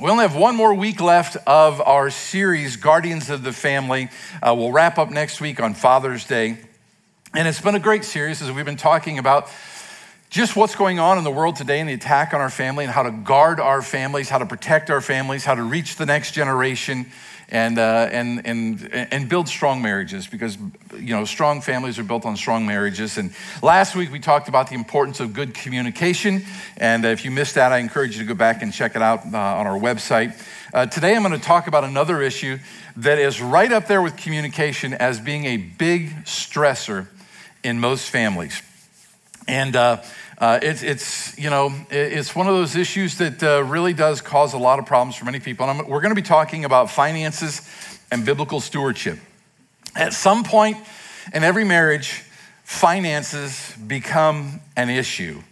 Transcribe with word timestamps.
We 0.00 0.08
only 0.08 0.22
have 0.22 0.34
one 0.34 0.56
more 0.56 0.72
week 0.72 1.02
left 1.02 1.36
of 1.46 1.78
our 1.82 2.08
series, 2.08 2.76
Guardians 2.76 3.28
of 3.28 3.42
the 3.42 3.52
Family. 3.52 4.08
Uh, 4.42 4.54
we'll 4.56 4.72
wrap 4.72 4.96
up 4.96 5.10
next 5.10 5.42
week 5.42 5.60
on 5.60 5.74
Father's 5.74 6.24
Day. 6.24 6.56
And 7.34 7.46
it's 7.46 7.60
been 7.60 7.74
a 7.74 7.80
great 7.80 8.06
series 8.06 8.40
as 8.40 8.50
we've 8.50 8.64
been 8.64 8.78
talking 8.78 9.18
about 9.18 9.50
just 10.30 10.56
what's 10.56 10.74
going 10.74 10.98
on 10.98 11.18
in 11.18 11.24
the 11.24 11.30
world 11.30 11.56
today 11.56 11.80
and 11.80 11.88
the 11.88 11.92
attack 11.92 12.32
on 12.32 12.40
our 12.40 12.48
family 12.48 12.84
and 12.84 12.94
how 12.94 13.02
to 13.02 13.10
guard 13.10 13.60
our 13.60 13.82
families, 13.82 14.30
how 14.30 14.38
to 14.38 14.46
protect 14.46 14.88
our 14.88 15.02
families, 15.02 15.44
how 15.44 15.54
to 15.54 15.62
reach 15.62 15.96
the 15.96 16.06
next 16.06 16.32
generation 16.32 17.04
and, 17.50 17.78
uh, 17.78 18.08
and, 18.10 18.46
and, 18.46 18.88
and 18.92 19.28
build 19.28 19.48
strong 19.48 19.82
marriages 19.82 20.26
because, 20.26 20.56
you 20.96 21.14
know, 21.14 21.24
strong 21.24 21.60
families 21.60 21.98
are 21.98 22.04
built 22.04 22.24
on 22.24 22.36
strong 22.36 22.66
marriages. 22.66 23.18
And 23.18 23.32
last 23.62 23.96
week 23.96 24.12
we 24.12 24.20
talked 24.20 24.48
about 24.48 24.68
the 24.68 24.76
importance 24.76 25.20
of 25.20 25.32
good 25.32 25.52
communication. 25.52 26.44
And 26.76 27.04
if 27.04 27.24
you 27.24 27.30
missed 27.30 27.56
that, 27.56 27.72
I 27.72 27.78
encourage 27.78 28.16
you 28.16 28.22
to 28.22 28.28
go 28.28 28.34
back 28.34 28.62
and 28.62 28.72
check 28.72 28.94
it 28.94 29.02
out 29.02 29.20
uh, 29.24 29.38
on 29.38 29.66
our 29.66 29.78
website. 29.78 30.40
Uh, 30.72 30.86
today 30.86 31.16
I'm 31.16 31.22
going 31.22 31.38
to 31.38 31.44
talk 31.44 31.66
about 31.66 31.82
another 31.82 32.22
issue 32.22 32.58
that 32.96 33.18
is 33.18 33.40
right 33.40 33.72
up 33.72 33.86
there 33.86 34.02
with 34.02 34.16
communication 34.16 34.94
as 34.94 35.20
being 35.20 35.44
a 35.46 35.56
big 35.56 36.10
stressor 36.24 37.08
in 37.64 37.80
most 37.80 38.08
families. 38.10 38.62
And 39.48 39.74
uh, 40.40 40.44
uh, 40.44 40.58
it's, 40.62 41.38
you 41.38 41.50
know, 41.50 41.72
it's 41.90 42.34
one 42.34 42.48
of 42.48 42.54
those 42.54 42.74
issues 42.74 43.18
that 43.18 43.42
uh, 43.42 43.62
really 43.62 43.92
does 43.92 44.22
cause 44.22 44.54
a 44.54 44.58
lot 44.58 44.78
of 44.78 44.86
problems 44.86 45.14
for 45.14 45.26
many 45.26 45.38
people. 45.38 45.68
And 45.68 45.80
I'm, 45.80 45.88
we're 45.88 46.00
going 46.00 46.14
to 46.14 46.20
be 46.20 46.26
talking 46.26 46.64
about 46.64 46.90
finances 46.90 47.60
and 48.10 48.24
biblical 48.24 48.60
stewardship. 48.60 49.18
At 49.94 50.14
some 50.14 50.42
point 50.42 50.78
in 51.34 51.44
every 51.44 51.64
marriage, 51.64 52.24
finances 52.64 53.74
become 53.86 54.60
an 54.76 54.88
issue. 54.88 55.42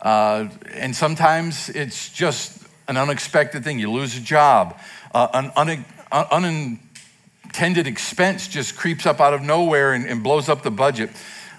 Uh, 0.00 0.48
and 0.74 0.96
sometimes 0.96 1.68
it's 1.68 2.10
just 2.10 2.62
an 2.88 2.96
unexpected 2.96 3.64
thing. 3.64 3.78
You 3.78 3.90
lose 3.90 4.16
a 4.16 4.20
job, 4.20 4.78
uh, 5.12 5.28
an 5.34 5.52
un- 5.56 5.84
unintended 6.10 7.86
expense 7.86 8.48
just 8.48 8.76
creeps 8.76 9.04
up 9.04 9.20
out 9.20 9.34
of 9.34 9.42
nowhere 9.42 9.92
and, 9.92 10.06
and 10.06 10.22
blows 10.22 10.48
up 10.48 10.62
the 10.62 10.70
budget. 10.70 11.10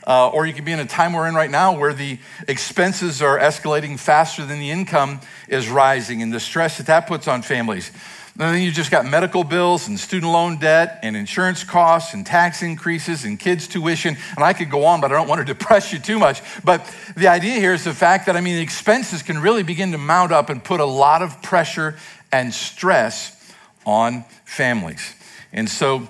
Uh, 0.09 0.27
or 0.29 0.47
you 0.47 0.53
could 0.53 0.65
be 0.65 0.71
in 0.71 0.79
a 0.79 0.87
time 0.87 1.13
we're 1.13 1.27
in 1.27 1.35
right 1.35 1.51
now 1.51 1.77
where 1.77 1.93
the 1.93 2.17
expenses 2.47 3.21
are 3.21 3.37
escalating 3.37 3.97
faster 3.97 4.43
than 4.43 4.57
the 4.57 4.71
income 4.71 5.21
is 5.47 5.69
rising 5.69 6.23
and 6.23 6.33
the 6.33 6.39
stress 6.39 6.77
that 6.77 6.87
that 6.87 7.05
puts 7.05 7.27
on 7.27 7.43
families. 7.43 7.91
And 8.39 8.55
then 8.55 8.63
you 8.63 8.71
just 8.71 8.89
got 8.89 9.05
medical 9.05 9.43
bills 9.43 9.87
and 9.87 9.99
student 9.99 10.31
loan 10.31 10.57
debt 10.57 10.99
and 11.03 11.15
insurance 11.15 11.63
costs 11.63 12.15
and 12.15 12.25
tax 12.25 12.63
increases 12.63 13.23
and 13.23 13.39
kids' 13.39 13.67
tuition. 13.67 14.17
And 14.35 14.43
I 14.43 14.53
could 14.53 14.71
go 14.71 14.85
on, 14.85 14.99
but 14.99 15.11
I 15.11 15.15
don't 15.15 15.27
want 15.27 15.45
to 15.45 15.53
depress 15.53 15.93
you 15.93 15.99
too 15.99 16.17
much. 16.17 16.41
But 16.63 16.91
the 17.15 17.27
idea 17.27 17.59
here 17.59 17.75
is 17.75 17.83
the 17.83 17.93
fact 17.93 18.25
that, 18.25 18.35
I 18.35 18.41
mean, 18.41 18.57
expenses 18.57 19.21
can 19.21 19.37
really 19.37 19.61
begin 19.61 19.91
to 19.91 19.99
mount 19.99 20.31
up 20.31 20.49
and 20.49 20.63
put 20.63 20.79
a 20.79 20.85
lot 20.85 21.21
of 21.21 21.39
pressure 21.43 21.97
and 22.31 22.51
stress 22.51 23.53
on 23.85 24.25
families. 24.43 25.13
And 25.53 25.69
so, 25.69 26.09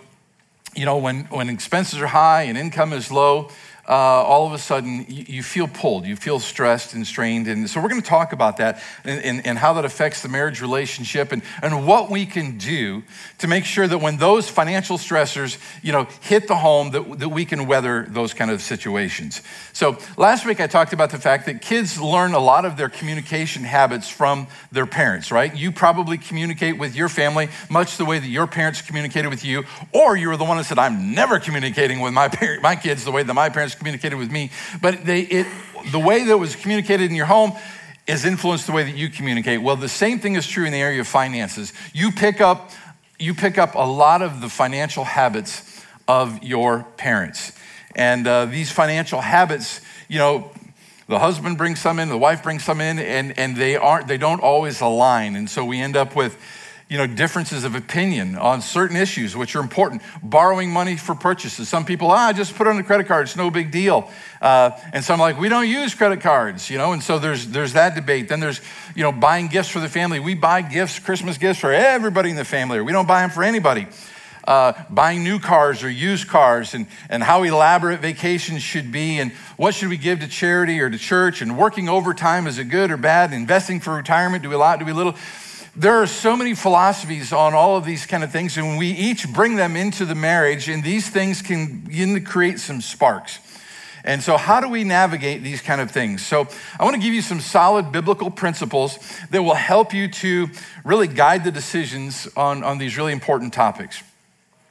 you 0.74 0.86
know, 0.86 1.00
when, 1.00 1.26
when 1.26 1.50
expenses 1.50 2.00
are 2.00 2.08
high 2.08 2.44
and 2.44 2.58
income 2.58 2.94
is 2.94 3.12
low, 3.12 3.50
uh, 3.90 3.92
all 3.92 4.46
of 4.46 4.54
a 4.54 4.60
sudden 4.60 5.04
you, 5.10 5.26
you, 5.28 5.44
feel 5.44 5.68
pulled, 5.68 6.06
you 6.06 6.16
feel 6.16 6.40
stressed 6.40 6.94
and 6.94 7.08
strained. 7.08 7.48
And 7.48 7.68
so 7.68 7.82
we're 7.82 7.90
going 7.90 8.02
to 8.02 8.08
talk 8.08 8.34
about 8.34 8.58
that 8.58 8.84
and, 9.04 9.20
and, 9.24 9.48
and, 9.48 9.58
how 9.58 9.74
that 9.74 9.84
affects 9.84 10.22
the 10.22 10.30
marriage 10.30 10.62
relationship 10.62 11.32
and, 11.32 11.42
and 11.64 11.88
what 11.88 12.12
we 12.12 12.28
can 12.28 12.60
do 12.60 13.02
to 13.40 13.48
make 13.48 13.66
sure 13.66 13.88
that 13.88 13.98
when 13.98 14.18
those 14.18 14.48
financial 14.48 15.00
stressors, 15.00 15.58
you 15.82 15.92
know, 15.92 16.08
hit 16.22 16.48
the 16.48 16.56
home, 16.56 16.92
that, 16.92 17.18
that 17.18 17.30
we 17.30 17.46
can 17.46 17.66
weather 17.66 18.06
those 18.10 18.32
kind 18.32 18.52
of 18.52 18.62
situations. 18.62 19.42
So 19.74 19.98
last 20.18 20.46
week 20.46 20.60
I 20.60 20.68
talked 20.68 20.94
about 20.94 21.10
the 21.10 21.18
fact 21.18 21.48
that 21.48 21.60
kids 21.60 22.00
learn 22.00 22.34
a 22.34 22.40
lot 22.40 22.66
of 22.66 22.78
their 22.78 22.90
communication 22.90 23.64
habits 23.64 24.08
from 24.08 24.46
their 24.72 24.86
parents, 24.86 25.32
right? 25.32 25.54
You 25.56 25.72
probably 25.72 26.20
communicate 26.20 26.78
with 26.78 26.96
your 26.96 27.10
family 27.10 27.50
much 27.72 27.98
the 27.98 28.06
way 28.06 28.20
that 28.20 28.28
your 28.28 28.46
parents 28.46 28.84
communicated 28.84 29.30
with 29.30 29.44
you, 29.44 29.64
or 29.94 30.16
you 30.16 30.28
were 30.28 30.38
the 30.38 30.46
one 30.46 30.58
that 30.58 30.66
said, 30.66 30.78
I'm 30.78 31.16
never 31.16 31.40
communicating 31.40 32.02
with 32.02 32.14
my, 32.14 32.28
parent, 32.28 32.62
my 32.62 32.76
kids 32.76 33.04
the 33.04 33.12
way 33.12 33.24
that 33.24 33.34
my 33.34 33.50
parents 33.50 33.79
communicated 33.80 34.18
with 34.18 34.32
me, 34.32 34.52
but 34.82 35.04
they, 35.06 35.22
it, 35.22 35.48
the 35.92 36.00
way 36.00 36.26
that 36.26 36.38
was 36.38 36.56
communicated 36.56 37.10
in 37.10 37.16
your 37.16 37.26
home 37.26 37.54
is 38.06 38.26
influenced 38.26 38.66
the 38.68 38.72
way 38.72 38.84
that 38.84 38.96
you 38.96 39.10
communicate. 39.10 39.62
Well, 39.62 39.76
the 39.76 39.90
same 39.90 40.20
thing 40.20 40.36
is 40.36 40.48
true 40.48 40.66
in 40.66 40.72
the 40.72 40.82
area 40.82 41.02
of 41.02 41.08
finances. 41.08 41.74
You 41.94 42.12
pick 42.12 42.42
up, 42.42 42.72
you 43.18 43.34
pick 43.34 43.58
up 43.58 43.76
a 43.76 43.88
lot 43.88 44.22
of 44.22 44.42
the 44.42 44.50
financial 44.50 45.04
habits 45.04 45.84
of 46.08 46.44
your 46.44 46.84
parents. 46.98 47.52
And 47.96 48.28
uh, 48.28 48.46
these 48.46 48.72
financial 48.72 49.22
habits, 49.22 49.82
you 50.08 50.20
know, 50.20 50.52
the 51.08 51.20
husband 51.20 51.58
brings 51.58 51.80
some 51.80 52.00
in, 52.00 52.10
the 52.10 52.18
wife 52.18 52.44
brings 52.44 52.64
some 52.64 52.82
in, 52.82 53.00
and, 53.00 53.38
and 53.38 53.56
they 53.56 53.76
aren't, 53.76 54.08
they 54.08 54.18
don't 54.18 54.42
always 54.42 54.82
align. 54.82 55.36
And 55.36 55.50
so 55.50 55.66
we 55.66 55.80
end 55.80 55.96
up 55.96 56.16
with, 56.16 56.38
you 56.90 56.98
know, 56.98 57.06
differences 57.06 57.64
of 57.66 57.76
opinion 57.76 58.36
on 58.36 58.62
certain 58.62 58.98
issues 58.98 59.38
which 59.38 59.56
are 59.56 59.60
important. 59.60 60.02
Borrowing 60.24 60.72
money 60.72 60.98
for 60.98 61.14
purchases. 61.14 61.70
Some 61.70 61.86
people, 61.86 62.10
ah, 62.10 62.34
just 62.34 62.56
put 62.56 62.66
on 62.66 62.78
the 62.78 62.84
credit 62.84 63.06
card, 63.06 63.28
it's 63.28 63.36
no 63.36 63.52
big 63.52 63.72
deal. 63.72 64.10
Uh, 64.42 64.72
and 64.92 65.04
some 65.04 65.20
like, 65.20 65.40
we 65.40 65.50
don't 65.50 65.68
use 65.68 65.94
credit 65.94 66.22
cards, 66.22 66.70
you 66.70 66.80
know, 66.80 66.92
and 66.94 67.04
so 67.04 67.20
there's 67.20 67.48
there's 67.48 67.74
that 67.74 67.94
debate. 67.94 68.28
Then 68.28 68.40
there's, 68.40 68.60
you 68.96 69.04
know, 69.04 69.12
buying 69.12 69.48
gifts 69.48 69.70
for 69.70 69.80
the 69.80 69.88
family. 69.88 70.20
We 70.20 70.34
buy 70.34 70.64
gifts, 70.64 70.98
Christmas 70.98 71.38
gifts 71.38 71.60
for 71.60 71.72
everybody 71.72 72.32
in 72.32 72.36
the 72.36 72.46
family, 72.46 72.80
or 72.80 72.84
we 72.84 72.92
don't 72.92 73.08
buy 73.08 73.22
them 73.22 73.30
for 73.30 73.44
anybody. 73.44 73.86
Uh, 74.46 74.74
buying 74.90 75.24
new 75.24 75.38
cars 75.38 75.84
or 75.84 75.92
used 75.92 76.28
cars 76.28 76.74
and, 76.74 76.88
and 77.10 77.22
how 77.22 77.44
elaborate 77.44 78.00
vacations 78.00 78.64
should 78.64 78.92
be 78.92 79.20
and 79.20 79.32
what 79.58 79.76
should 79.76 79.90
we 79.90 79.98
give 79.98 80.22
to 80.22 80.28
charity 80.28 80.80
or 80.80 80.90
to 80.90 80.98
church 80.98 81.44
and 81.44 81.56
working 81.56 81.88
overtime 81.88 82.48
is 82.48 82.58
it 82.58 82.64
good 82.64 82.90
or 82.90 82.98
bad 82.98 83.32
investing 83.32 83.80
for 83.80 83.94
retirement 83.94 84.42
do 84.42 84.50
we 84.50 84.56
a 84.56 84.58
lot 84.58 84.80
do 84.80 84.86
we 84.86 84.94
little 84.94 85.14
there 85.80 85.94
are 85.94 86.08
so 86.08 86.36
many 86.36 86.56
philosophies 86.56 87.32
on 87.32 87.54
all 87.54 87.78
of 87.78 87.86
these 87.86 88.06
kind 88.06 88.22
of 88.22 88.34
things, 88.34 88.58
and 88.58 88.78
we 88.78 88.90
each 88.90 89.32
bring 89.32 89.56
them 89.56 89.78
into 89.78 90.04
the 90.04 90.14
marriage, 90.14 90.68
and 90.68 90.84
these 90.84 91.10
things 91.10 91.42
can 91.42 91.80
begin 91.80 92.14
to 92.16 92.20
create 92.20 92.60
some 92.60 92.82
sparks. 92.82 93.40
And 94.04 94.22
so, 94.22 94.36
how 94.36 94.60
do 94.60 94.68
we 94.68 94.84
navigate 94.84 95.42
these 95.42 95.62
kind 95.62 95.80
of 95.80 95.90
things? 95.90 96.26
So, 96.26 96.50
I 96.78 96.84
want 96.84 96.96
to 96.96 97.02
give 97.02 97.14
you 97.14 97.22
some 97.22 97.40
solid 97.40 97.94
biblical 97.94 98.30
principles 98.30 99.00
that 99.30 99.42
will 99.42 99.54
help 99.56 99.94
you 99.94 100.10
to 100.10 100.50
really 100.84 101.08
guide 101.08 101.46
the 101.46 101.52
decisions 101.52 102.28
on, 102.36 102.62
on 102.62 102.78
these 102.78 102.98
really 102.98 103.14
important 103.14 103.54
topics. 103.54 104.04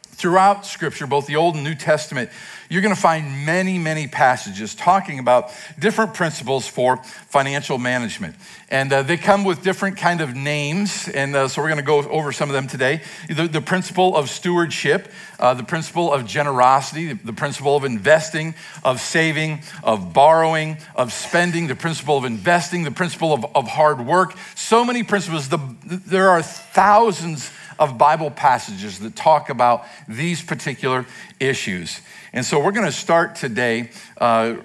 Throughout 0.03 0.67
Scripture, 0.67 1.07
both 1.07 1.27
the 1.27 1.37
Old 1.37 1.55
and 1.55 1.65
New 1.65 1.75
Testament, 1.75 2.29
you're 2.69 2.83
going 2.83 2.95
to 2.95 3.01
find 3.01 3.47
many, 3.47 3.79
many 3.79 4.07
passages 4.07 4.75
talking 4.75 5.19
about 5.19 5.51
different 5.79 6.15
principles 6.15 6.69
for 6.69 6.99
financial 7.29 7.79
management. 7.79 8.37
And 8.71 8.93
uh, 8.93 9.03
they 9.03 9.17
come 9.17 9.45
with 9.45 9.63
different 9.63 9.97
kind 9.97 10.21
of 10.21 10.35
names. 10.37 11.09
And 11.09 11.35
uh, 11.35 11.49
so 11.49 11.63
we're 11.63 11.69
going 11.69 11.79
to 11.79 11.85
go 11.85 12.03
over 12.11 12.33
some 12.33 12.51
of 12.51 12.55
them 12.55 12.67
today. 12.67 13.03
The, 13.29 13.49
the 13.49 13.63
principle 13.63 14.15
of 14.15 14.29
stewardship, 14.29 15.09
uh, 15.41 15.55
the 15.55 15.63
principle 15.63 16.13
of 16.13 16.27
generosity, 16.27 17.15
the, 17.15 17.25
the 17.25 17.33
principle 17.33 17.77
of 17.77 17.85
investing, 17.85 18.55
of 18.85 19.01
saving, 19.01 19.63
of 19.83 20.13
borrowing, 20.13 20.77
of 20.95 21.13
spending, 21.13 21.69
the 21.69 21.77
principle 21.77 22.19
of 22.19 22.25
investing, 22.25 22.83
the 22.83 22.91
principle 22.91 23.33
of, 23.33 23.47
of 23.55 23.69
hard 23.69 24.05
work. 24.05 24.37
So 24.55 24.85
many 24.85 25.03
principles. 25.03 25.49
The, 25.49 25.59
there 25.85 26.29
are 26.29 26.43
thousands 26.43 27.51
of 27.79 27.99
Bible 27.99 28.31
passages 28.31 28.99
that 29.01 29.17
talk 29.17 29.51
about 29.51 29.85
these 30.07 30.43
particular 30.43 31.07
issues. 31.41 32.01
And 32.33 32.45
so 32.45 32.63
we're 32.63 32.73
going 32.73 32.87
to 32.87 32.93
start 32.93 33.37
today 33.37 33.91
uh, 34.19 34.57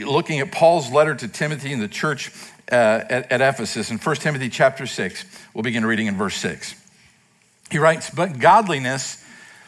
looking 0.00 0.40
at 0.40 0.52
Paul's 0.52 0.90
letter 0.90 1.14
to 1.14 1.28
Timothy 1.28 1.72
and 1.72 1.82
the 1.82 1.88
church 1.88 2.32
uh, 2.70 2.74
at, 2.74 3.32
at 3.32 3.40
Ephesus 3.40 3.90
in 3.90 3.98
1 3.98 4.16
Timothy 4.16 4.48
chapter 4.48 4.86
6. 4.86 5.24
We'll 5.54 5.62
begin 5.62 5.84
reading 5.84 6.06
in 6.06 6.16
verse 6.16 6.36
6. 6.36 6.74
He 7.70 7.78
writes, 7.78 8.10
But 8.10 8.38
godliness 8.38 9.22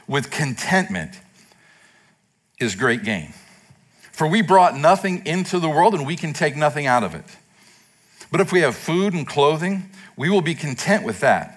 with 0.07 0.31
contentment 0.31 1.19
is 2.59 2.75
great 2.75 3.05
gain. 3.05 3.33
For 4.13 4.29
we 4.29 4.43
brought 4.43 4.77
nothing 4.77 5.27
into 5.27 5.59
the 5.59 5.69
world 5.69 5.95
and 5.95 6.07
we 6.07 6.17
can 6.17 6.33
take 6.33 6.57
nothing 6.57 6.87
out 6.87 7.03
of 7.03 7.15
it. 7.15 7.25
But 8.31 8.41
if 8.41 8.53
we 8.53 8.61
have 8.61 8.75
food 8.75 9.13
and 9.13 9.27
clothing, 9.27 9.91
we 10.17 10.31
will 10.31 10.41
be 10.41 10.55
content 10.55 11.05
with 11.05 11.21
that. 11.21 11.54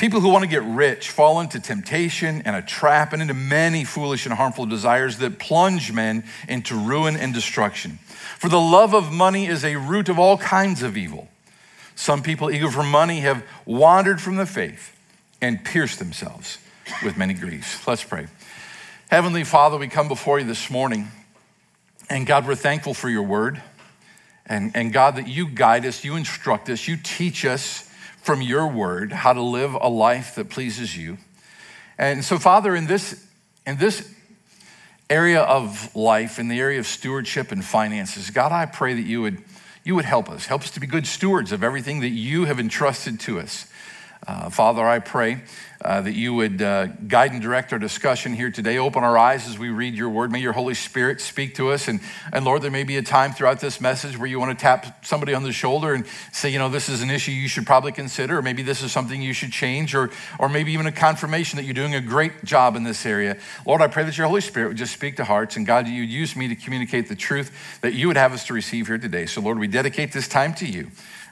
People 0.00 0.20
who 0.20 0.30
want 0.30 0.44
to 0.44 0.48
get 0.48 0.62
rich 0.62 1.10
fall 1.10 1.40
into 1.40 1.60
temptation 1.60 2.40
and 2.46 2.56
a 2.56 2.62
trap 2.62 3.12
and 3.12 3.20
into 3.20 3.34
many 3.34 3.84
foolish 3.84 4.24
and 4.24 4.34
harmful 4.34 4.64
desires 4.64 5.18
that 5.18 5.38
plunge 5.38 5.92
men 5.92 6.24
into 6.48 6.74
ruin 6.74 7.16
and 7.16 7.34
destruction. 7.34 7.98
For 8.38 8.48
the 8.48 8.58
love 8.58 8.94
of 8.94 9.12
money 9.12 9.44
is 9.44 9.62
a 9.62 9.76
root 9.76 10.08
of 10.08 10.18
all 10.18 10.38
kinds 10.38 10.82
of 10.82 10.96
evil. 10.96 11.28
Some 11.96 12.22
people 12.22 12.50
eager 12.50 12.70
for 12.70 12.82
money 12.82 13.20
have 13.20 13.44
wandered 13.66 14.22
from 14.22 14.36
the 14.36 14.46
faith 14.46 14.96
and 15.42 15.62
pierced 15.62 15.98
themselves 15.98 16.56
with 17.04 17.18
many 17.18 17.34
griefs. 17.34 17.86
Let's 17.86 18.02
pray. 18.02 18.28
Heavenly 19.10 19.44
Father, 19.44 19.76
we 19.76 19.88
come 19.88 20.08
before 20.08 20.38
you 20.38 20.46
this 20.46 20.70
morning, 20.70 21.08
and 22.08 22.26
God, 22.26 22.46
we're 22.46 22.54
thankful 22.54 22.94
for 22.94 23.10
your 23.10 23.24
word. 23.24 23.60
And, 24.46 24.72
and 24.74 24.94
God, 24.94 25.16
that 25.16 25.28
you 25.28 25.46
guide 25.46 25.84
us, 25.84 26.04
you 26.04 26.16
instruct 26.16 26.70
us, 26.70 26.88
you 26.88 26.96
teach 26.96 27.44
us 27.44 27.89
from 28.22 28.42
your 28.42 28.66
word 28.66 29.12
how 29.12 29.32
to 29.32 29.42
live 29.42 29.74
a 29.74 29.88
life 29.88 30.34
that 30.34 30.50
pleases 30.50 30.96
you. 30.96 31.18
And 31.98 32.24
so, 32.24 32.38
Father, 32.38 32.74
in 32.74 32.86
this, 32.86 33.26
in 33.66 33.76
this 33.76 34.12
area 35.08 35.42
of 35.42 35.94
life, 35.94 36.38
in 36.38 36.48
the 36.48 36.58
area 36.58 36.78
of 36.78 36.86
stewardship 36.86 37.52
and 37.52 37.64
finances, 37.64 38.30
God, 38.30 38.52
I 38.52 38.66
pray 38.66 38.94
that 38.94 39.02
you 39.02 39.22
would, 39.22 39.42
you 39.84 39.94
would 39.94 40.04
help 40.04 40.30
us, 40.30 40.46
help 40.46 40.62
us 40.62 40.70
to 40.72 40.80
be 40.80 40.86
good 40.86 41.06
stewards 41.06 41.52
of 41.52 41.62
everything 41.62 42.00
that 42.00 42.10
you 42.10 42.44
have 42.46 42.60
entrusted 42.60 43.20
to 43.20 43.40
us. 43.40 43.69
Uh, 44.26 44.50
Father, 44.50 44.86
I 44.86 44.98
pray 44.98 45.42
uh, 45.82 46.02
that 46.02 46.12
you 46.12 46.34
would 46.34 46.60
uh, 46.60 46.88
guide 47.08 47.32
and 47.32 47.40
direct 47.40 47.72
our 47.72 47.78
discussion 47.78 48.34
here 48.34 48.50
today. 48.50 48.76
Open 48.76 49.02
our 49.02 49.16
eyes 49.16 49.48
as 49.48 49.58
we 49.58 49.70
read 49.70 49.94
your 49.94 50.10
word. 50.10 50.30
May 50.30 50.40
your 50.40 50.52
Holy 50.52 50.74
Spirit 50.74 51.22
speak 51.22 51.54
to 51.54 51.70
us. 51.70 51.88
And, 51.88 52.00
and 52.30 52.44
Lord, 52.44 52.60
there 52.60 52.70
may 52.70 52.84
be 52.84 52.98
a 52.98 53.02
time 53.02 53.32
throughout 53.32 53.60
this 53.60 53.80
message 53.80 54.18
where 54.18 54.26
you 54.26 54.38
want 54.38 54.56
to 54.56 54.62
tap 54.62 55.06
somebody 55.06 55.32
on 55.32 55.42
the 55.42 55.52
shoulder 55.52 55.94
and 55.94 56.06
say, 56.32 56.50
you 56.50 56.58
know, 56.58 56.68
this 56.68 56.90
is 56.90 57.00
an 57.00 57.08
issue 57.08 57.32
you 57.32 57.48
should 57.48 57.64
probably 57.64 57.92
consider, 57.92 58.36
or 58.36 58.42
maybe 58.42 58.62
this 58.62 58.82
is 58.82 58.92
something 58.92 59.22
you 59.22 59.32
should 59.32 59.52
change, 59.52 59.94
or, 59.94 60.10
or 60.38 60.50
maybe 60.50 60.72
even 60.72 60.86
a 60.86 60.92
confirmation 60.92 61.56
that 61.56 61.64
you're 61.64 61.72
doing 61.72 61.94
a 61.94 62.00
great 62.00 62.44
job 62.44 62.76
in 62.76 62.84
this 62.84 63.06
area. 63.06 63.38
Lord, 63.64 63.80
I 63.80 63.86
pray 63.86 64.04
that 64.04 64.18
your 64.18 64.26
Holy 64.26 64.42
Spirit 64.42 64.68
would 64.68 64.76
just 64.76 64.92
speak 64.92 65.16
to 65.16 65.24
hearts. 65.24 65.56
And 65.56 65.66
God, 65.66 65.88
you 65.88 66.02
use 66.02 66.36
me 66.36 66.46
to 66.48 66.54
communicate 66.54 67.08
the 67.08 67.16
truth 67.16 67.80
that 67.80 67.94
you 67.94 68.06
would 68.08 68.18
have 68.18 68.34
us 68.34 68.46
to 68.48 68.52
receive 68.52 68.86
here 68.88 68.98
today. 68.98 69.24
So, 69.24 69.40
Lord, 69.40 69.58
we 69.58 69.66
dedicate 69.66 70.12
this 70.12 70.28
time 70.28 70.52
to 70.54 70.66
you. 70.66 70.90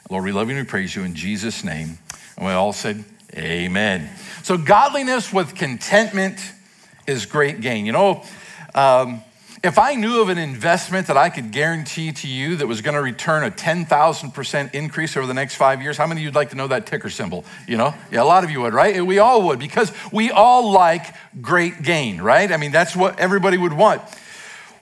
Lord, 0.09 0.25
we 0.25 0.33
love 0.33 0.49
you 0.49 0.57
and 0.57 0.67
we 0.67 0.71
praise 0.71 0.97
you 0.97 1.03
in 1.03 1.15
Jesus' 1.15 1.63
name. 1.63 1.99
And 2.39 2.47
we 2.47 2.53
all 2.53 2.73
said, 2.73 3.05
Amen. 3.35 4.09
So, 4.43 4.57
godliness 4.57 5.33
with 5.33 5.55
contentment 5.55 6.41
is 7.07 7.27
great 7.27 7.61
gain. 7.61 7.85
You 7.85 7.93
know, 7.93 8.25
um, 8.75 9.23
if 9.65 9.77
I 9.77 9.97
knew 9.97 10.23
of 10.23 10.29
an 10.29 10.39
investment 10.39 11.09
that 11.09 11.17
I 11.17 11.31
could 11.31 11.51
guarantee 11.51 12.13
to 12.13 12.29
you 12.29 12.57
that 12.57 12.67
was 12.69 12.81
going 12.81 12.95
to 12.95 13.03
return 13.03 13.43
a 13.43 13.51
10,000% 13.51 14.75
increase 14.75 15.17
over 15.17 15.27
the 15.27 15.35
next 15.35 15.57
five 15.57 15.83
years, 15.83 15.97
how 15.97 16.07
many 16.07 16.21
of 16.21 16.25
you'd 16.27 16.35
like 16.37 16.51
to 16.51 16.57
know 16.57 16.69
that 16.69 16.87
ticker 16.87 17.11
symbol? 17.11 17.45
You 17.67 17.77
know? 17.77 17.93
Yeah, 18.13 18.23
a 18.23 18.25
lot 18.25 18.45
of 18.45 18.51
you 18.51 18.61
would, 18.61 18.73
right? 18.73 19.05
We 19.05 19.19
all 19.19 19.43
would 19.49 19.59
because 19.59 19.93
we 20.13 20.31
all 20.31 20.71
like 20.71 21.15
great 21.43 21.83
gain, 21.83 22.21
right? 22.21 22.53
I 22.53 22.57
mean, 22.57 22.71
that's 22.71 22.95
what 22.95 23.19
everybody 23.19 23.59
would 23.59 23.73
want. 23.73 24.01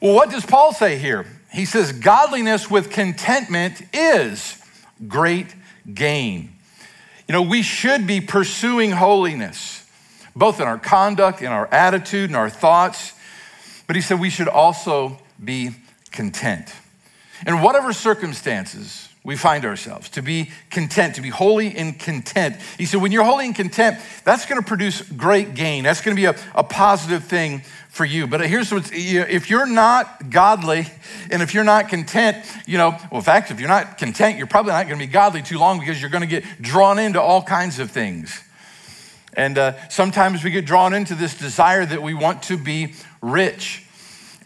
Well, 0.01 0.15
what 0.15 0.31
does 0.31 0.45
Paul 0.45 0.75
say 0.75 0.99
here? 0.99 1.27
He 1.51 1.65
says, 1.65 1.93
Godliness 1.93 2.71
with 2.71 2.91
contentment 2.91 3.81
is 3.95 4.63
great 5.09 5.55
gain. 5.93 6.56
You 7.29 7.33
know, 7.33 7.43
we 7.43 7.63
should 7.63 8.07
be 8.07 8.21
pursuing 8.21 8.93
holiness, 8.93 9.85
both 10.35 10.61
in 10.61 10.67
our 10.67 10.79
conduct, 10.79 11.43
in 11.43 11.49
our 11.49 11.67
attitude, 11.73 12.31
in 12.31 12.37
our 12.37 12.51
thoughts. 12.51 13.13
But 13.87 13.97
he 13.97 14.03
said 14.03 14.21
we 14.21 14.31
should 14.31 14.49
also 14.49 15.19
be 15.43 15.71
content. 16.13 16.73
In 17.47 17.61
whatever 17.61 17.93
circumstances 17.93 19.06
we 19.27 19.35
find 19.35 19.65
ourselves, 19.65 20.09
to 20.11 20.23
be 20.23 20.53
content, 20.71 21.17
to 21.17 21.21
be 21.21 21.31
holy 21.31 21.77
and 21.77 21.99
content. 21.99 22.55
He 22.79 22.87
said, 22.87 23.03
when 23.03 23.11
you're 23.11 23.25
holy 23.25 23.47
and 23.47 23.57
content, 23.57 23.99
that's 24.23 24.47
going 24.47 24.61
to 24.61 24.67
produce 24.67 25.03
great 25.03 25.55
gain. 25.55 25.83
That's 25.83 26.01
going 26.01 26.17
to 26.17 26.21
be 26.21 26.27
a, 26.27 26.37
a 26.55 26.63
positive 26.63 27.25
thing 27.25 27.63
for 27.89 28.05
you. 28.05 28.29
But 28.29 28.47
here's 28.47 28.73
what's 28.73 28.91
if 28.93 29.51
you're 29.51 29.67
not 29.67 30.31
godly 30.31 30.87
and 31.29 31.43
if 31.43 31.55
you're 31.55 31.65
not 31.65 31.89
content, 31.89 32.37
you 32.67 32.79
know, 32.79 32.91
well, 33.11 33.19
in 33.19 33.23
fact, 33.23 33.51
if 33.51 33.59
you're 33.59 33.69
not 33.69 33.99
content, 33.99 34.39
you're 34.39 34.47
probably 34.47 34.71
not 34.71 34.87
going 34.87 35.01
to 35.01 35.05
be 35.05 35.13
godly 35.13 35.43
too 35.43 35.59
long 35.59 35.81
because 35.81 36.01
you're 36.01 36.11
going 36.11 36.23
to 36.23 36.29
get 36.29 36.45
drawn 36.63 37.01
into 37.01 37.21
all 37.21 37.43
kinds 37.43 37.81
of 37.81 37.91
things. 37.91 38.41
And 39.35 39.59
uh, 39.59 39.89
sometimes 39.89 40.45
we 40.45 40.53
get 40.53 40.67
drawn 40.67 40.95
into 40.95 41.17
this 41.17 41.37
desire 41.37 41.85
that 41.85 42.01
we 42.01 42.15
want 42.15 42.45
to 42.45 42.57
be 42.57 42.95
rich. 43.21 43.85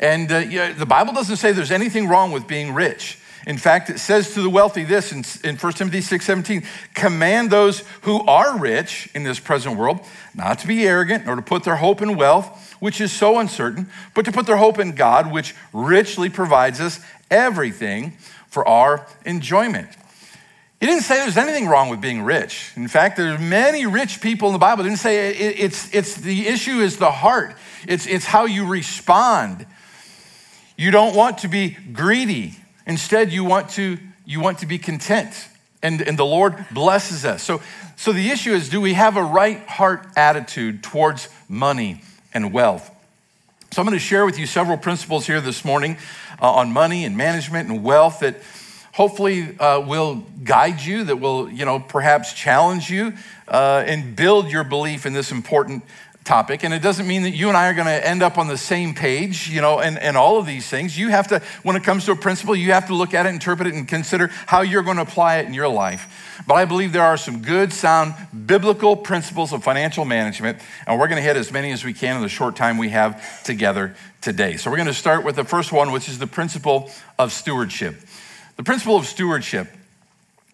And 0.01 0.33
uh, 0.33 0.39
you 0.39 0.59
know, 0.59 0.73
the 0.73 0.87
Bible 0.87 1.13
doesn't 1.13 1.37
say 1.37 1.53
there's 1.53 1.71
anything 1.71 2.09
wrong 2.09 2.33
with 2.33 2.47
being 2.47 2.73
rich. 2.73 3.19
In 3.47 3.59
fact, 3.59 3.91
it 3.91 3.99
says 3.99 4.35
to 4.35 4.43
the 4.43 4.51
wealthy 4.51 4.85
this 4.85 5.13
in, 5.13 5.25
in 5.49 5.57
1 5.57 5.73
Timothy 5.73 6.01
6 6.01 6.25
17, 6.25 6.63
command 6.95 7.51
those 7.51 7.81
who 8.03 8.21
are 8.27 8.59
rich 8.59 9.09
in 9.15 9.23
this 9.23 9.41
present 9.41 9.77
world 9.77 10.01
not 10.35 10.59
to 10.61 10.67
be 10.67 10.87
arrogant 10.87 11.27
nor 11.27 11.37
to 11.37 11.43
put 11.43 11.65
their 11.65 11.77
hope 11.77 12.03
in 12.03 12.17
wealth 12.17 12.71
which 12.81 13.01
is 13.01 13.13
so 13.13 13.39
uncertain, 13.39 13.89
but 14.15 14.25
to 14.25 14.33
put 14.33 14.47
their 14.47 14.57
hope 14.57 14.79
in 14.79 14.93
God, 14.93 15.31
which 15.31 15.55
richly 15.73 16.29
provides 16.29 16.81
us 16.81 17.01
everything 17.31 18.13
for 18.49 18.67
our 18.67 19.07
enjoyment. 19.25 19.89
He 20.81 20.87
didn't 20.87 21.03
say 21.03 21.17
there's 21.17 21.37
anything 21.37 21.69
wrong 21.69 21.91
with 21.91 22.01
being 22.01 22.23
rich. 22.23 22.73
In 22.75 22.89
fact, 22.89 23.19
there's 23.19 23.39
many 23.39 23.85
rich 23.85 24.23
people 24.23 24.49
in 24.49 24.55
the 24.55 24.59
Bible. 24.59 24.83
He 24.83 24.89
didn't 24.89 25.01
say 25.01 25.29
it, 25.31 25.61
it's, 25.61 25.95
it's 25.95 26.15
the 26.15 26.49
issue 26.49 26.81
is 26.81 26.97
the 26.97 27.11
heart. 27.11 27.55
It's, 27.87 28.07
it's 28.07 28.25
how 28.25 28.47
you 28.47 28.67
respond. 28.67 29.67
You 30.79 30.91
don't 30.91 31.15
want 31.15 31.39
to 31.39 31.49
be 31.49 31.77
greedy. 31.93 32.57
Instead, 32.91 33.33
you 33.33 33.45
want 33.45 33.71
to, 33.71 33.97
you 34.27 34.41
want 34.41 34.59
to 34.59 34.67
be 34.67 34.77
content. 34.77 35.49
And, 35.83 36.03
and 36.03 36.19
the 36.19 36.27
Lord 36.27 36.67
blesses 36.71 37.25
us. 37.25 37.43
So, 37.43 37.63
so 37.97 38.13
the 38.13 38.29
issue 38.29 38.53
is 38.53 38.69
do 38.69 38.83
we 38.83 38.93
have 38.93 39.17
a 39.17 39.23
right 39.23 39.67
heart 39.67 40.07
attitude 40.15 40.83
towards 40.83 41.31
money? 41.49 42.03
and 42.33 42.53
wealth. 42.53 42.91
So, 43.73 43.81
I'm 43.81 43.87
going 43.87 43.99
to 43.99 44.05
share 44.05 44.27
with 44.27 44.39
you 44.39 44.47
several 44.47 44.77
principles 44.77 45.27
here 45.27 45.41
this 45.41 45.65
morning 45.65 45.97
uh, 46.41 46.51
on 46.51 46.73
money 46.73 47.05
and 47.05 47.17
management 47.17 47.69
and 47.69 47.85
wealth 47.85 48.21
that 48.21 48.37
hopefully 48.93 49.57
uh, 49.59 49.81
will 49.81 50.25
guide 50.43 50.81
you, 50.81 51.05
that 51.05 51.17
will, 51.17 51.49
you 51.49 51.65
know, 51.65 51.79
perhaps 51.79 52.33
challenge 52.33 52.91
you 52.91 53.13
uh, 53.47 53.85
and 53.87 54.17
build 54.17 54.51
your 54.51 54.65
belief 54.65 55.07
in 55.07 55.13
this 55.13 55.31
important 55.31 55.85
topic. 56.31 56.63
And 56.63 56.73
it 56.73 56.81
doesn't 56.81 57.09
mean 57.09 57.23
that 57.23 57.33
you 57.33 57.49
and 57.49 57.57
I 57.57 57.69
are 57.69 57.75
going 57.75 57.89
to 57.89 58.07
end 58.07 58.23
up 58.23 58.39
on 58.39 58.47
the 58.47 58.57
same 58.57 58.95
page, 58.95 59.49
you 59.49 59.61
know, 59.61 59.81
and, 59.81 59.99
and 59.99 60.17
all 60.17 60.39
of 60.39 60.47
these 60.47 60.69
things. 60.69 60.97
You 60.97 61.09
have 61.09 61.27
to, 61.27 61.43
when 61.65 61.75
it 61.75 61.83
comes 61.83 62.05
to 62.05 62.13
a 62.13 62.17
principle, 62.17 62.55
you 62.55 62.71
have 62.71 62.87
to 62.87 62.95
look 62.95 63.15
at 63.15 63.27
it, 63.27 63.31
interpret 63.31 63.67
it, 63.67 63.75
and 63.75 63.89
consider 63.89 64.29
how 64.47 64.61
you're 64.61 64.85
going 64.85 64.99
to 64.99 65.03
apply 65.03 65.39
it 65.39 65.47
in 65.47 65.55
your 65.55 65.67
life. 65.67 66.41
But 66.47 66.55
I 66.55 66.67
believe 66.67 66.93
there 66.93 67.03
are 67.03 67.17
some 67.17 67.43
good, 67.43 67.73
sound, 67.73 68.15
biblical 68.47 68.95
principles 68.97 69.53
of 69.53 69.65
financial 69.65 70.05
management, 70.05 70.59
and 70.87 71.01
we're 71.01 71.09
going 71.09 71.17
to 71.17 71.23
hit 71.23 71.37
as 71.37 71.51
many 71.51 71.73
as 71.73 71.85
we 71.85 71.93
can 71.93 72.15
in 72.15 72.23
the 72.23 72.29
short 72.29 72.55
time 72.55 72.79
we 72.79 72.91
have 72.91 73.43
together 73.43 73.97
today. 74.21 74.57
So 74.57 74.71
we're 74.71 74.77
going 74.77 74.87
to 74.87 74.95
start 74.95 75.25
with 75.25 75.35
the 75.35 75.45
first 75.45 75.73
one, 75.73 75.91
which 75.91 76.09
is 76.09 76.21
the 76.21 76.29
principle 76.29 76.93
of 77.19 77.33
stewardship. 77.33 77.97
The 78.57 78.63
principle 78.63 78.95
of 78.95 79.07
stewardship. 79.07 79.67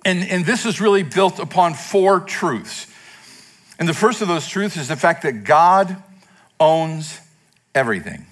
And, 0.07 0.25
and 0.25 0.47
this 0.47 0.65
is 0.65 0.81
really 0.81 1.03
built 1.03 1.39
upon 1.39 1.75
four 1.75 2.21
truths. 2.21 2.87
And 3.79 3.89
the 3.89 3.95
first 3.95 4.23
of 4.23 4.29
those 4.29 4.47
truths 4.47 4.77
is 4.77 4.89
the 4.89 4.97
fact 4.97 5.23
that 5.23 5.45
God 5.45 6.03
owns 6.59 7.21
everything. 7.75 8.27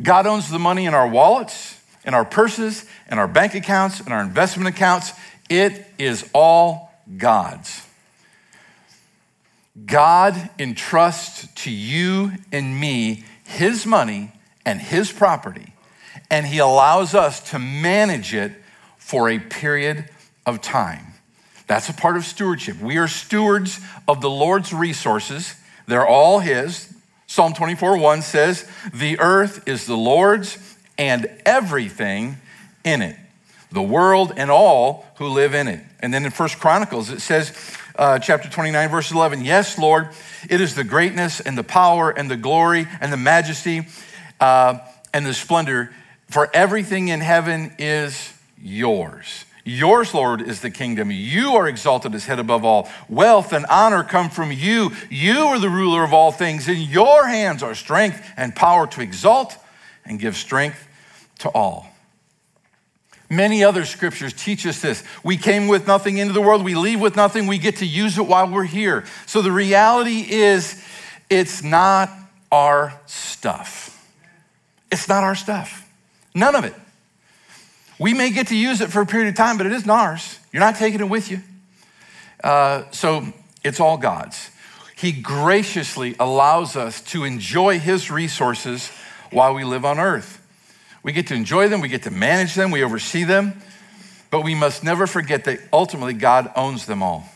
God 0.00 0.26
owns 0.26 0.48
the 0.48 0.58
money 0.58 0.86
in 0.86 0.94
our 0.94 1.08
wallets, 1.08 1.80
in 2.04 2.14
our 2.14 2.24
purses, 2.24 2.84
in 3.10 3.18
our 3.18 3.28
bank 3.28 3.54
accounts, 3.54 4.00
in 4.00 4.12
our 4.12 4.22
investment 4.22 4.68
accounts. 4.68 5.12
It 5.48 5.86
is 5.98 6.28
all 6.32 6.92
God's. 7.16 7.84
God 9.86 10.50
entrusts 10.58 11.46
to 11.64 11.70
you 11.70 12.32
and 12.52 12.78
me 12.78 13.24
his 13.44 13.86
money 13.86 14.32
and 14.64 14.80
his 14.80 15.10
property, 15.10 15.72
and 16.30 16.46
he 16.46 16.58
allows 16.58 17.14
us 17.14 17.40
to 17.50 17.58
manage 17.58 18.34
it 18.34 18.52
for 18.98 19.28
a 19.28 19.38
period 19.38 20.08
of 20.44 20.60
time. 20.60 21.07
That's 21.68 21.88
a 21.88 21.94
part 21.94 22.16
of 22.16 22.24
stewardship. 22.24 22.80
We 22.80 22.96
are 22.96 23.06
stewards 23.06 23.80
of 24.08 24.20
the 24.20 24.30
Lord's 24.30 24.72
resources, 24.72 25.54
they're 25.86 26.06
all 26.06 26.40
His. 26.40 26.92
Psalm 27.26 27.52
24 27.52 27.98
1 27.98 28.22
says, 28.22 28.68
The 28.92 29.20
earth 29.20 29.68
is 29.68 29.86
the 29.86 29.96
Lord's 29.96 30.58
and 30.96 31.30
everything 31.46 32.38
in 32.84 33.02
it, 33.02 33.16
the 33.70 33.82
world 33.82 34.32
and 34.36 34.50
all 34.50 35.06
who 35.16 35.28
live 35.28 35.54
in 35.54 35.68
it. 35.68 35.80
And 36.00 36.12
then 36.12 36.24
in 36.24 36.30
First 36.30 36.58
Chronicles, 36.58 37.10
it 37.10 37.20
says, 37.20 37.52
uh, 37.96 38.18
chapter 38.18 38.48
29, 38.48 38.88
verse 38.88 39.10
11, 39.10 39.44
Yes, 39.44 39.78
Lord, 39.78 40.08
it 40.48 40.60
is 40.60 40.74
the 40.74 40.84
greatness 40.84 41.40
and 41.40 41.58
the 41.58 41.64
power 41.64 42.10
and 42.10 42.30
the 42.30 42.36
glory 42.36 42.86
and 43.00 43.12
the 43.12 43.16
majesty 43.16 43.86
uh, 44.40 44.78
and 45.12 45.26
the 45.26 45.34
splendor, 45.34 45.92
for 46.30 46.48
everything 46.54 47.08
in 47.08 47.20
heaven 47.20 47.74
is 47.78 48.32
yours. 48.60 49.44
Yours, 49.68 50.14
Lord, 50.14 50.40
is 50.40 50.62
the 50.62 50.70
kingdom. 50.70 51.10
You 51.10 51.56
are 51.56 51.68
exalted 51.68 52.14
as 52.14 52.24
head 52.24 52.38
above 52.38 52.64
all. 52.64 52.88
Wealth 53.06 53.52
and 53.52 53.66
honor 53.66 54.02
come 54.02 54.30
from 54.30 54.50
you. 54.50 54.92
You 55.10 55.40
are 55.48 55.58
the 55.58 55.68
ruler 55.68 56.02
of 56.02 56.14
all 56.14 56.32
things. 56.32 56.68
In 56.68 56.80
your 56.80 57.26
hands 57.26 57.62
are 57.62 57.74
strength 57.74 58.26
and 58.38 58.56
power 58.56 58.86
to 58.86 59.02
exalt 59.02 59.54
and 60.06 60.18
give 60.18 60.36
strength 60.36 60.88
to 61.40 61.50
all. 61.50 61.86
Many 63.28 63.62
other 63.62 63.84
scriptures 63.84 64.32
teach 64.32 64.66
us 64.66 64.80
this. 64.80 65.04
We 65.22 65.36
came 65.36 65.68
with 65.68 65.86
nothing 65.86 66.16
into 66.16 66.32
the 66.32 66.40
world, 66.40 66.64
we 66.64 66.74
leave 66.74 67.00
with 67.00 67.14
nothing, 67.14 67.46
we 67.46 67.58
get 67.58 67.76
to 67.76 67.86
use 67.86 68.16
it 68.16 68.26
while 68.26 68.50
we're 68.50 68.64
here. 68.64 69.04
So 69.26 69.42
the 69.42 69.52
reality 69.52 70.24
is, 70.30 70.82
it's 71.28 71.62
not 71.62 72.08
our 72.50 72.98
stuff. 73.04 74.02
It's 74.90 75.10
not 75.10 75.24
our 75.24 75.34
stuff. 75.34 75.86
None 76.34 76.54
of 76.54 76.64
it. 76.64 76.72
We 77.98 78.14
may 78.14 78.30
get 78.30 78.48
to 78.48 78.56
use 78.56 78.80
it 78.80 78.90
for 78.90 79.00
a 79.00 79.06
period 79.06 79.28
of 79.28 79.34
time, 79.34 79.56
but 79.56 79.66
it 79.66 79.72
isn't 79.72 79.90
ours. 79.90 80.38
You're 80.52 80.60
not 80.60 80.76
taking 80.76 81.00
it 81.00 81.08
with 81.08 81.30
you. 81.30 81.40
Uh, 82.42 82.84
so 82.92 83.26
it's 83.64 83.80
all 83.80 83.96
God's. 83.96 84.50
He 84.96 85.12
graciously 85.12 86.14
allows 86.18 86.76
us 86.76 87.00
to 87.12 87.24
enjoy 87.24 87.78
His 87.78 88.10
resources 88.10 88.90
while 89.30 89.54
we 89.54 89.64
live 89.64 89.84
on 89.84 89.98
earth. 89.98 90.44
We 91.02 91.12
get 91.12 91.28
to 91.28 91.34
enjoy 91.34 91.68
them, 91.68 91.80
we 91.80 91.88
get 91.88 92.02
to 92.04 92.10
manage 92.10 92.54
them, 92.54 92.70
we 92.70 92.82
oversee 92.82 93.24
them, 93.24 93.60
but 94.30 94.42
we 94.42 94.54
must 94.54 94.82
never 94.82 95.06
forget 95.06 95.44
that 95.44 95.60
ultimately 95.72 96.14
God 96.14 96.50
owns 96.56 96.86
them 96.86 97.02
all. 97.02 97.28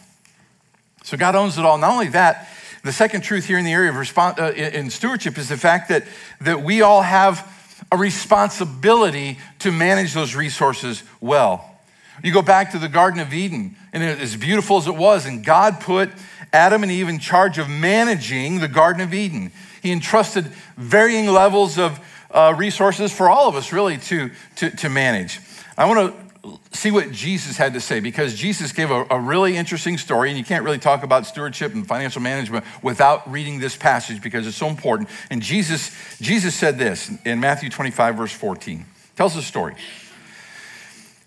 So 1.05 1.17
God 1.17 1.35
owns 1.35 1.59
it 1.59 1.65
all. 1.65 1.79
Not 1.79 1.93
only 1.93 2.09
that, 2.09 2.49
the 2.85 2.93
second 2.93 3.23
truth 3.23 3.45
here 3.47 3.59
in 3.59 3.65
the 3.65 3.73
area 3.73 3.91
of 3.91 3.97
response, 3.97 4.39
uh, 4.39 4.53
in 4.53 4.91
stewardship 4.91 5.39
is 5.39 5.49
the 5.49 5.57
fact 5.57 5.89
that, 5.89 6.05
that 6.41 6.63
we 6.63 6.83
all 6.83 7.03
have 7.03 7.49
a 7.93 7.97
responsibility 7.97 9.39
to 9.61 9.71
manage 9.71 10.15
those 10.15 10.35
resources 10.35 11.05
well. 11.21 11.79
You 12.25 12.33
go 12.33 12.43
back 12.43 12.73
to 12.73 12.79
the 12.79 12.89
Garden 12.89 13.21
of 13.21 13.35
Eden, 13.35 13.77
and 13.93 14.03
as 14.03 14.35
beautiful 14.35 14.79
as 14.79 14.87
it 14.87 14.97
was, 14.97 15.27
and 15.27 15.45
God 15.45 15.79
put 15.79 16.11
Adam 16.53 16.83
and 16.83 16.91
Eve 16.91 17.09
in 17.09 17.19
charge 17.19 17.59
of 17.59 17.69
managing 17.69 18.61
the 18.61 18.69
Garden 18.69 19.03
of 19.03 19.13
Eden. 19.13 19.53
He 19.83 19.93
entrusted 19.93 20.47
varying 20.77 21.27
levels 21.27 21.79
of 21.79 22.01
uh, 22.31 22.55
resources 22.57 23.13
for 23.13 23.29
all 23.29 23.49
of 23.49 23.57
us, 23.57 23.73
really, 23.73 23.99
to, 23.99 24.31
to, 24.57 24.71
to 24.71 24.89
manage. 24.89 25.41
I 25.77 25.85
want 25.85 26.15
to 26.15 26.32
see 26.73 26.91
what 26.91 27.13
Jesus 27.13 27.57
had 27.57 27.75
to 27.75 27.81
say 27.81 28.01
because 28.01 28.35
Jesus 28.35 28.73
gave 28.73 28.91
a, 28.91 29.07
a, 29.11 29.19
really 29.19 29.57
interesting 29.57 29.97
story, 29.97 30.29
and 30.29 30.39
you 30.39 30.45
can't 30.45 30.65
really 30.65 30.79
talk 30.79 31.05
about 31.05 31.27
stewardship 31.27 31.73
and 31.75 31.87
financial 31.87 32.21
management 32.21 32.65
without 32.83 33.31
reading 33.31 33.61
this 33.61 33.77
passage 33.77 34.21
because 34.21 34.47
it's 34.47 34.57
so 34.57 34.69
important. 34.69 35.09
And 35.31 35.41
Jesus, 35.41 35.93
Jesus 36.21 36.55
said 36.55 36.79
this 36.79 37.11
in 37.25 37.39
Matthew 37.39 37.71
25, 37.71 38.17
verse 38.17 38.33
14. 38.33 38.85
Tells 39.17 39.37
a 39.37 39.43
story. 39.43 39.77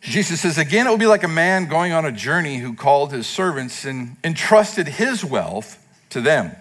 Jesus 0.01 0.41
says, 0.41 0.57
Again, 0.57 0.85
it 0.85 0.89
will 0.89 0.97
be 0.97 1.07
like 1.07 1.23
a 1.23 1.29
man 1.29 1.67
going 1.67 1.93
on 1.93 2.05
a 2.05 2.11
journey 2.11 2.57
who 2.57 2.73
called 2.73 3.11
his 3.11 3.25
servants 3.25 3.85
and 3.85 4.17
entrusted 4.23 4.87
his 4.87 5.23
wealth 5.23 5.83
to 6.09 6.21
them. 6.21 6.55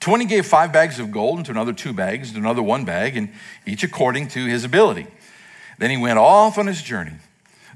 To 0.00 0.10
one 0.10 0.20
he 0.20 0.26
gave 0.26 0.46
five 0.46 0.72
bags 0.72 0.98
of 1.00 1.10
gold, 1.10 1.38
and 1.38 1.46
to 1.46 1.52
another 1.52 1.72
two 1.72 1.92
bags, 1.92 2.28
and 2.28 2.36
to 2.36 2.40
another 2.40 2.62
one 2.62 2.84
bag, 2.84 3.16
and 3.16 3.30
each 3.66 3.82
according 3.82 4.28
to 4.28 4.46
his 4.46 4.62
ability. 4.62 5.06
Then 5.78 5.90
he 5.90 5.96
went 5.96 6.18
off 6.18 6.58
on 6.58 6.66
his 6.66 6.82
journey. 6.82 7.12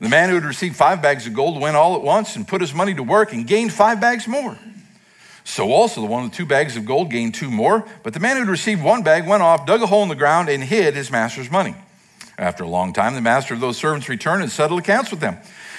The 0.01 0.09
man 0.09 0.31
who 0.31 0.37
had 0.37 0.45
received 0.45 0.77
five 0.77 1.03
bags 1.03 1.27
of 1.27 1.35
gold 1.35 1.61
went 1.61 1.77
all 1.77 1.95
at 1.95 2.03
once 2.03 2.35
and 2.35 2.49
put 2.49 2.63
his 2.63 2.73
money 2.73 2.95
to 2.95 3.03
work 3.03 3.33
and 3.33 3.47
gained 3.47 3.73
five 3.73 4.01
bags 4.01 4.27
more. 4.27 4.57
So 5.45 5.73
also 5.73 6.01
the 6.01 6.07
one 6.07 6.25
with 6.25 6.33
two 6.33 6.47
bags 6.47 6.77
of 6.77 6.87
gold 6.87 7.11
gained 7.11 7.35
two 7.35 7.51
more. 7.51 7.87
But 8.03 8.15
the 8.15 8.21
man 8.21 8.37
who 8.37 8.43
had 8.43 8.49
received 8.49 8.83
one 8.83 9.03
bag 9.03 9.27
went 9.27 9.43
off, 9.43 9.67
dug 9.67 9.83
a 9.83 9.87
hole 9.87 10.03
in 10.03 10.09
the 10.09 10.15
ground, 10.15 10.49
and 10.49 10.63
hid 10.63 10.95
his 10.95 11.11
master's 11.11 11.51
money. 11.51 11.75
After 12.39 12.65
a 12.65 12.69
long 12.69 12.95
time, 12.95 13.15
the 13.15 13.21
master 13.21 13.53
of 13.53 13.61
those 13.61 13.77
servants 13.77 14.09
returned 14.09 14.43
and 14.43 14.51
settled 14.51 14.81
accounts 14.81 15.11
with 15.11 15.21
them. 15.21 15.37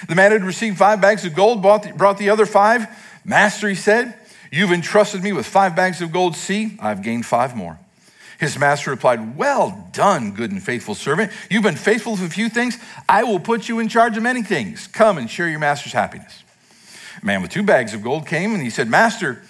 The 0.08 0.16
man 0.16 0.32
who 0.32 0.38
had 0.38 0.46
received 0.46 0.78
five 0.78 1.02
bags 1.02 1.26
of 1.26 1.34
gold 1.34 1.62
brought 1.62 2.18
the 2.18 2.30
other 2.30 2.46
five. 2.46 2.88
Master, 3.26 3.68
he 3.68 3.76
said, 3.76 4.16
You've 4.52 4.72
entrusted 4.72 5.24
me 5.24 5.32
with 5.32 5.46
five 5.46 5.76
bags 5.76 6.02
of 6.02 6.12
gold. 6.12 6.36
See, 6.36 6.78
I've 6.80 7.02
gained 7.02 7.26
five 7.26 7.56
more. 7.56 7.80
His 8.42 8.58
master 8.58 8.90
replied, 8.90 9.38
Well 9.38 9.88
done, 9.94 10.32
good 10.32 10.50
and 10.50 10.62
faithful 10.62 10.96
servant. 10.96 11.32
You've 11.52 11.62
been 11.62 11.76
faithful 11.76 12.14
with 12.14 12.24
a 12.24 12.30
few 12.30 12.50
things. 12.50 12.76
I 13.08 13.24
will 13.24 13.40
put 13.40 13.70
you 13.70 13.78
in 13.78 13.88
charge 13.88 14.18
of 14.18 14.24
many 14.24 14.42
things. 14.42 14.88
Come 14.88 15.20
and 15.20 15.30
share 15.30 15.48
your 15.48 15.60
master's 15.60 15.94
happiness. 15.94 16.44
A 17.22 17.26
man 17.26 17.44
with 17.44 17.52
two 17.52 17.62
bags 17.62 17.94
of 17.94 18.02
gold 18.02 18.26
came 18.26 18.56
and 18.56 18.64
he 18.64 18.72
said, 18.72 18.90
Master, 18.90 19.44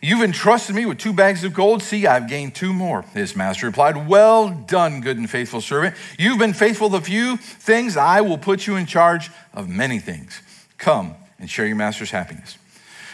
You've 0.00 0.22
entrusted 0.22 0.74
me 0.74 0.84
with 0.84 0.98
two 0.98 1.12
bags 1.12 1.44
of 1.44 1.54
gold. 1.54 1.82
See, 1.82 2.06
I've 2.06 2.28
gained 2.28 2.54
two 2.56 2.72
more. 2.72 3.02
His 3.14 3.36
master 3.36 3.66
replied, 3.66 4.08
Well 4.08 4.50
done, 4.50 5.00
good 5.00 5.16
and 5.16 5.30
faithful 5.30 5.60
servant. 5.60 5.94
You've 6.18 6.38
been 6.38 6.54
faithful 6.54 6.90
with 6.90 7.02
a 7.02 7.04
few 7.04 7.36
things. 7.36 7.96
I 7.96 8.20
will 8.20 8.38
put 8.38 8.66
you 8.66 8.76
in 8.76 8.86
charge 8.86 9.30
of 9.54 9.68
many 9.68 10.00
things. 10.00 10.40
Come 10.76 11.14
and 11.38 11.48
share 11.48 11.66
your 11.66 11.76
master's 11.76 12.10
happiness. 12.10 12.58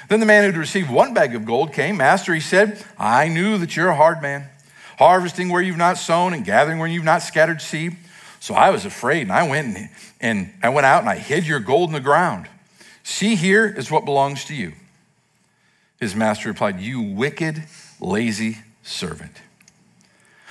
Then 0.08 0.20
the 0.20 0.26
man 0.26 0.44
who'd 0.44 0.58
received 0.58 0.90
one 0.90 1.14
bag 1.14 1.34
of 1.34 1.44
gold 1.44 1.72
came. 1.72 1.98
Master, 1.98 2.34
he 2.34 2.40
said, 2.40 2.82
I 2.98 3.28
knew 3.28 3.56
that 3.58 3.76
you're 3.76 3.88
a 3.88 3.96
hard 3.96 4.20
man, 4.20 4.48
harvesting 4.98 5.48
where 5.48 5.62
you've 5.62 5.76
not 5.76 5.98
sown 5.98 6.34
and 6.34 6.44
gathering 6.44 6.78
where 6.78 6.88
you've 6.88 7.04
not 7.04 7.22
scattered 7.22 7.60
seed. 7.60 7.96
So 8.40 8.54
I 8.54 8.70
was 8.70 8.84
afraid, 8.84 9.22
and 9.22 9.32
I 9.32 9.48
went 9.48 9.76
and, 9.76 9.88
and 10.20 10.52
I 10.62 10.68
went 10.68 10.86
out 10.86 11.00
and 11.00 11.08
I 11.08 11.16
hid 11.16 11.46
your 11.46 11.60
gold 11.60 11.88
in 11.88 11.94
the 11.94 12.00
ground. 12.00 12.46
See, 13.02 13.34
here 13.34 13.66
is 13.66 13.90
what 13.90 14.04
belongs 14.04 14.44
to 14.46 14.54
you. 14.54 14.72
His 16.00 16.14
master 16.14 16.48
replied, 16.48 16.80
You 16.80 17.00
wicked, 17.00 17.64
lazy 18.00 18.58
servant. 18.82 19.32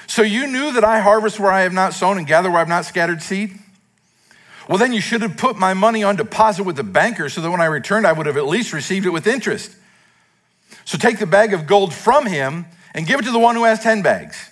So 0.07 0.21
you 0.21 0.47
knew 0.47 0.71
that 0.73 0.83
I 0.83 1.00
harvest 1.00 1.39
where 1.39 1.51
I 1.51 1.62
have 1.62 1.73
not 1.73 1.93
sown 1.93 2.17
and 2.17 2.27
gather 2.27 2.50
where 2.50 2.57
I 2.57 2.62
have 2.62 2.67
not 2.67 2.85
scattered 2.85 3.21
seed? 3.21 3.57
Well, 4.67 4.77
then 4.77 4.93
you 4.93 5.01
should 5.01 5.21
have 5.21 5.38
put 5.38 5.57
my 5.57 5.73
money 5.73 6.03
on 6.03 6.15
deposit 6.15 6.63
with 6.63 6.75
the 6.75 6.83
banker 6.83 7.29
so 7.29 7.41
that 7.41 7.51
when 7.51 7.62
I 7.62 7.65
returned, 7.65 8.07
I 8.07 8.13
would 8.13 8.25
have 8.25 8.38
at 8.38 8.47
least 8.47 8.73
received 8.73 9.05
it 9.05 9.09
with 9.09 9.27
interest. 9.27 9.75
So 10.85 10.97
take 10.97 11.19
the 11.19 11.25
bag 11.25 11.53
of 11.53 11.67
gold 11.67 11.93
from 11.93 12.25
him 12.25 12.65
and 12.93 13.07
give 13.07 13.19
it 13.19 13.23
to 13.23 13.31
the 13.31 13.39
one 13.39 13.55
who 13.55 13.63
has 13.63 13.79
10 13.79 14.01
bags. 14.01 14.50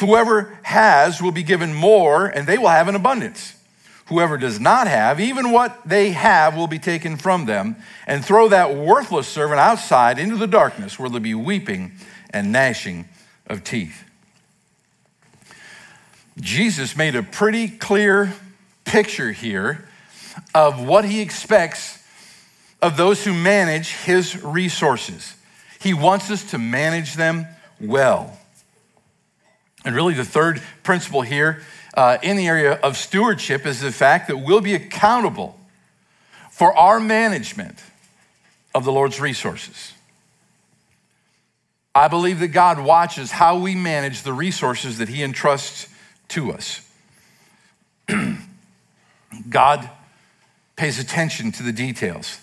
Whoever 0.00 0.58
has 0.62 1.22
will 1.22 1.32
be 1.32 1.42
given 1.42 1.72
more, 1.74 2.26
and 2.26 2.46
they 2.46 2.58
will 2.58 2.68
have 2.68 2.88
an 2.88 2.94
abundance. 2.94 3.54
Whoever 4.06 4.36
does 4.36 4.58
not 4.60 4.88
have, 4.88 5.20
even 5.20 5.52
what 5.52 5.78
they 5.86 6.10
have 6.10 6.56
will 6.56 6.66
be 6.66 6.78
taken 6.78 7.16
from 7.16 7.46
them, 7.46 7.76
and 8.06 8.24
throw 8.24 8.48
that 8.48 8.74
worthless 8.74 9.28
servant 9.28 9.60
outside 9.60 10.18
into 10.18 10.36
the 10.36 10.46
darkness 10.46 10.98
where 10.98 11.08
there'll 11.08 11.22
be 11.22 11.34
weeping 11.34 11.92
and 12.30 12.52
gnashing 12.52 13.08
of 13.46 13.64
teeth. 13.64 14.04
Jesus 16.40 16.96
made 16.96 17.14
a 17.14 17.22
pretty 17.22 17.68
clear 17.68 18.32
picture 18.84 19.32
here 19.32 19.88
of 20.54 20.84
what 20.84 21.04
he 21.04 21.20
expects 21.20 22.02
of 22.80 22.96
those 22.96 23.24
who 23.24 23.32
manage 23.32 23.92
his 23.92 24.42
resources. 24.42 25.36
He 25.80 25.94
wants 25.94 26.30
us 26.30 26.50
to 26.50 26.58
manage 26.58 27.14
them 27.14 27.46
well. 27.82 28.38
And 29.84 29.94
really, 29.94 30.14
the 30.14 30.24
third 30.24 30.62
principle 30.82 31.22
here 31.22 31.62
uh, 31.94 32.18
in 32.22 32.36
the 32.36 32.46
area 32.46 32.74
of 32.74 32.96
stewardship 32.96 33.66
is 33.66 33.80
the 33.80 33.92
fact 33.92 34.28
that 34.28 34.38
we'll 34.38 34.60
be 34.60 34.74
accountable 34.74 35.58
for 36.50 36.76
our 36.76 37.00
management 37.00 37.82
of 38.74 38.84
the 38.84 38.92
Lord's 38.92 39.20
resources. 39.20 39.92
I 41.94 42.08
believe 42.08 42.40
that 42.40 42.48
God 42.48 42.78
watches 42.78 43.32
how 43.32 43.58
we 43.58 43.74
manage 43.74 44.22
the 44.22 44.32
resources 44.32 44.98
that 44.98 45.08
He 45.08 45.22
entrusts 45.22 45.88
to 46.28 46.52
us. 46.52 46.88
God 49.50 49.90
pays 50.76 50.98
attention 50.98 51.52
to 51.52 51.62
the 51.62 51.72
details. 51.72 52.38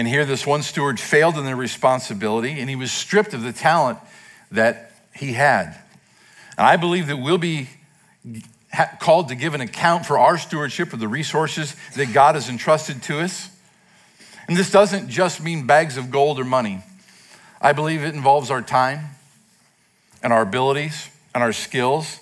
And 0.00 0.08
here, 0.08 0.24
this 0.24 0.46
one 0.46 0.62
steward 0.62 0.98
failed 0.98 1.36
in 1.36 1.44
their 1.44 1.54
responsibility 1.54 2.58
and 2.58 2.70
he 2.70 2.74
was 2.74 2.90
stripped 2.90 3.34
of 3.34 3.42
the 3.42 3.52
talent 3.52 3.98
that 4.50 4.92
he 5.14 5.34
had. 5.34 5.78
And 6.56 6.66
I 6.66 6.76
believe 6.76 7.08
that 7.08 7.18
we'll 7.18 7.36
be 7.36 7.68
called 8.98 9.28
to 9.28 9.34
give 9.34 9.52
an 9.52 9.60
account 9.60 10.06
for 10.06 10.18
our 10.18 10.38
stewardship 10.38 10.94
of 10.94 11.00
the 11.00 11.06
resources 11.06 11.76
that 11.96 12.14
God 12.14 12.34
has 12.34 12.48
entrusted 12.48 13.02
to 13.02 13.20
us. 13.20 13.50
And 14.48 14.56
this 14.56 14.70
doesn't 14.70 15.10
just 15.10 15.42
mean 15.42 15.66
bags 15.66 15.98
of 15.98 16.10
gold 16.10 16.40
or 16.40 16.44
money, 16.44 16.82
I 17.60 17.74
believe 17.74 18.02
it 18.02 18.14
involves 18.14 18.50
our 18.50 18.62
time 18.62 19.00
and 20.22 20.32
our 20.32 20.40
abilities 20.40 21.10
and 21.34 21.42
our 21.42 21.52
skills 21.52 22.20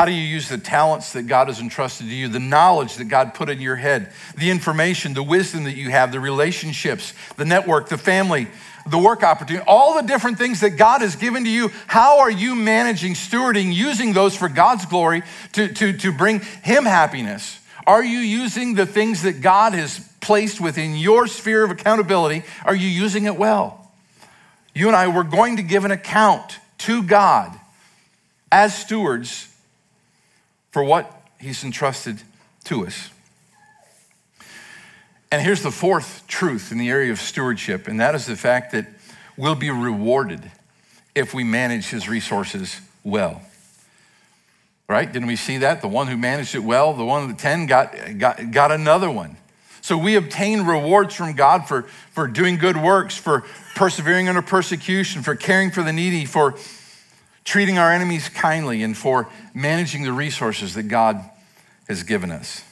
how 0.00 0.06
do 0.06 0.12
you 0.12 0.22
use 0.22 0.48
the 0.48 0.56
talents 0.56 1.12
that 1.12 1.24
God 1.24 1.48
has 1.48 1.60
entrusted 1.60 2.06
to 2.06 2.14
you, 2.14 2.26
the 2.26 2.40
knowledge 2.40 2.96
that 2.96 3.04
God 3.04 3.34
put 3.34 3.50
in 3.50 3.60
your 3.60 3.76
head, 3.76 4.10
the 4.34 4.48
information, 4.48 5.12
the 5.12 5.22
wisdom 5.22 5.64
that 5.64 5.76
you 5.76 5.90
have, 5.90 6.10
the 6.10 6.20
relationships, 6.20 7.12
the 7.36 7.44
network, 7.44 7.90
the 7.90 7.98
family, 7.98 8.46
the 8.86 8.96
work 8.96 9.22
opportunity, 9.22 9.62
all 9.68 10.00
the 10.00 10.08
different 10.08 10.38
things 10.38 10.60
that 10.60 10.78
God 10.78 11.02
has 11.02 11.16
given 11.16 11.44
to 11.44 11.50
you? 11.50 11.70
How 11.86 12.20
are 12.20 12.30
you 12.30 12.54
managing, 12.54 13.12
stewarding, 13.12 13.74
using 13.74 14.14
those 14.14 14.34
for 14.34 14.48
God's 14.48 14.86
glory 14.86 15.22
to, 15.52 15.68
to, 15.68 15.92
to 15.92 16.12
bring 16.12 16.40
Him 16.40 16.86
happiness? 16.86 17.60
Are 17.86 18.02
you 18.02 18.20
using 18.20 18.76
the 18.76 18.86
things 18.86 19.20
that 19.24 19.42
God 19.42 19.74
has 19.74 20.00
placed 20.22 20.62
within 20.62 20.96
your 20.96 21.26
sphere 21.26 21.62
of 21.62 21.70
accountability? 21.70 22.44
Are 22.64 22.74
you 22.74 22.88
using 22.88 23.26
it 23.26 23.36
well? 23.36 23.92
You 24.74 24.86
and 24.86 24.96
I, 24.96 25.08
we're 25.08 25.24
going 25.24 25.58
to 25.58 25.62
give 25.62 25.84
an 25.84 25.90
account 25.90 26.58
to 26.78 27.02
God 27.02 27.54
as 28.50 28.74
stewards 28.74 29.48
for 30.70 30.82
what 30.84 31.10
he's 31.38 31.64
entrusted 31.64 32.22
to 32.64 32.86
us. 32.86 33.10
And 35.32 35.40
here's 35.40 35.62
the 35.62 35.70
fourth 35.70 36.24
truth 36.26 36.72
in 36.72 36.78
the 36.78 36.88
area 36.88 37.12
of 37.12 37.20
stewardship, 37.20 37.86
and 37.86 38.00
that 38.00 38.14
is 38.14 38.26
the 38.26 38.36
fact 38.36 38.72
that 38.72 38.86
we'll 39.36 39.54
be 39.54 39.70
rewarded 39.70 40.50
if 41.14 41.34
we 41.34 41.44
manage 41.44 41.86
his 41.86 42.08
resources 42.08 42.80
well. 43.04 43.40
Right? 44.88 45.10
Didn't 45.10 45.28
we 45.28 45.36
see 45.36 45.58
that? 45.58 45.82
The 45.82 45.88
one 45.88 46.08
who 46.08 46.16
managed 46.16 46.56
it 46.56 46.64
well, 46.64 46.94
the 46.94 47.04
one 47.04 47.22
of 47.22 47.28
the 47.28 47.40
10 47.40 47.66
got, 47.66 48.18
got, 48.18 48.50
got 48.50 48.72
another 48.72 49.08
one. 49.08 49.36
So 49.82 49.96
we 49.96 50.16
obtain 50.16 50.62
rewards 50.66 51.14
from 51.14 51.34
God 51.34 51.66
for, 51.66 51.82
for 52.12 52.26
doing 52.26 52.56
good 52.56 52.76
works, 52.76 53.16
for 53.16 53.44
persevering 53.76 54.28
under 54.28 54.42
persecution, 54.42 55.22
for 55.22 55.36
caring 55.36 55.70
for 55.70 55.82
the 55.82 55.92
needy, 55.92 56.24
for 56.24 56.56
treating 57.44 57.78
our 57.78 57.92
enemies 57.92 58.28
kindly, 58.28 58.82
and 58.82 58.96
for 58.96 59.28
managing 59.54 60.02
the 60.02 60.12
resources 60.12 60.74
that 60.74 60.84
God 60.84 61.20
has 61.88 62.02
given 62.02 62.30
us. 62.30 62.64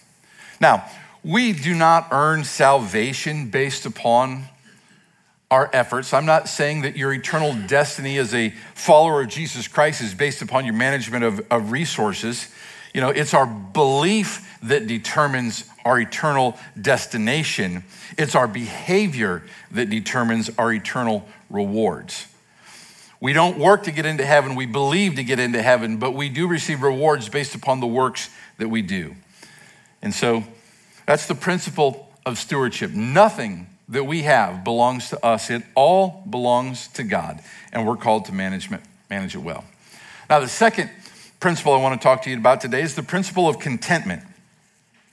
Now, 0.61 0.85
we 1.25 1.53
do 1.53 1.75
not 1.75 2.09
earn 2.13 2.45
salvation 2.45 3.51
based 3.51 3.87
upon 3.87 4.45
our 5.51 5.71
efforts. 5.73 6.13
I'm 6.13 6.27
not 6.27 6.49
saying 6.49 6.83
that 6.83 6.97
your 6.97 7.13
eternal 7.13 7.55
destiny 7.67 8.19
as 8.19 8.35
a 8.35 8.51
follower 8.75 9.23
of 9.23 9.29
Jesus 9.29 9.67
Christ 9.67 10.03
is 10.03 10.15
based 10.15 10.43
upon 10.43 10.65
your 10.65 10.75
management 10.75 11.25
of, 11.25 11.41
of 11.51 11.73
resources. 11.73 12.49
You 12.95 13.01
know, 13.01 13.09
it's 13.09 13.35
our 13.35 13.47
belief 13.47 14.59
that 14.63 14.87
determines 14.87 15.65
our 15.85 16.01
eternal 16.01 16.59
destination, 16.81 17.85
it's 18.19 18.35
our 18.35 18.47
behavior 18.47 19.43
that 19.71 19.89
determines 19.89 20.51
our 20.59 20.73
eternal 20.73 21.27
rewards. 21.49 22.27
We 23.21 23.33
don't 23.33 23.59
work 23.59 23.85
to 23.85 23.91
get 23.91 24.07
into 24.07 24.25
heaven, 24.25 24.55
we 24.55 24.67
believe 24.67 25.17
to 25.17 25.25
get 25.25 25.39
into 25.39 25.61
heaven, 25.61 25.97
but 25.97 26.13
we 26.13 26.29
do 26.29 26.47
receive 26.47 26.83
rewards 26.83 27.29
based 27.29 27.55
upon 27.55 27.81
the 27.81 27.87
works 27.87 28.31
that 28.59 28.69
we 28.69 28.83
do. 28.83 29.17
And 30.03 30.15
so 30.15 30.45
That's 31.09 31.25
the 31.25 31.35
principle 31.35 32.07
of 32.27 32.37
stewardship. 32.37 32.91
Nothing 32.91 33.67
that 33.89 34.05
we 34.05 34.25
have 34.25 34.63
belongs 34.63 35.09
to 35.09 35.25
us, 35.25 35.49
it 35.49 35.63
all 35.75 36.23
belongs 36.29 36.89
to 36.89 37.03
God, 37.03 37.41
and 37.73 37.87
we're 37.87 37.97
called 37.97 38.27
to 38.27 38.33
management, 38.33 38.83
manage 39.09 39.35
it 39.35 39.39
well. 39.39 39.65
Now, 40.29 40.41
the 40.41 40.49
second 40.49 40.91
principle 41.41 41.73
I 41.73 41.79
want 41.79 41.99
to 41.99 42.05
talk 42.05 42.25
to 42.25 42.31
you 42.31 42.37
about 42.37 42.61
today 42.61 42.83
is 42.83 42.95
the 42.95 43.03
principle 43.03 43.49
of 43.49 43.59
contentment. 43.59 44.23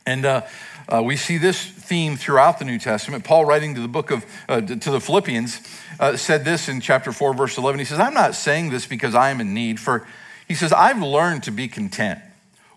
And 0.06 0.26
uh, 0.26 0.42
uh, 0.88 1.01
we 1.04 1.15
see 1.15 1.38
this 1.38 1.63
theme 1.63 2.15
throughout 2.15 2.60
the 2.60 2.65
New 2.65 2.80
Testament. 2.80 3.24
Paul, 3.24 3.46
writing 3.46 3.75
to 3.75 3.82
the 3.82 3.88
book 3.88 4.12
of 4.12 4.25
uh, 4.48 4.62
to 4.62 4.92
the 4.92 5.00
Philippians, 5.00 5.62
uh, 6.00 6.18
said 6.18 6.46
this 6.46 6.70
in 6.70 6.82
chapter 6.82 7.12
four, 7.12 7.34
verse 7.34 7.58
eleven. 7.58 7.80
He 7.80 7.86
says, 7.86 8.00
"I'm 8.00 8.13
not 8.13 8.36
saying 8.36 8.70
this 8.70 8.86
because 8.86 9.15
I 9.15 9.30
am 9.30 9.42
in 9.42 9.54
need, 9.54 9.80
for 9.80 10.08
he 10.48 10.54
says 10.54 10.72
I've 10.72 11.01
learned 11.01 11.44
to 11.44 11.51
be 11.51 11.68
content, 11.68 12.20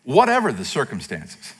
whatever 0.04 0.52
the 0.52 0.64
circumstances. 0.64 1.54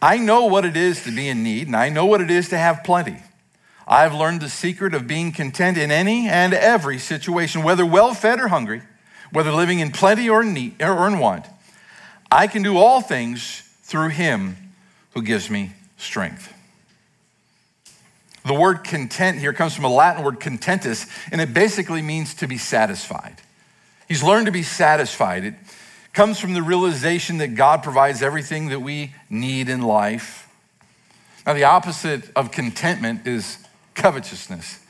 I 0.00 0.18
know 0.18 0.46
what 0.46 0.64
it 0.64 0.76
is 0.76 1.04
to 1.04 1.10
be 1.10 1.28
in 1.28 1.42
need, 1.42 1.66
and 1.66 1.76
I 1.76 1.88
know 1.88 2.06
what 2.06 2.20
it 2.20 2.30
is 2.30 2.48
to 2.50 2.58
have 2.58 2.84
plenty." 2.84 3.22
I've 3.86 4.14
learned 4.14 4.40
the 4.40 4.48
secret 4.48 4.94
of 4.94 5.06
being 5.06 5.30
content 5.30 5.76
in 5.76 5.90
any 5.90 6.26
and 6.26 6.54
every 6.54 6.98
situation, 6.98 7.62
whether 7.62 7.84
well 7.84 8.14
fed 8.14 8.40
or 8.40 8.48
hungry, 8.48 8.80
whether 9.30 9.52
living 9.52 9.80
in 9.80 9.90
plenty 9.92 10.28
or 10.30 10.40
in, 10.40 10.54
need, 10.54 10.82
or 10.82 11.06
in 11.06 11.18
want. 11.18 11.44
I 12.30 12.46
can 12.46 12.62
do 12.62 12.78
all 12.78 13.02
things 13.02 13.62
through 13.82 14.08
him 14.08 14.56
who 15.14 15.22
gives 15.22 15.48
me 15.48 15.72
strength. 15.96 16.52
The 18.44 18.54
word 18.54 18.84
content 18.84 19.38
here 19.38 19.54
comes 19.54 19.74
from 19.74 19.84
a 19.84 19.88
Latin 19.88 20.22
word 20.22 20.38
contentus, 20.38 21.06
and 21.32 21.40
it 21.40 21.54
basically 21.54 22.02
means 22.02 22.34
to 22.34 22.46
be 22.46 22.58
satisfied. 22.58 23.36
He's 24.06 24.22
learned 24.22 24.46
to 24.46 24.52
be 24.52 24.62
satisfied. 24.62 25.44
It 25.44 25.54
comes 26.12 26.38
from 26.38 26.52
the 26.52 26.62
realization 26.62 27.38
that 27.38 27.54
God 27.54 27.82
provides 27.82 28.22
everything 28.22 28.68
that 28.68 28.80
we 28.80 29.14
need 29.30 29.70
in 29.70 29.80
life. 29.80 30.48
Now, 31.46 31.54
the 31.54 31.64
opposite 31.64 32.30
of 32.36 32.50
contentment 32.50 33.26
is 33.26 33.58
covetousness. 33.94 34.80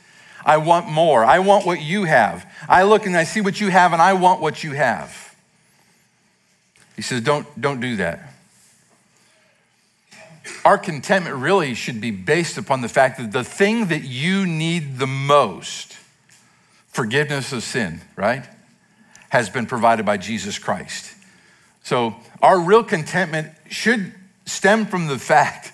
I 0.45 0.57
want 0.57 0.89
more. 0.89 1.23
I 1.23 1.39
want 1.39 1.65
what 1.65 1.81
you 1.81 2.03
have. 2.03 2.45
I 2.67 2.83
look 2.83 3.05
and 3.05 3.15
I 3.15 3.23
see 3.23 3.41
what 3.41 3.59
you 3.59 3.69
have 3.69 3.93
and 3.93 4.01
I 4.01 4.13
want 4.13 4.41
what 4.41 4.63
you 4.63 4.73
have. 4.73 5.35
He 6.95 7.01
says, 7.01 7.21
don't, 7.21 7.47
don't 7.59 7.79
do 7.79 7.95
that. 7.97 8.34
Our 10.63 10.77
contentment 10.77 11.35
really 11.37 11.73
should 11.73 12.01
be 12.01 12.11
based 12.11 12.57
upon 12.57 12.81
the 12.81 12.89
fact 12.89 13.17
that 13.17 13.31
the 13.31 13.43
thing 13.43 13.87
that 13.87 14.03
you 14.03 14.45
need 14.45 14.97
the 14.97 15.07
most, 15.07 15.97
forgiveness 16.87 17.51
of 17.51 17.63
sin, 17.63 18.01
right, 18.15 18.45
has 19.29 19.49
been 19.49 19.65
provided 19.65 20.05
by 20.05 20.17
Jesus 20.17 20.57
Christ. 20.59 21.13
So 21.83 22.15
our 22.41 22.59
real 22.59 22.83
contentment 22.83 23.51
should 23.69 24.13
stem 24.45 24.85
from 24.85 25.07
the 25.07 25.19
fact 25.19 25.71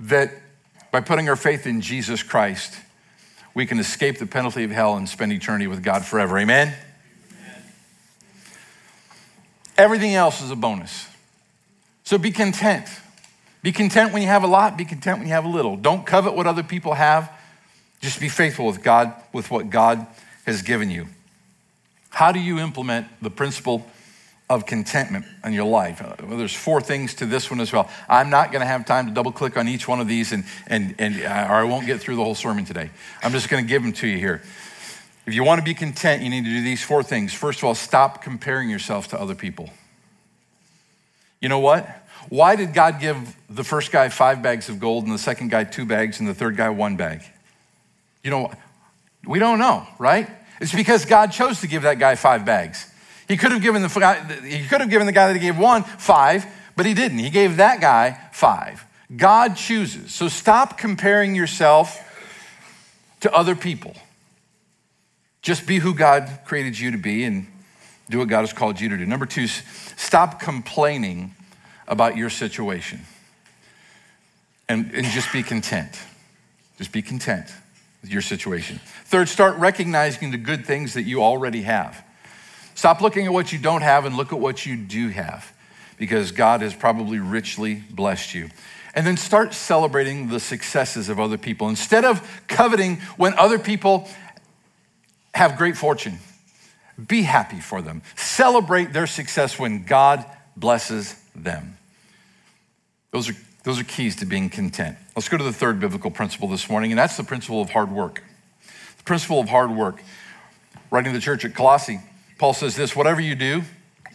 that 0.00 0.32
by 0.90 1.00
putting 1.00 1.28
our 1.28 1.36
faith 1.36 1.66
in 1.66 1.80
Jesus 1.80 2.22
Christ, 2.22 2.74
we 3.54 3.66
can 3.66 3.78
escape 3.78 4.18
the 4.18 4.26
penalty 4.26 4.64
of 4.64 4.70
hell 4.70 4.96
and 4.96 5.08
spend 5.08 5.32
eternity 5.32 5.66
with 5.66 5.82
God 5.82 6.04
forever. 6.04 6.38
Amen? 6.38 6.74
Amen? 7.32 7.62
Everything 9.76 10.14
else 10.14 10.40
is 10.40 10.50
a 10.50 10.56
bonus. 10.56 11.06
So 12.04 12.18
be 12.18 12.30
content. 12.30 12.88
Be 13.62 13.72
content 13.72 14.12
when 14.12 14.22
you 14.22 14.28
have 14.28 14.42
a 14.42 14.46
lot, 14.46 14.76
be 14.76 14.84
content 14.84 15.18
when 15.18 15.28
you 15.28 15.34
have 15.34 15.44
a 15.44 15.48
little. 15.48 15.76
Don't 15.76 16.06
covet 16.06 16.34
what 16.34 16.46
other 16.46 16.62
people 16.62 16.94
have. 16.94 17.30
Just 18.00 18.18
be 18.18 18.28
faithful 18.28 18.66
with 18.66 18.82
God, 18.82 19.12
with 19.32 19.50
what 19.50 19.68
God 19.68 20.06
has 20.46 20.62
given 20.62 20.90
you. 20.90 21.06
How 22.08 22.32
do 22.32 22.40
you 22.40 22.58
implement 22.58 23.06
the 23.20 23.30
principle 23.30 23.86
of 24.50 24.66
contentment 24.66 25.24
in 25.44 25.52
your 25.52 25.64
life. 25.64 26.02
Uh, 26.02 26.16
well, 26.26 26.36
there's 26.36 26.54
four 26.54 26.80
things 26.80 27.14
to 27.14 27.24
this 27.24 27.50
one 27.52 27.60
as 27.60 27.72
well. 27.72 27.88
I'm 28.08 28.30
not 28.30 28.50
going 28.50 28.62
to 28.62 28.66
have 28.66 28.84
time 28.84 29.06
to 29.06 29.14
double 29.14 29.30
click 29.30 29.56
on 29.56 29.68
each 29.68 29.86
one 29.86 30.00
of 30.00 30.08
these, 30.08 30.32
and, 30.32 30.44
and, 30.66 30.96
and, 30.98 31.22
uh, 31.22 31.46
or 31.48 31.54
I 31.54 31.62
won't 31.62 31.86
get 31.86 32.00
through 32.00 32.16
the 32.16 32.24
whole 32.24 32.34
sermon 32.34 32.64
today. 32.64 32.90
I'm 33.22 33.30
just 33.30 33.48
going 33.48 33.64
to 33.64 33.68
give 33.68 33.80
them 33.80 33.92
to 33.92 34.08
you 34.08 34.18
here. 34.18 34.42
If 35.24 35.34
you 35.34 35.44
want 35.44 35.60
to 35.60 35.64
be 35.64 35.72
content, 35.72 36.22
you 36.22 36.30
need 36.30 36.44
to 36.44 36.50
do 36.50 36.64
these 36.64 36.82
four 36.82 37.04
things. 37.04 37.32
First 37.32 37.60
of 37.60 37.64
all, 37.64 37.76
stop 37.76 38.22
comparing 38.22 38.68
yourself 38.68 39.06
to 39.08 39.20
other 39.20 39.36
people. 39.36 39.70
You 41.40 41.48
know 41.48 41.60
what? 41.60 41.88
Why 42.30 42.54
did 42.54 42.72
God 42.72 43.00
give 43.00 43.36
the 43.50 43.64
first 43.64 43.90
guy 43.90 44.08
five 44.08 44.40
bags 44.40 44.68
of 44.68 44.78
gold 44.78 45.04
and 45.04 45.12
the 45.12 45.18
second 45.18 45.50
guy 45.50 45.64
two 45.64 45.84
bags 45.84 46.20
and 46.20 46.28
the 46.28 46.34
third 46.34 46.56
guy 46.56 46.70
one 46.70 46.96
bag? 46.96 47.22
You 48.22 48.30
know, 48.30 48.52
we 49.26 49.40
don't 49.40 49.58
know, 49.58 49.86
right? 49.98 50.30
It's 50.60 50.74
because 50.74 51.04
God 51.04 51.32
chose 51.32 51.60
to 51.62 51.66
give 51.66 51.82
that 51.82 51.98
guy 51.98 52.14
five 52.14 52.44
bags. 52.44 52.86
He 53.26 53.36
could 53.36 53.50
have 53.50 53.62
given 53.62 53.82
the, 53.82 54.40
he 54.44 54.66
could 54.66 54.80
have 54.80 54.90
given 54.90 55.06
the 55.06 55.12
guy 55.12 55.26
that 55.26 55.34
he 55.34 55.40
gave 55.40 55.58
one 55.58 55.82
five, 55.82 56.46
but 56.76 56.86
he 56.86 56.94
didn't. 56.94 57.18
He 57.18 57.30
gave 57.30 57.56
that 57.56 57.80
guy 57.80 58.18
five. 58.32 58.84
God 59.14 59.56
chooses. 59.56 60.14
So 60.14 60.28
stop 60.28 60.78
comparing 60.78 61.34
yourself 61.34 62.06
to 63.20 63.32
other 63.34 63.56
people. 63.56 63.94
Just 65.42 65.66
be 65.66 65.78
who 65.78 65.94
God 65.94 66.40
created 66.44 66.78
you 66.78 66.92
to 66.92 66.98
be 66.98 67.24
and 67.24 67.48
do 68.08 68.18
what 68.18 68.28
God 68.28 68.40
has 68.40 68.52
called 68.52 68.80
you 68.80 68.88
to 68.88 68.96
do. 68.96 69.06
Number 69.06 69.26
two, 69.26 69.48
stop 69.48 70.38
complaining 70.38 71.34
about 71.90 72.16
your 72.16 72.30
situation 72.30 73.00
and, 74.68 74.92
and 74.94 75.04
just 75.08 75.30
be 75.32 75.42
content. 75.42 76.00
Just 76.78 76.92
be 76.92 77.02
content 77.02 77.52
with 78.00 78.10
your 78.10 78.22
situation. 78.22 78.80
Third, 79.04 79.28
start 79.28 79.58
recognizing 79.58 80.30
the 80.30 80.38
good 80.38 80.64
things 80.64 80.94
that 80.94 81.02
you 81.02 81.22
already 81.22 81.62
have. 81.62 82.02
Stop 82.74 83.02
looking 83.02 83.26
at 83.26 83.32
what 83.32 83.52
you 83.52 83.58
don't 83.58 83.82
have 83.82 84.06
and 84.06 84.16
look 84.16 84.32
at 84.32 84.38
what 84.38 84.64
you 84.64 84.76
do 84.76 85.08
have 85.08 85.52
because 85.98 86.32
God 86.32 86.62
has 86.62 86.72
probably 86.72 87.18
richly 87.18 87.82
blessed 87.90 88.34
you. 88.34 88.48
And 88.94 89.06
then 89.06 89.16
start 89.16 89.52
celebrating 89.52 90.28
the 90.28 90.40
successes 90.40 91.08
of 91.08 91.20
other 91.20 91.36
people 91.36 91.68
instead 91.68 92.04
of 92.04 92.42
coveting 92.48 92.96
when 93.16 93.34
other 93.34 93.58
people 93.58 94.08
have 95.34 95.58
great 95.58 95.76
fortune. 95.76 96.18
Be 97.06 97.22
happy 97.22 97.60
for 97.60 97.82
them. 97.82 98.02
Celebrate 98.16 98.92
their 98.92 99.06
success 99.06 99.58
when 99.58 99.84
God 99.84 100.24
blesses 100.56 101.20
them. 101.34 101.76
Those 103.10 103.28
are, 103.28 103.36
those 103.64 103.80
are 103.80 103.84
keys 103.84 104.16
to 104.16 104.26
being 104.26 104.48
content. 104.48 104.96
Let's 105.16 105.28
go 105.28 105.36
to 105.36 105.44
the 105.44 105.52
third 105.52 105.80
biblical 105.80 106.10
principle 106.10 106.48
this 106.48 106.70
morning, 106.70 106.92
and 106.92 106.98
that's 106.98 107.16
the 107.16 107.24
principle 107.24 107.60
of 107.60 107.70
hard 107.70 107.90
work. 107.90 108.22
The 108.98 109.04
principle 109.04 109.40
of 109.40 109.48
hard 109.48 109.70
work. 109.70 110.02
Writing 110.90 111.12
to 111.12 111.18
the 111.18 111.22
church 111.22 111.44
at 111.44 111.54
Colossae, 111.54 112.00
Paul 112.38 112.52
says 112.52 112.76
this 112.76 112.96
whatever 112.96 113.20
you 113.20 113.34
do, 113.34 113.62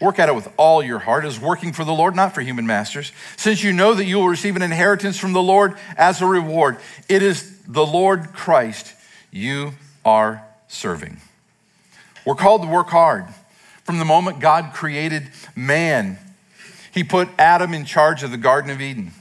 work 0.01 0.19
at 0.19 0.29
it 0.29 0.35
with 0.35 0.49
all 0.57 0.83
your 0.83 0.99
heart 0.99 1.25
as 1.25 1.39
working 1.39 1.73
for 1.73 1.83
the 1.83 1.93
Lord, 1.93 2.15
not 2.15 2.33
for 2.33 2.41
human 2.41 2.67
masters, 2.67 3.11
since 3.37 3.63
you 3.63 3.71
know 3.71 3.93
that 3.93 4.05
you 4.05 4.17
will 4.17 4.27
receive 4.27 4.55
an 4.55 4.61
inheritance 4.61 5.17
from 5.17 5.33
the 5.33 5.41
Lord 5.41 5.75
as 5.97 6.21
a 6.21 6.25
reward. 6.25 6.77
It 7.07 7.21
is 7.21 7.59
the 7.67 7.85
Lord 7.85 8.33
Christ 8.33 8.93
you 9.31 9.73
are 10.03 10.45
serving. 10.67 11.17
We're 12.25 12.35
called 12.35 12.63
to 12.63 12.67
work 12.67 12.87
hard. 12.87 13.25
From 13.83 13.99
the 13.99 14.05
moment 14.05 14.39
God 14.39 14.71
created 14.73 15.29
man, 15.55 16.17
he 16.95 17.03
put 17.03 17.29
Adam 17.37 17.73
in 17.73 17.85
charge 17.85 18.23
of 18.23 18.31
the 18.31 18.37
Garden 18.37 18.71
of 18.71 18.81
Eden. 18.81 19.11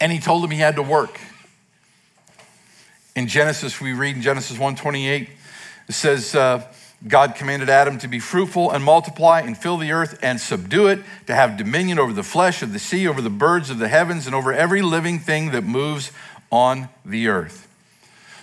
And 0.00 0.12
he 0.12 0.20
told 0.20 0.44
him 0.44 0.50
he 0.50 0.58
had 0.58 0.76
to 0.76 0.82
work. 0.82 1.18
In 3.16 3.26
Genesis, 3.26 3.80
we 3.80 3.94
read 3.94 4.14
in 4.14 4.22
Genesis 4.22 4.58
1:28, 4.58 5.28
it 5.88 5.92
says, 5.92 6.34
uh, 6.34 6.62
God 7.06 7.34
commanded 7.34 7.70
Adam 7.70 7.96
to 7.98 8.08
be 8.08 8.18
fruitful 8.18 8.70
and 8.70 8.84
multiply 8.84 9.40
and 9.40 9.56
fill 9.56 9.78
the 9.78 9.92
earth 9.92 10.18
and 10.20 10.40
subdue 10.40 10.88
it, 10.88 11.00
to 11.26 11.34
have 11.34 11.56
dominion 11.56 11.98
over 11.98 12.12
the 12.12 12.22
flesh 12.22 12.62
of 12.62 12.72
the 12.72 12.78
sea, 12.78 13.08
over 13.08 13.22
the 13.22 13.30
birds 13.30 13.70
of 13.70 13.78
the 13.78 13.88
heavens, 13.88 14.26
and 14.26 14.34
over 14.34 14.52
every 14.52 14.82
living 14.82 15.18
thing 15.18 15.52
that 15.52 15.62
moves 15.62 16.12
on 16.50 16.88
the 17.04 17.28
earth. 17.28 17.66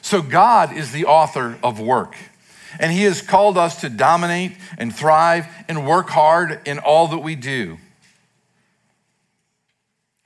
So, 0.02 0.21
God 0.21 0.76
is 0.76 0.91
the 0.91 1.06
author 1.06 1.58
of 1.62 1.80
work, 1.80 2.15
and 2.80 2.91
He 2.91 3.04
has 3.04 3.21
called 3.21 3.58
us 3.58 3.82
to 3.82 3.89
dominate 3.89 4.54
and 4.78 4.93
thrive 4.93 5.47
and 5.67 5.88
work 5.88 6.10
hard 6.10 6.62
in 6.65 6.80
all 6.80 7.08
that 7.10 7.19
we 7.19 7.36
do. 7.36 7.78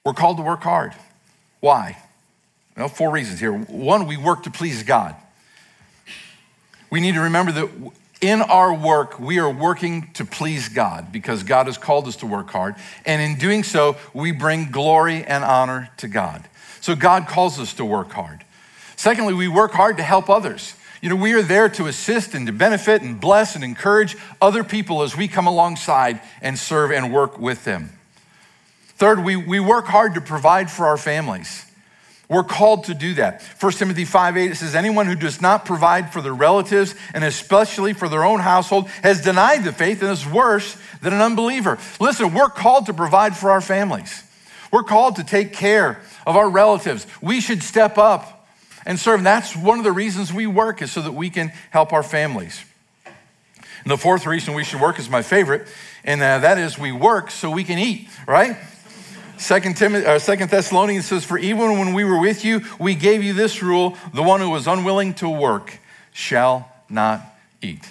We're 0.05 0.13
called 0.13 0.37
to 0.37 0.43
work 0.43 0.61
hard. 0.61 0.93
Why? 1.59 1.97
Well, 2.75 2.87
four 2.87 3.11
reasons 3.11 3.39
here. 3.39 3.51
One, 3.53 4.07
we 4.07 4.17
work 4.17 4.43
to 4.43 4.51
please 4.51 4.83
God. 4.83 5.15
We 6.89 7.01
need 7.01 7.15
to 7.15 7.21
remember 7.21 7.51
that 7.51 7.69
in 8.21 8.41
our 8.41 8.73
work, 8.73 9.19
we 9.19 9.39
are 9.39 9.49
working 9.49 10.09
to 10.13 10.25
please 10.25 10.67
God 10.69 11.11
because 11.11 11.43
God 11.43 11.67
has 11.67 11.77
called 11.77 12.07
us 12.07 12.17
to 12.17 12.25
work 12.25 12.49
hard. 12.49 12.75
And 13.05 13.21
in 13.21 13.37
doing 13.37 13.63
so, 13.63 13.95
we 14.13 14.31
bring 14.31 14.71
glory 14.71 15.23
and 15.23 15.43
honor 15.43 15.89
to 15.97 16.07
God. 16.07 16.47
So 16.81 16.95
God 16.95 17.27
calls 17.27 17.59
us 17.59 17.73
to 17.75 17.85
work 17.85 18.11
hard. 18.11 18.43
Secondly, 18.95 19.33
we 19.33 19.47
work 19.47 19.71
hard 19.71 19.97
to 19.97 20.03
help 20.03 20.29
others. 20.29 20.73
You 21.01 21.09
know, 21.09 21.15
we 21.15 21.33
are 21.33 21.41
there 21.41 21.69
to 21.69 21.87
assist 21.87 22.33
and 22.33 22.45
to 22.47 22.53
benefit 22.53 23.01
and 23.01 23.19
bless 23.19 23.55
and 23.55 23.63
encourage 23.63 24.17
other 24.41 24.63
people 24.63 25.01
as 25.01 25.15
we 25.15 25.27
come 25.27 25.47
alongside 25.47 26.21
and 26.41 26.59
serve 26.59 26.91
and 26.91 27.13
work 27.13 27.39
with 27.39 27.63
them. 27.63 27.91
Third, 28.97 29.23
we, 29.23 29.37
we 29.37 29.61
work 29.61 29.85
hard 29.85 30.15
to 30.15 30.21
provide 30.21 30.69
for 30.69 30.85
our 30.85 30.97
families. 30.97 31.65
We're 32.27 32.43
called 32.43 32.83
to 32.83 32.93
do 32.93 33.15
that. 33.15 33.41
1 33.59 33.71
Timothy 33.73 34.05
5 34.05 34.37
8 34.37 34.51
it 34.51 34.55
says, 34.55 34.75
Anyone 34.75 35.07
who 35.07 35.15
does 35.15 35.41
not 35.41 35.65
provide 35.65 36.13
for 36.13 36.21
their 36.21 36.33
relatives 36.33 36.93
and 37.13 37.23
especially 37.23 37.93
for 37.93 38.07
their 38.07 38.23
own 38.23 38.39
household 38.39 38.87
has 39.01 39.21
denied 39.21 39.63
the 39.63 39.73
faith 39.73 40.01
and 40.03 40.11
is 40.11 40.27
worse 40.27 40.77
than 41.01 41.13
an 41.13 41.21
unbeliever. 41.21 41.79
Listen, 41.99 42.33
we're 42.33 42.49
called 42.49 42.85
to 42.85 42.93
provide 42.93 43.35
for 43.35 43.49
our 43.49 43.61
families. 43.61 44.23
We're 44.71 44.83
called 44.83 45.15
to 45.15 45.23
take 45.23 45.53
care 45.53 46.01
of 46.27 46.35
our 46.35 46.49
relatives. 46.49 47.07
We 47.19 47.41
should 47.41 47.63
step 47.63 47.97
up 47.97 48.38
and 48.85 48.99
serve. 48.99 49.19
And 49.19 49.25
that's 49.25 49.55
one 49.55 49.77
of 49.77 49.83
the 49.83 49.91
reasons 49.91 50.33
we 50.33 50.47
work 50.47 50.81
is 50.81 50.91
so 50.91 51.01
that 51.01 51.13
we 51.13 51.29
can 51.29 51.49
help 51.71 51.93
our 51.93 52.03
families. 52.03 52.63
And 53.05 53.91
the 53.91 53.97
fourth 53.97 54.25
reason 54.25 54.53
we 54.53 54.63
should 54.63 54.81
work 54.81 54.99
is 54.99 55.09
my 55.09 55.21
favorite, 55.21 55.67
and 56.03 56.21
uh, 56.21 56.39
that 56.39 56.57
is 56.57 56.77
we 56.77 56.91
work 56.91 57.31
so 57.31 57.49
we 57.49 57.63
can 57.63 57.79
eat, 57.79 58.09
right? 58.27 58.57
Second, 59.37 59.77
Timothy, 59.77 60.05
uh, 60.05 60.19
Second 60.19 60.49
Thessalonians 60.49 61.05
says, 61.05 61.23
For 61.23 61.37
even 61.37 61.79
when 61.79 61.93
we 61.93 62.03
were 62.03 62.19
with 62.19 62.43
you, 62.43 62.61
we 62.77 62.93
gave 62.93 63.23
you 63.23 63.33
this 63.33 63.63
rule 63.63 63.97
the 64.13 64.21
one 64.21 64.41
who 64.41 64.49
was 64.49 64.67
unwilling 64.67 65.13
to 65.15 65.29
work 65.29 65.79
shall 66.11 66.69
not 66.89 67.21
eat. 67.61 67.87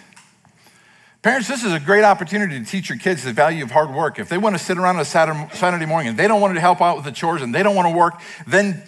Parents, 1.23 1.49
this 1.49 1.65
is 1.65 1.73
a 1.73 1.81
great 1.81 2.05
opportunity 2.05 2.59
to 2.59 2.65
teach 2.65 2.91
your 2.91 2.99
kids 2.99 3.25
the 3.25 3.33
value 3.33 3.65
of 3.65 3.71
hard 3.71 3.93
work. 3.93 4.19
If 4.19 4.29
they 4.29 4.39
want 4.39 4.57
to 4.57 4.63
sit 4.63 4.79
around 4.79 4.97
on 4.97 5.03
a 5.03 5.05
Saturday 5.05 5.87
morning 5.87 6.11
and 6.11 6.19
they 6.19 6.29
don't 6.29 6.41
want 6.41 6.55
to 6.55 6.61
help 6.61 6.81
out 6.81 6.97
with 6.97 7.05
the 7.07 7.13
chores 7.13 7.43
and 7.43 7.55
they 7.55 7.63
don't 7.63 7.75
want 7.75 7.89
to 7.89 7.97
work, 7.97 8.21
then, 8.47 8.83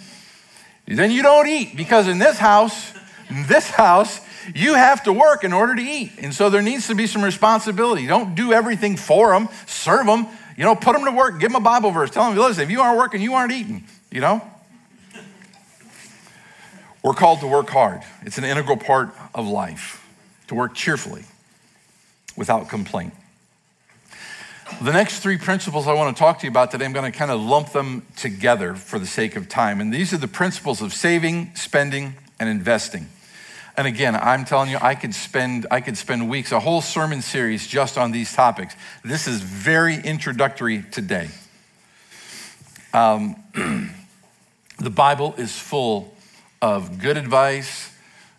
then 0.98 1.11
you 1.11 1.22
don't 1.22 1.46
eat. 1.48 1.76
Because 1.76 2.09
in 2.09 2.18
this 2.18 2.38
house, 2.38 2.92
in 3.29 3.46
this 3.46 3.70
house, 3.70 4.20
you 4.55 4.74
have 4.74 5.05
to 5.05 5.12
work 5.12 5.44
in 5.44 5.53
order 5.53 5.74
to 5.74 5.83
eat. 5.83 6.12
And 6.18 6.35
so 6.35 6.50
there 6.50 6.62
needs 6.62 6.87
to 6.88 6.94
be 6.94 7.07
some 7.07 7.22
responsibility. 7.22 8.07
Don't 8.07 8.35
do 8.35 8.53
everything 8.53 8.96
for 8.96 9.33
them, 9.33 9.48
serve 9.66 10.07
them. 10.07 10.26
You 10.57 10.64
know, 10.64 10.74
put 10.74 10.92
them 10.92 11.07
to 11.07 11.11
work, 11.11 11.40
give 11.40 11.53
them 11.53 11.57
a 11.57 11.64
Bible 11.64 11.90
verse. 11.90 12.11
Tell 12.11 12.29
them, 12.29 12.38
listen, 12.38 12.62
if 12.62 12.70
you 12.70 12.83
aren't 12.83 12.98
working, 12.98 13.22
you 13.22 13.33
aren't 13.33 13.53
eating, 13.53 13.85
you 14.11 14.20
know? 14.20 14.42
We're 17.03 17.14
called 17.14 17.40
to 17.40 17.46
work 17.46 17.70
hard. 17.70 18.03
It's 18.22 18.37
an 18.37 18.44
integral 18.44 18.76
part 18.76 19.09
of 19.35 19.48
life, 19.48 20.07
to 20.48 20.55
work 20.55 20.74
cheerfully 20.74 21.24
without 22.37 22.68
complaint. 22.68 23.14
The 24.78 24.92
next 24.92 25.20
three 25.20 25.37
principles 25.37 25.87
I 25.87 25.92
want 25.92 26.16
to 26.16 26.18
talk 26.18 26.38
to 26.38 26.46
you 26.46 26.50
about 26.50 26.70
today, 26.70 26.87
I'm 26.87 26.94
going 26.94 27.11
to 27.11 27.16
kind 27.16 27.30
of 27.30 27.38
lump 27.38 27.72
them 27.72 28.06
together 28.16 28.74
for 28.74 28.98
the 28.98 29.06
sake 29.06 29.37
of 29.37 29.46
time. 29.46 29.78
And 29.78 29.92
these 29.92 30.14
are 30.14 30.16
the 30.16 30.28
principles 30.28 30.80
of 30.80 30.94
saving, 30.94 31.54
spending, 31.54 32.14
and 32.38 32.48
investing. 32.48 33.09
And 33.76 33.87
again, 33.87 34.16
I'm 34.16 34.46
telling 34.46 34.70
you, 34.70 34.78
I 34.80 34.94
could 34.94 35.14
spend 35.14 35.66
I 35.70 35.83
could 35.83 35.98
spend 35.98 36.30
weeks, 36.30 36.50
a 36.50 36.61
whole 36.61 36.80
sermon 36.80 37.20
series 37.20 37.66
just 37.66 37.98
on 37.98 38.11
these 38.11 38.33
topics. 38.33 38.74
This 39.04 39.26
is 39.26 39.42
very 39.42 39.96
introductory 39.96 40.83
today. 40.90 41.28
Um, 42.94 43.37
the 44.78 44.90
Bible 44.90 45.35
is 45.37 45.59
full 45.59 46.14
of 46.62 46.98
good 46.98 47.18
advice, 47.18 47.92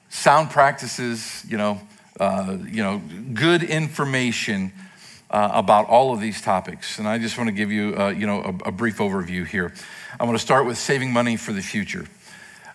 sound 0.10 0.50
practices, 0.50 1.46
you 1.48 1.58
know, 1.58 1.80
uh, 2.20 2.58
you 2.66 2.82
know, 2.82 3.00
good 3.34 3.62
information 3.62 4.72
uh, 5.32 5.50
about 5.54 5.88
all 5.88 6.14
of 6.14 6.20
these 6.20 6.42
topics. 6.42 7.00
And 7.00 7.08
I 7.08 7.18
just 7.18 7.38
want 7.38 7.48
to 7.48 7.54
give 7.54 7.72
you, 7.72 7.96
uh, 7.98 8.10
you 8.10 8.28
know, 8.28 8.42
a, 8.42 8.70
a, 8.70 8.72
brief 8.72 8.98
overview 8.98 9.48
here. 9.48 9.74
I 10.20 10.26
want 10.26 10.38
to 10.38 10.44
start 10.44 10.66
with 10.66 10.78
saving 10.78 11.14
money 11.14 11.38
for 11.38 11.54
the 11.54 11.62
future. 11.62 12.06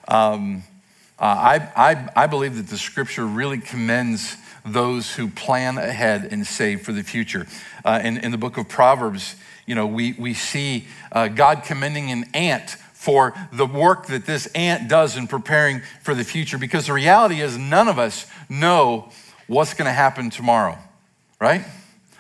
Um, 0.09 0.63
uh, 1.19 1.25
I, 1.25 1.71
I, 1.77 2.09
I 2.25 2.27
believe 2.27 2.57
that 2.57 2.69
the 2.69 2.79
scripture 2.79 3.27
really 3.27 3.59
commends 3.59 4.37
those 4.65 5.15
who 5.15 5.29
plan 5.29 5.77
ahead 5.77 6.29
and 6.31 6.47
save 6.47 6.83
for 6.83 6.93
the 6.93 7.03
future. 7.03 7.47
Uh, 7.85 8.01
in, 8.03 8.17
in 8.19 8.33
the 8.33 8.39
book 8.39 8.57
of 8.57 8.69
Proverbs, 8.69 9.37
you 9.67 9.75
know, 9.75 9.87
we, 9.87 10.15
we 10.15 10.33
see 10.33 10.87
uh, 11.13 11.29
God 11.29 11.63
commending 11.63 12.11
an 12.11 12.25
ant 12.35 12.71
for 12.71 13.35
the 13.53 13.67
work 13.67 14.07
that 14.07 14.27
this 14.27 14.47
ant 14.49 14.89
does 14.89 15.17
in 15.17 15.27
preparing 15.27 15.83
for 16.03 16.15
the 16.15 16.25
future 16.25 16.59
because 16.59 16.87
the 16.87 16.93
reality 16.93 17.41
is 17.41 17.57
none 17.59 17.87
of 17.87 17.99
us 17.99 18.27
know 18.49 19.11
what's 19.47 19.75
going 19.75 19.87
to 19.87 19.93
happen 19.93 20.31
tomorrow, 20.31 20.77
right? 21.39 21.65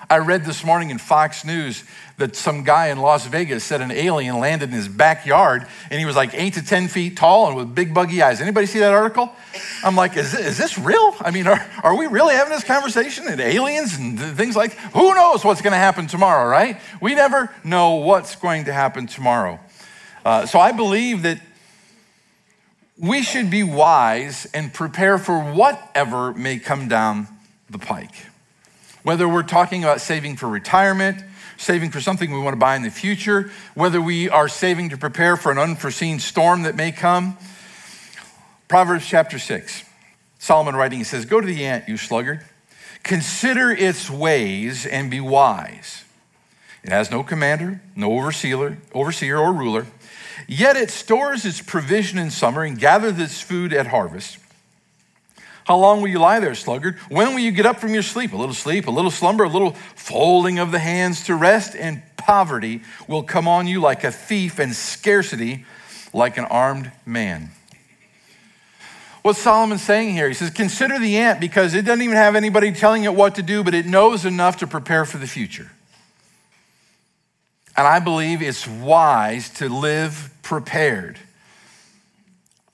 I 0.09 0.19
read 0.19 0.45
this 0.45 0.63
morning 0.63 0.91
in 0.91 0.99
Fox 0.99 1.45
News 1.45 1.83
that 2.19 2.37
some 2.37 2.63
guy 2.63 2.89
in 2.89 2.99
Las 2.99 3.27
Vegas 3.27 3.65
said 3.65 3.81
an 3.81 3.91
alien 3.91 4.39
landed 4.39 4.69
in 4.69 4.75
his 4.75 4.87
backyard 4.87 5.67
and 5.91 5.99
he 5.99 6.07
was 6.07 6.15
like 6.15 6.31
eight 6.33 6.55
to 6.55 6.65
10 6.65 6.87
feet 6.87 7.17
tall 7.17 7.49
and 7.49 7.57
with 7.57 7.75
big 7.75 7.93
buggy 7.93 8.23
eyes. 8.23 8.41
Anybody 8.41 8.67
see 8.67 8.79
that 8.79 8.93
article? 8.93 9.33
I'm 9.83 9.97
like, 9.97 10.17
is, 10.17 10.33
is 10.33 10.57
this 10.57 10.79
real? 10.79 11.17
I 11.21 11.33
mean, 11.33 11.49
are, 11.49 11.67
are 11.83 11.97
we 11.97 12.07
really 12.07 12.35
having 12.35 12.53
this 12.53 12.63
conversation 12.63 13.27
and 13.27 13.41
aliens 13.41 13.99
and 13.99 14.19
things 14.37 14.55
like, 14.55 14.75
who 14.75 15.13
knows 15.13 15.45
what's 15.45 15.61
going 15.61 15.73
to 15.73 15.79
happen 15.79 16.07
tomorrow, 16.07 16.49
right? 16.49 16.81
We 17.01 17.17
never 17.17 17.53
know 17.65 17.97
what's 17.97 18.37
going 18.37 18.67
to 18.67 18.73
happen 18.73 19.09
tomorrow. 19.09 19.59
Uh, 20.25 20.47
so 20.47 20.61
I 20.61 20.71
believe 20.71 21.23
that 21.23 21.41
we 22.97 23.23
should 23.23 23.51
be 23.51 23.65
wise 23.65 24.47
and 24.55 24.73
prepare 24.73 25.19
for 25.19 25.41
whatever 25.41 26.33
may 26.33 26.61
come 26.61 26.87
down 26.87 27.27
the 27.69 27.79
pike. 27.79 28.26
Whether 29.07 29.29
we're 29.29 29.45
talking 29.45 29.85
about 29.85 30.01
saving 30.01 30.35
for 30.35 30.49
retirement, 30.49 31.23
saving 31.57 31.93
for 31.93 32.01
something 32.01 32.33
we 32.33 32.41
want 32.41 32.55
to 32.55 32.59
buy 32.59 32.75
in 32.75 32.83
the 32.83 32.91
future, 32.91 33.53
whether 33.75 34.01
we 34.01 34.29
are 34.29 34.49
saving 34.49 34.89
to 34.89 34.97
prepare 34.97 35.37
for 35.37 35.53
an 35.53 35.59
unforeseen 35.59 36.19
storm 36.19 36.65
that 36.65 36.75
may 36.75 36.91
come. 36.91 37.39
Proverbs 38.67 39.07
chapter 39.07 39.39
6, 39.39 39.85
Solomon 40.41 40.75
writing, 40.75 40.99
he 40.99 41.05
says, 41.05 41.25
Go 41.25 41.41
to 41.41 41.47
the 41.47 41.65
ant, 41.65 41.89
you 41.89 41.97
sluggard. 41.97 42.45
Consider 43.05 43.71
its 43.71 44.11
ways 44.11 44.85
and 44.85 45.09
be 45.09 45.21
wise. 45.21 46.03
It 46.83 46.91
has 46.91 47.09
no 47.09 47.23
commander, 47.23 47.81
no 47.95 48.11
overseer, 48.11 48.79
overseer 48.93 49.39
or 49.39 49.53
ruler, 49.53 49.87
yet 50.49 50.75
it 50.75 50.91
stores 50.91 51.45
its 51.45 51.63
provision 51.63 52.19
in 52.19 52.33
summer 52.33 52.65
and 52.65 52.77
gathers 52.77 53.21
its 53.21 53.41
food 53.41 53.73
at 53.73 53.87
harvest. 53.87 54.39
How 55.67 55.77
long 55.77 56.01
will 56.01 56.07
you 56.07 56.21
lie 56.21 56.39
there, 56.39 56.55
sluggard? 56.55 56.97
When 57.09 57.33
will 57.33 57.41
you 57.41 57.51
get 57.51 57.67
up 57.67 57.81
from 57.81 57.93
your 57.93 58.05
sleep? 58.05 58.33
A 58.33 58.37
little 58.37 58.55
sleep, 58.55 58.87
a 58.87 58.91
little 58.93 59.11
slumber, 59.11 59.43
a 59.43 59.49
little 59.49 59.73
folding 59.97 60.61
of 60.61 60.71
the 60.71 60.79
hands 60.79 61.25
to 61.25 61.35
rest, 61.35 61.75
and 61.75 62.03
poverty 62.17 62.83
will 63.09 63.25
come 63.25 63.49
on 63.49 63.67
you 63.67 63.81
like 63.81 64.05
a 64.05 64.13
thief, 64.13 64.61
and 64.61 64.73
scarcity 64.73 65.65
like 66.13 66.39
an 66.39 66.45
armed 66.45 66.93
man. 67.05 67.51
What's 69.23 69.41
Solomon 69.41 69.79
saying 69.79 70.13
here? 70.13 70.29
He 70.29 70.35
says, 70.35 70.51
Consider 70.51 71.01
the 71.01 71.17
ant 71.17 71.41
because 71.41 71.75
it 71.75 71.85
doesn't 71.85 72.03
even 72.03 72.15
have 72.15 72.37
anybody 72.37 72.71
telling 72.71 73.03
it 73.03 73.13
what 73.13 73.35
to 73.35 73.43
do, 73.43 73.65
but 73.65 73.75
it 73.75 73.87
knows 73.87 74.25
enough 74.25 74.59
to 74.59 74.69
prepare 74.69 75.05
for 75.05 75.19
the 75.19 75.27
future. 75.27 75.73
And 77.77 77.89
I 77.89 77.99
believe 77.99 78.41
it's 78.41 78.69
wise 78.69 79.51
to 79.55 79.69
live 79.69 80.31
prepared. 80.45 81.19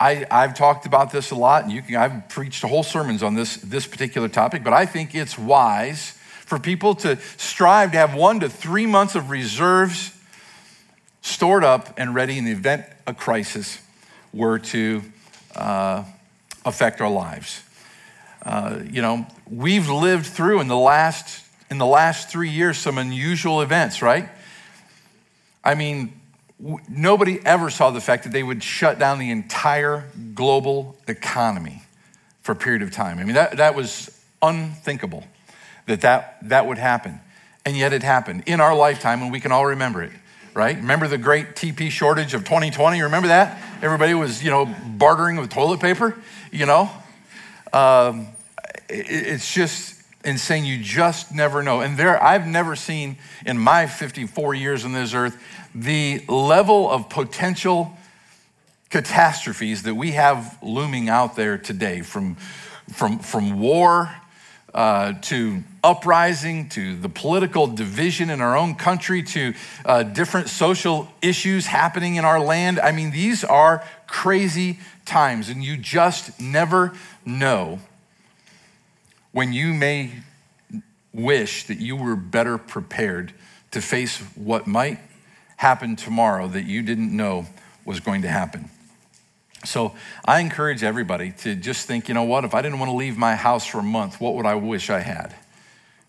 I, 0.03 0.43
have 0.43 0.55
talked 0.55 0.85
about 0.85 1.13
this 1.13 1.31
a 1.31 1.37
lot, 1.37 1.63
and 1.63 1.73
you 1.73 1.81
can, 1.81 1.95
I've 1.95 2.29
preached 2.29 2.63
whole 2.63 2.83
sermons 2.83 3.23
on 3.23 3.35
this, 3.35 3.57
this 3.57 3.87
particular 3.87 4.29
topic, 4.29 4.65
but 4.65 4.73
I 4.73 4.85
think 4.85 5.15
it's 5.15 5.39
wise 5.39 6.19
for 6.45 6.59
people 6.59 6.95
to 6.97 7.19
strive 7.37 7.93
to 7.93 7.99
have 7.99 8.15
one 8.15 8.41
to 8.41 8.49
three 8.49 8.87
months 8.87 9.15
of 9.15 9.31
reserves 9.31 10.13
stored 11.21 11.63
up 11.63 11.95
and 11.99 12.15
ready 12.15 12.37
in 12.37 12.45
the 12.45 12.51
event 12.51 12.85
a 13.07 13.15
crisis 13.15 13.79
were 14.33 14.59
to 14.59 15.03
uh, 15.55 16.05
affect 16.65 17.01
our 17.01 17.11
lives. 17.11 17.63
Uh, 18.45 18.81
you 18.91 19.03
know, 19.03 19.25
we've 19.49 19.89
lived 19.89 20.27
through 20.27 20.61
in 20.61 20.67
the 20.67 20.77
last 20.77 21.45
in 21.71 21.79
the 21.79 21.87
last 21.87 22.29
three 22.29 22.51
years 22.51 22.77
some 22.77 22.99
unusual 22.99 23.63
events, 23.63 24.03
right? 24.03 24.29
I 25.65 25.75
mean, 25.75 26.21
nobody 26.89 27.41
ever 27.45 27.71
saw 27.71 27.91
the 27.91 28.01
fact 28.01 28.25
that 28.25 28.33
they 28.33 28.43
would 28.43 28.63
shut 28.63 28.99
down 28.99 29.19
the 29.19 29.31
entire 29.31 30.05
global 30.35 30.97
economy 31.09 31.83
for 32.43 32.53
a 32.53 32.57
period 32.57 32.83
of 32.83 32.91
time. 32.91 33.19
I 33.19 33.25
mean, 33.25 33.35
that, 33.35 33.57
that 33.57 33.75
was 33.75 34.17
unthinkable 34.41 35.25
that, 35.87 36.01
that 36.03 36.39
that 36.49 36.67
would 36.67 36.79
happen. 36.79 37.21
And 37.65 37.77
yet 37.77 37.93
it 37.93 38.03
happened 38.03 38.45
in 38.47 38.61
our 38.61 38.75
lifetime, 38.75 39.23
and 39.23 39.31
we 39.31 39.41
can 39.41 39.53
all 39.53 39.67
remember 39.67 40.03
it, 40.03 40.13
right? 40.55 40.77
Remember 40.77 41.07
the 41.07 41.19
great 41.19 41.55
TP 41.55 41.91
shortage 41.91 42.35
of 42.35 42.43
2020? 42.45 43.03
Remember 43.03 43.29
that? 43.29 43.61
Everybody 43.83 44.15
was, 44.15 44.43
you 44.43 44.51
know, 44.51 44.67
bartering 44.67 45.37
with 45.37 45.51
toilet 45.51 45.81
paper, 45.81 46.17
you 46.51 46.67
know? 46.67 46.91
Um, 47.73 48.29
it, 48.89 49.07
it's 49.09 49.53
just 49.53 50.03
insane. 50.25 50.65
You 50.65 50.79
just 50.79 51.33
never 51.33 51.63
know. 51.63 51.81
And 51.81 51.97
there, 51.97 52.21
I've 52.23 52.47
never 52.47 52.75
seen 52.75 53.17
in 53.47 53.59
my 53.59 53.87
54 53.87 54.55
years 54.55 54.85
on 54.85 54.93
this 54.93 55.15
earth 55.15 55.41
the 55.75 56.25
level 56.29 56.91
of 56.91 57.09
potential 57.09 57.97
catastrophes 58.91 59.85
that 59.85 59.95
we 59.95 60.13
have 60.13 60.59
looming 60.63 61.09
out 61.09 61.35
there 61.35 61.57
today 61.57 62.03
from, 62.03 62.37
from, 62.93 63.19
from 63.19 63.59
war 63.59 64.15
uh, 64.75 65.15
to 65.23 65.63
uprising 65.85 66.69
to 66.69 66.97
the 66.97 67.09
political 67.09 67.67
division 67.67 68.31
in 68.31 68.41
our 68.41 68.57
own 68.57 68.75
country 68.75 69.23
to 69.23 69.55
uh, 69.85 70.03
different 70.03 70.49
social 70.49 71.09
issues 71.21 71.67
happening 71.67 72.17
in 72.17 72.25
our 72.25 72.41
land. 72.41 72.79
I 72.79 72.93
mean, 72.93 73.11
these 73.11 73.45
are 73.45 73.85
crazy 74.07 74.79
times, 75.05 75.49
and 75.49 75.65
you 75.65 75.77
just 75.77 76.41
never 76.41 76.93
know 77.25 77.81
when 79.33 79.53
you 79.53 79.73
may 79.75 80.11
wish 81.13 81.65
that 81.65 81.79
you 81.79 81.97
were 81.97 82.17
better 82.17 82.59
prepared 82.59 83.33
to 83.71 83.81
face 83.81 84.19
what 84.35 84.67
might 84.67 84.99
happen 85.57 85.97
tomorrow 85.97 86.49
that 86.49 86.65
you 86.65 86.83
didn't 86.83 87.17
know 87.17 87.47
was 87.85 88.01
going 88.01 88.23
to 88.23 88.29
happen. 88.29 88.71
So 89.65 89.95
I 90.25 90.41
encourage 90.41 90.83
everybody 90.83 91.33
to 91.39 91.55
just 91.55 91.87
think, 91.87 92.09
you 92.09 92.15
know 92.15 92.25
what, 92.25 92.45
if 92.45 92.55
I 92.55 92.63
didn't 92.63 92.79
want 92.79 92.91
to 92.91 92.97
leave 92.97 93.17
my 93.17 93.37
house 93.37 93.65
for 93.65 93.79
a 93.79 93.83
month, 93.83 94.21
what 94.21 94.35
would 94.35 94.47
I 94.47 94.57
wish 94.57 94.91
I 94.91 95.01
had? 95.01 95.35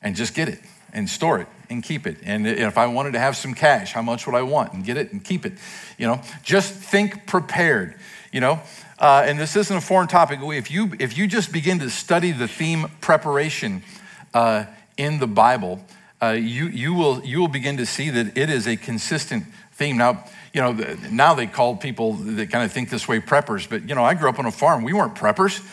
And 0.01 0.15
just 0.15 0.33
get 0.33 0.49
it 0.49 0.59
and 0.91 1.07
store 1.07 1.39
it 1.39 1.47
and 1.69 1.83
keep 1.83 2.07
it. 2.07 2.17
And 2.23 2.47
if 2.47 2.77
I 2.77 2.87
wanted 2.87 3.13
to 3.13 3.19
have 3.19 3.35
some 3.35 3.53
cash, 3.53 3.93
how 3.93 4.01
much 4.01 4.25
would 4.25 4.35
I 4.35 4.41
want 4.41 4.73
and 4.73 4.83
get 4.83 4.97
it 4.97 5.11
and 5.11 5.23
keep 5.23 5.45
it? 5.45 5.53
You 5.97 6.07
know, 6.07 6.21
just 6.43 6.73
think 6.73 7.27
prepared, 7.27 7.95
you 8.31 8.39
know. 8.39 8.59
Uh, 8.99 9.23
and 9.25 9.39
this 9.39 9.55
isn't 9.55 9.75
a 9.75 9.81
foreign 9.81 10.07
topic. 10.07 10.39
If 10.41 10.71
you, 10.71 10.93
if 10.99 11.17
you 11.17 11.27
just 11.27 11.51
begin 11.51 11.79
to 11.79 11.89
study 11.89 12.31
the 12.31 12.47
theme 12.47 12.89
preparation 13.01 13.83
uh, 14.33 14.65
in 14.97 15.19
the 15.19 15.27
Bible, 15.27 15.83
uh, 16.23 16.31
you, 16.31 16.67
you, 16.67 16.93
will, 16.93 17.23
you 17.25 17.39
will 17.39 17.47
begin 17.47 17.77
to 17.77 17.85
see 17.85 18.09
that 18.09 18.37
it 18.37 18.49
is 18.49 18.67
a 18.67 18.75
consistent 18.75 19.45
theme. 19.73 19.97
Now, 19.97 20.25
you 20.53 20.61
know, 20.61 20.71
now 21.11 21.33
they 21.33 21.47
call 21.47 21.75
people 21.75 22.13
that 22.13 22.49
kind 22.49 22.63
of 22.63 22.71
think 22.71 22.89
this 22.89 23.07
way 23.07 23.19
preppers, 23.19 23.67
but, 23.67 23.89
you 23.89 23.95
know, 23.95 24.03
I 24.03 24.13
grew 24.13 24.29
up 24.29 24.39
on 24.39 24.45
a 24.45 24.51
farm. 24.51 24.83
We 24.83 24.93
weren't 24.93 25.15
preppers 25.15 25.65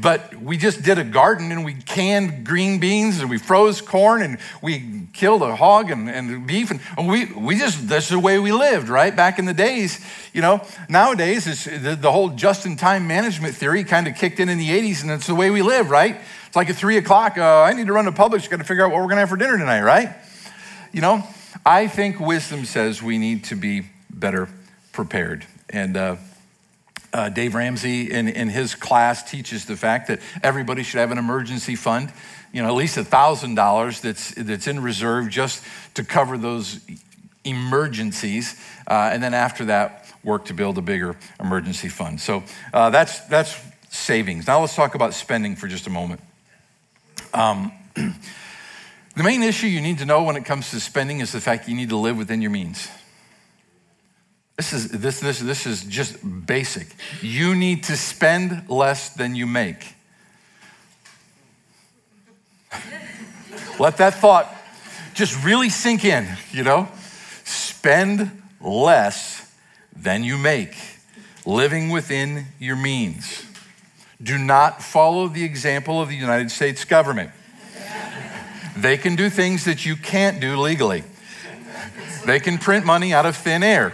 but 0.00 0.34
we 0.36 0.56
just 0.56 0.82
did 0.82 0.98
a 0.98 1.04
garden 1.04 1.52
and 1.52 1.66
we 1.66 1.74
canned 1.74 2.46
green 2.46 2.80
beans 2.80 3.20
and 3.20 3.28
we 3.28 3.36
froze 3.36 3.82
corn 3.82 4.22
and 4.22 4.38
we 4.62 5.06
killed 5.12 5.42
a 5.42 5.54
hog 5.54 5.90
and, 5.90 6.08
and 6.08 6.46
beef 6.46 6.70
and 6.70 6.80
we, 7.08 7.26
we 7.26 7.58
just 7.58 7.88
that's 7.88 8.08
the 8.08 8.18
way 8.18 8.38
we 8.38 8.52
lived 8.52 8.88
right? 8.88 9.14
Back 9.14 9.38
in 9.38 9.44
the 9.44 9.52
days 9.52 10.00
you 10.32 10.40
know 10.40 10.64
nowadays 10.88 11.46
it's 11.46 11.64
the, 11.64 11.94
the 11.94 12.10
whole 12.10 12.30
just-in-time 12.30 13.06
management 13.06 13.54
theory 13.54 13.84
kind 13.84 14.08
of 14.08 14.14
kicked 14.14 14.40
in 14.40 14.48
in 14.48 14.56
the 14.56 14.70
80s 14.70 15.02
and 15.02 15.10
it's 15.10 15.26
the 15.26 15.34
way 15.34 15.50
we 15.50 15.60
live 15.60 15.90
right? 15.90 16.16
It's 16.46 16.56
like 16.56 16.70
at 16.70 16.76
three 16.76 16.96
o'clock 16.96 17.36
uh, 17.36 17.62
i 17.62 17.74
need 17.74 17.86
to 17.86 17.92
run 17.92 18.06
to 18.06 18.12
publix 18.12 18.48
got 18.48 18.58
to 18.58 18.64
figure 18.64 18.86
out 18.86 18.92
what 18.92 19.02
we're 19.02 19.08
going 19.08 19.16
to 19.16 19.20
have 19.20 19.28
for 19.28 19.36
dinner 19.36 19.58
tonight 19.58 19.82
right? 19.82 20.16
You 20.92 21.02
know 21.02 21.22
i 21.66 21.86
think 21.86 22.18
wisdom 22.18 22.64
says 22.64 23.02
we 23.02 23.18
need 23.18 23.44
to 23.44 23.56
be 23.56 23.82
better 24.08 24.48
prepared 24.92 25.44
and 25.68 25.98
uh, 25.98 26.16
uh, 27.12 27.28
Dave 27.28 27.54
Ramsey 27.54 28.10
in, 28.10 28.28
in 28.28 28.48
his 28.48 28.74
class 28.74 29.28
teaches 29.28 29.64
the 29.66 29.76
fact 29.76 30.08
that 30.08 30.20
everybody 30.42 30.82
should 30.82 30.98
have 30.98 31.10
an 31.10 31.18
emergency 31.18 31.76
fund, 31.76 32.12
you 32.52 32.62
know, 32.62 32.68
at 32.68 32.74
least 32.74 32.96
$1,000 32.96 34.00
that's, 34.00 34.34
that's 34.34 34.66
in 34.66 34.80
reserve 34.82 35.28
just 35.28 35.64
to 35.94 36.04
cover 36.04 36.38
those 36.38 36.80
emergencies. 37.44 38.58
Uh, 38.86 39.10
and 39.12 39.22
then 39.22 39.34
after 39.34 39.66
that, 39.66 40.06
work 40.24 40.46
to 40.46 40.54
build 40.54 40.78
a 40.78 40.82
bigger 40.82 41.16
emergency 41.40 41.88
fund. 41.88 42.20
So 42.20 42.44
uh, 42.72 42.90
that's, 42.90 43.20
that's 43.26 43.58
savings. 43.90 44.46
Now 44.46 44.60
let's 44.60 44.74
talk 44.74 44.94
about 44.94 45.14
spending 45.14 45.56
for 45.56 45.68
just 45.68 45.86
a 45.86 45.90
moment. 45.90 46.20
Um, 47.34 47.72
the 47.94 49.22
main 49.22 49.42
issue 49.42 49.66
you 49.66 49.80
need 49.80 49.98
to 49.98 50.06
know 50.06 50.22
when 50.22 50.36
it 50.36 50.44
comes 50.44 50.70
to 50.70 50.80
spending 50.80 51.20
is 51.20 51.32
the 51.32 51.40
fact 51.40 51.68
you 51.68 51.74
need 51.74 51.90
to 51.90 51.96
live 51.96 52.16
within 52.16 52.40
your 52.40 52.50
means. 52.50 52.88
This 54.56 54.72
is, 54.72 54.88
this, 54.90 55.20
this, 55.20 55.40
this 55.40 55.66
is 55.66 55.82
just 55.84 56.18
basic. 56.46 56.88
You 57.20 57.54
need 57.54 57.84
to 57.84 57.96
spend 57.96 58.68
less 58.68 59.10
than 59.10 59.34
you 59.34 59.46
make. 59.46 59.94
Let 63.78 63.96
that 63.96 64.14
thought 64.14 64.54
just 65.14 65.42
really 65.44 65.68
sink 65.68 66.04
in, 66.04 66.28
you 66.52 66.64
know? 66.64 66.88
Spend 67.44 68.42
less 68.60 69.52
than 69.96 70.22
you 70.22 70.38
make, 70.38 70.74
living 71.44 71.90
within 71.90 72.46
your 72.58 72.76
means. 72.76 73.44
Do 74.22 74.38
not 74.38 74.82
follow 74.82 75.28
the 75.28 75.44
example 75.44 76.00
of 76.00 76.08
the 76.08 76.16
United 76.16 76.50
States 76.50 76.84
government. 76.84 77.30
They 78.76 78.96
can 78.96 79.16
do 79.16 79.28
things 79.28 79.64
that 79.64 79.84
you 79.84 79.96
can't 79.96 80.40
do 80.40 80.56
legally. 80.56 81.04
They 82.24 82.38
can 82.38 82.58
print 82.58 82.86
money 82.86 83.12
out 83.12 83.26
of 83.26 83.36
thin 83.36 83.62
air 83.62 83.92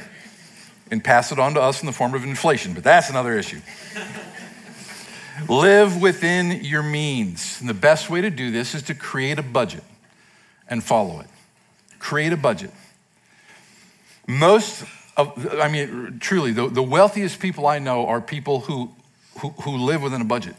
and 0.90 1.03
pass 1.03 1.33
it 1.33 1.38
on 1.38 1.55
to 1.55 1.61
us 1.61 1.81
in 1.81 1.87
the 1.87 1.92
form 1.92 2.14
of 2.14 2.24
inflation, 2.24 2.72
but 2.72 2.85
that's 2.85 3.11
another 3.11 3.38
issue. 3.38 3.61
Live 5.48 6.01
within 6.01 6.64
your 6.64 6.83
means. 6.83 7.61
And 7.61 7.68
the 7.68 7.74
best 7.74 8.11
way 8.11 8.20
to 8.20 8.31
do 8.31 8.51
this 8.51 8.74
is 8.74 8.83
to 8.85 8.94
create 8.94 9.38
a 9.38 9.42
budget 9.42 9.85
and 10.68 10.83
follow 10.83 11.20
it. 11.20 11.27
Create 11.98 12.33
a 12.33 12.37
budget. 12.37 12.70
Most 14.27 14.85
of, 15.16 15.61
I 15.61 15.68
mean, 15.68 16.18
truly, 16.20 16.53
the, 16.53 16.68
the 16.68 16.83
wealthiest 16.83 17.40
people 17.40 17.66
I 17.66 17.79
know 17.79 18.07
are 18.07 18.20
people 18.20 18.61
who, 18.61 18.90
who, 19.38 19.48
who 19.51 19.77
live 19.79 20.03
within 20.03 20.20
a 20.20 20.24
budget. 20.24 20.55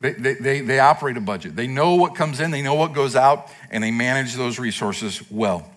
They, 0.00 0.12
they, 0.12 0.34
they, 0.34 0.60
they 0.60 0.78
operate 0.78 1.16
a 1.16 1.22
budget. 1.22 1.56
They 1.56 1.66
know 1.66 1.94
what 1.94 2.14
comes 2.14 2.40
in, 2.40 2.50
they 2.50 2.62
know 2.62 2.74
what 2.74 2.92
goes 2.92 3.16
out, 3.16 3.50
and 3.70 3.82
they 3.82 3.90
manage 3.90 4.34
those 4.34 4.58
resources 4.58 5.22
well. 5.30 5.70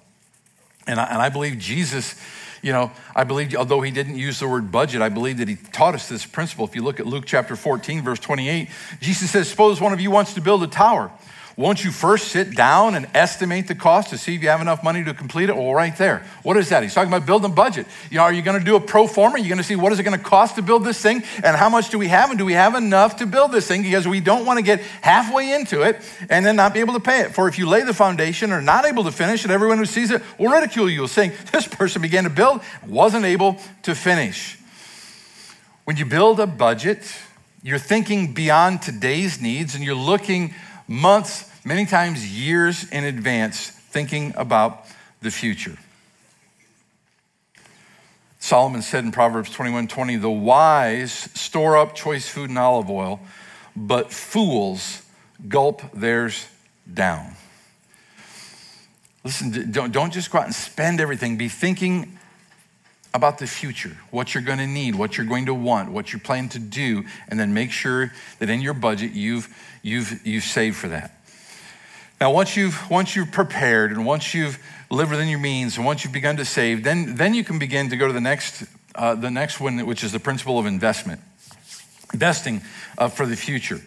And 0.88 1.00
I, 1.00 1.06
and 1.06 1.22
I 1.22 1.30
believe 1.30 1.58
Jesus 1.58 2.20
you 2.62 2.72
know, 2.72 2.92
I 3.16 3.24
believe, 3.24 3.56
although 3.56 3.82
he 3.82 3.92
didn't 3.92 4.18
use 4.18 4.40
the 4.40 4.48
word 4.48 4.72
budget, 4.72 5.02
I 5.02 5.10
believe 5.10 5.38
that 5.38 5.48
he 5.48 5.56
taught 5.56 5.96
us 5.96 6.10
this 6.10 6.26
principle. 6.26 6.66
If 6.66 6.76
you 6.76 6.84
look 6.84 7.00
at 7.00 7.06
Luke 7.06 7.26
chapter 7.26 7.56
14, 7.56 8.02
verse 8.02 8.20
28, 8.20 8.70
Jesus 9.00 9.32
says, 9.32 9.50
Suppose 9.50 9.80
one 9.80 9.94
of 9.94 10.00
you 10.00 10.12
wants 10.12 10.34
to 10.34 10.42
build 10.42 10.64
a 10.64 10.68
tower. 10.68 11.12
Won't 11.60 11.84
you 11.84 11.92
first 11.92 12.30
sit 12.30 12.56
down 12.56 12.96
and 12.96 13.06
estimate 13.14 13.68
the 13.68 13.76
cost 13.76 14.12
to 14.12 14.18
see 14.18 14.34
if 14.34 14.42
you 14.42 14.48
have 14.48 14.62
enough 14.62 14.82
money 14.82 15.04
to 15.04 15.14
complete 15.14 15.50
it? 15.50 15.58
Well, 15.58 15.74
right 15.74 15.94
there. 15.98 16.24
What 16.42 16.56
is 16.56 16.70
that? 16.70 16.84
He's 16.84 16.94
talking 16.94 17.12
about 17.12 17.26
building 17.26 17.52
a 17.52 17.54
budget. 17.54 17.86
You 18.10 18.16
know, 18.16 18.24
are 18.24 18.32
you 18.32 18.42
going 18.42 18.58
to 18.58 18.64
do 18.64 18.78
a 18.78 18.80
pro 18.80 19.08
forma? 19.08 19.36
Are 19.36 19.40
you 19.40 19.50
going 19.50 19.58
to 19.58 19.64
see 19.66 19.76
what 19.76 19.92
is 19.92 20.00
it 20.00 20.04
going 20.04 20.18
to 20.18 20.24
cost 20.24 20.56
to 20.56 20.62
build 20.62 20.86
this 20.86 21.02
thing 21.02 21.22
and 21.44 21.58
how 21.58 21.68
much 21.68 21.90
do 21.90 22.00
we 22.00 22.08
have 22.08 22.30
and 22.30 22.40
do 22.40 22.46
we 22.46 22.54
have 22.54 22.76
enough 22.76 23.18
to 23.18 23.26
build 23.26 23.52
this 23.52 23.68
thing? 23.68 23.84
Because 23.84 24.08
we 24.08 24.22
don't 24.22 24.46
want 24.46 24.58
to 24.58 24.64
get 24.64 24.80
halfway 25.02 25.52
into 25.54 25.82
it 25.82 26.02
and 26.30 26.46
then 26.46 26.56
not 26.56 26.74
be 26.74 26.80
able 26.80 26.94
to 26.94 27.02
pay 27.02 27.24
it. 27.24 27.36
For 27.36 27.50
if 27.50 27.60
you 27.60 27.68
lay 27.68 27.82
the 27.82 27.94
foundation 27.94 28.54
or 28.54 28.62
not 28.62 28.86
able 28.86 29.04
to 29.04 29.12
finish 29.12 29.44
it, 29.44 29.52
everyone 29.52 29.80
who 29.80 29.86
sees 29.86 30.12
it 30.12 30.22
will 30.38 30.52
ridicule 30.52 30.90
you, 30.90 31.08
saying, 31.08 31.34
This 31.52 31.68
person 31.68 32.02
began 32.02 32.24
to 32.24 32.30
build, 32.30 32.62
wasn't 32.88 33.26
able 33.26 33.58
to 33.84 33.96
finish. 33.96 34.58
When 35.84 35.98
you 35.98 36.06
build 36.06 36.40
a 36.40 36.48
budget, 36.48 37.04
you're 37.64 37.80
thinking 37.80 38.34
beyond 38.34 38.82
today's 38.82 39.42
needs 39.42 39.76
and 39.76 39.84
you're 39.84 39.94
looking 39.94 40.54
months 40.88 41.49
many 41.64 41.86
times 41.86 42.26
years 42.28 42.90
in 42.90 43.04
advance, 43.04 43.70
thinking 43.70 44.34
about 44.36 44.86
the 45.22 45.32
future. 45.32 45.78
Solomon 48.40 48.82
said 48.82 49.04
in 49.04 49.12
Proverbs 49.12 49.52
21 49.52 49.88
20, 49.88 50.16
the 50.16 50.30
wise 50.30 51.12
store 51.12 51.78
up 51.78 51.94
choice 51.94 52.28
food 52.28 52.50
and 52.50 52.58
olive 52.58 52.90
oil, 52.90 53.20
but 53.76 54.12
fools 54.12 55.04
gulp 55.48 55.82
theirs 55.94 56.48
down. 56.92 57.36
Listen, 59.24 59.72
don't, 59.72 59.92
don't 59.92 60.14
just 60.14 60.32
go 60.32 60.40
out 60.40 60.46
and 60.46 60.56
spend 60.56 61.02
everything. 61.02 61.38
Be 61.38 61.50
thinking 61.50 62.18
about 63.14 63.40
the 63.40 63.48
future, 63.48 63.98
what 64.12 64.34
you're 64.34 64.44
going 64.44 64.60
to 64.60 64.68
need, 64.68 64.96
what 64.96 65.18
you're 65.18 65.26
going 65.26 65.48
to 65.48 65.54
want, 65.54 65.92
what 65.92 66.14
you 66.14 66.20
plan 66.20 66.48
to 66.50 66.60
do, 66.60 67.04
and 67.28 67.40
then 67.40 67.54
make 67.54 67.72
sure 67.72 68.14
that 68.38 68.50
in 68.50 68.62
your 68.62 68.74
budget 68.74 69.12
you've, 69.12 69.50
you've, 69.82 70.26
you've 70.26 70.44
saved 70.44 70.78
for 70.78 70.88
that. 70.90 71.19
Now, 72.22 72.32
once 72.32 72.58
you've, 72.58 72.90
once 72.90 73.16
you've 73.16 73.32
prepared 73.32 73.92
and 73.92 74.06
once 74.06 74.34
you've 74.34 74.60
lived 74.90 75.12
within 75.12 75.30
your 75.30 75.40
means 75.40 75.78
and 75.78 75.86
once 75.86 76.04
you've 76.04 76.12
begun 76.12 76.36
to 76.36 76.44
save, 76.44 76.84
then, 76.84 77.16
then 77.16 77.34
you 77.34 77.46
can 77.46 77.60
begin 77.60 77.90
to 77.92 77.96
go 77.96 78.08
to 78.08 78.14
the 78.14 78.20
next, 78.20 78.66
uh, 78.96 79.16
the 79.16 79.32
next 79.32 79.62
one, 79.62 79.86
which 79.86 80.04
is 80.04 80.12
the 80.12 80.20
principle 80.20 80.60
of 80.60 80.66
investment. 80.66 81.22
Investing 82.14 82.62
uh, 82.98 83.08
for 83.08 83.26
the 83.26 83.38
future. 83.38 83.80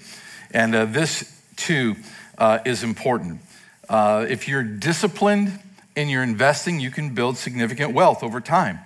And 0.50 0.74
uh, 0.74 0.86
this, 0.86 1.42
too, 1.56 1.96
uh, 2.38 2.60
is 2.64 2.82
important. 2.82 3.42
Uh, 3.86 4.24
if 4.26 4.48
you're 4.48 4.62
disciplined 4.62 5.58
in 5.94 6.08
your 6.08 6.22
investing, 6.22 6.80
you 6.80 6.90
can 6.90 7.14
build 7.14 7.36
significant 7.36 7.92
wealth 7.92 8.22
over 8.22 8.40
time. 8.40 8.78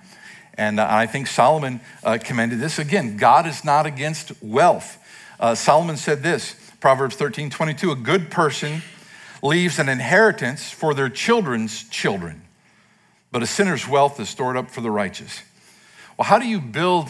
And 0.55 0.77
uh, 0.77 0.87
I 0.89 1.05
think 1.05 1.27
Solomon 1.27 1.79
commended 2.03 2.59
this. 2.59 2.79
Again, 2.79 3.15
God 3.15 3.47
is 3.47 3.63
not 3.63 3.85
against 3.85 4.33
wealth. 4.43 4.97
Solomon 5.53 5.95
said 5.95 6.21
this 6.21 6.55
Proverbs 6.81 7.15
13 7.15 7.49
22, 7.49 7.91
a 7.91 7.95
good 7.95 8.29
person 8.29 8.81
leaves 9.41 9.79
an 9.79 9.89
inheritance 9.89 10.69
for 10.69 10.93
their 10.93 11.09
children's 11.09 11.83
children, 11.89 12.41
but 13.31 13.43
a 13.43 13.47
sinner's 13.47 13.87
wealth 13.87 14.19
is 14.19 14.29
stored 14.29 14.57
up 14.57 14.69
for 14.69 14.81
the 14.81 14.91
righteous. 14.91 15.41
Well, 16.17 16.25
how 16.25 16.39
do 16.39 16.47
you 16.47 16.59
build 16.59 17.09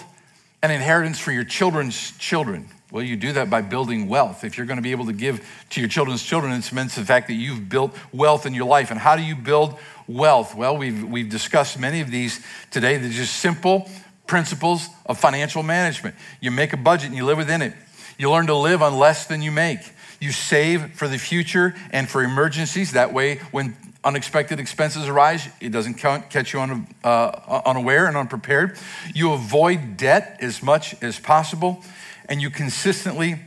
an 0.61 0.71
inheritance 0.71 1.19
for 1.19 1.31
your 1.31 1.43
children's 1.43 2.17
children? 2.17 2.67
Well, 2.91 3.03
you 3.03 3.17
do 3.17 3.33
that 3.33 3.49
by 3.49 3.61
building 3.61 4.07
wealth. 4.07 4.43
If 4.43 4.57
you're 4.57 4.65
going 4.65 4.77
to 4.77 4.83
be 4.83 4.91
able 4.91 5.07
to 5.07 5.13
give 5.13 5.45
to 5.71 5.81
your 5.81 5.89
children's 5.89 6.23
children, 6.23 6.53
it's 6.53 6.71
meant 6.71 6.91
the 6.91 7.03
fact 7.03 7.27
that 7.27 7.33
you've 7.33 7.67
built 7.67 7.93
wealth 8.13 8.45
in 8.45 8.53
your 8.53 8.65
life. 8.65 8.91
And 8.91 8.99
how 8.99 9.17
do 9.17 9.23
you 9.23 9.35
build 9.35 9.77
wealth? 10.07 10.55
Well, 10.55 10.77
we've, 10.77 11.03
we've 11.03 11.29
discussed 11.29 11.77
many 11.77 11.99
of 11.99 12.11
these 12.11 12.39
today. 12.71 12.97
They're 12.97 13.09
just 13.09 13.37
simple 13.37 13.89
principles 14.25 14.87
of 15.05 15.17
financial 15.17 15.63
management. 15.63 16.15
You 16.39 16.51
make 16.51 16.73
a 16.73 16.77
budget 16.77 17.09
and 17.09 17.17
you 17.17 17.25
live 17.25 17.37
within 17.37 17.61
it. 17.61 17.73
You 18.17 18.31
learn 18.31 18.47
to 18.47 18.55
live 18.55 18.81
on 18.81 18.97
less 18.97 19.25
than 19.25 19.41
you 19.41 19.51
make. 19.51 19.79
You 20.19 20.31
save 20.31 20.93
for 20.93 21.07
the 21.07 21.17
future 21.17 21.75
and 21.91 22.09
for 22.09 22.23
emergencies. 22.23 22.93
That 22.93 23.13
way, 23.13 23.37
when 23.51 23.75
unexpected 24.03 24.59
expenses 24.59 25.07
arise, 25.07 25.47
it 25.59 25.69
doesn't 25.71 25.95
catch 25.95 26.53
you 26.53 26.59
uh, 27.03 27.61
unaware 27.65 28.07
and 28.07 28.17
unprepared. 28.17 28.77
You 29.13 29.33
avoid 29.33 29.97
debt 29.97 30.37
as 30.41 30.63
much 30.63 31.01
as 31.03 31.19
possible, 31.19 31.83
and 32.29 32.41
you 32.41 32.49
consistently 32.49 33.39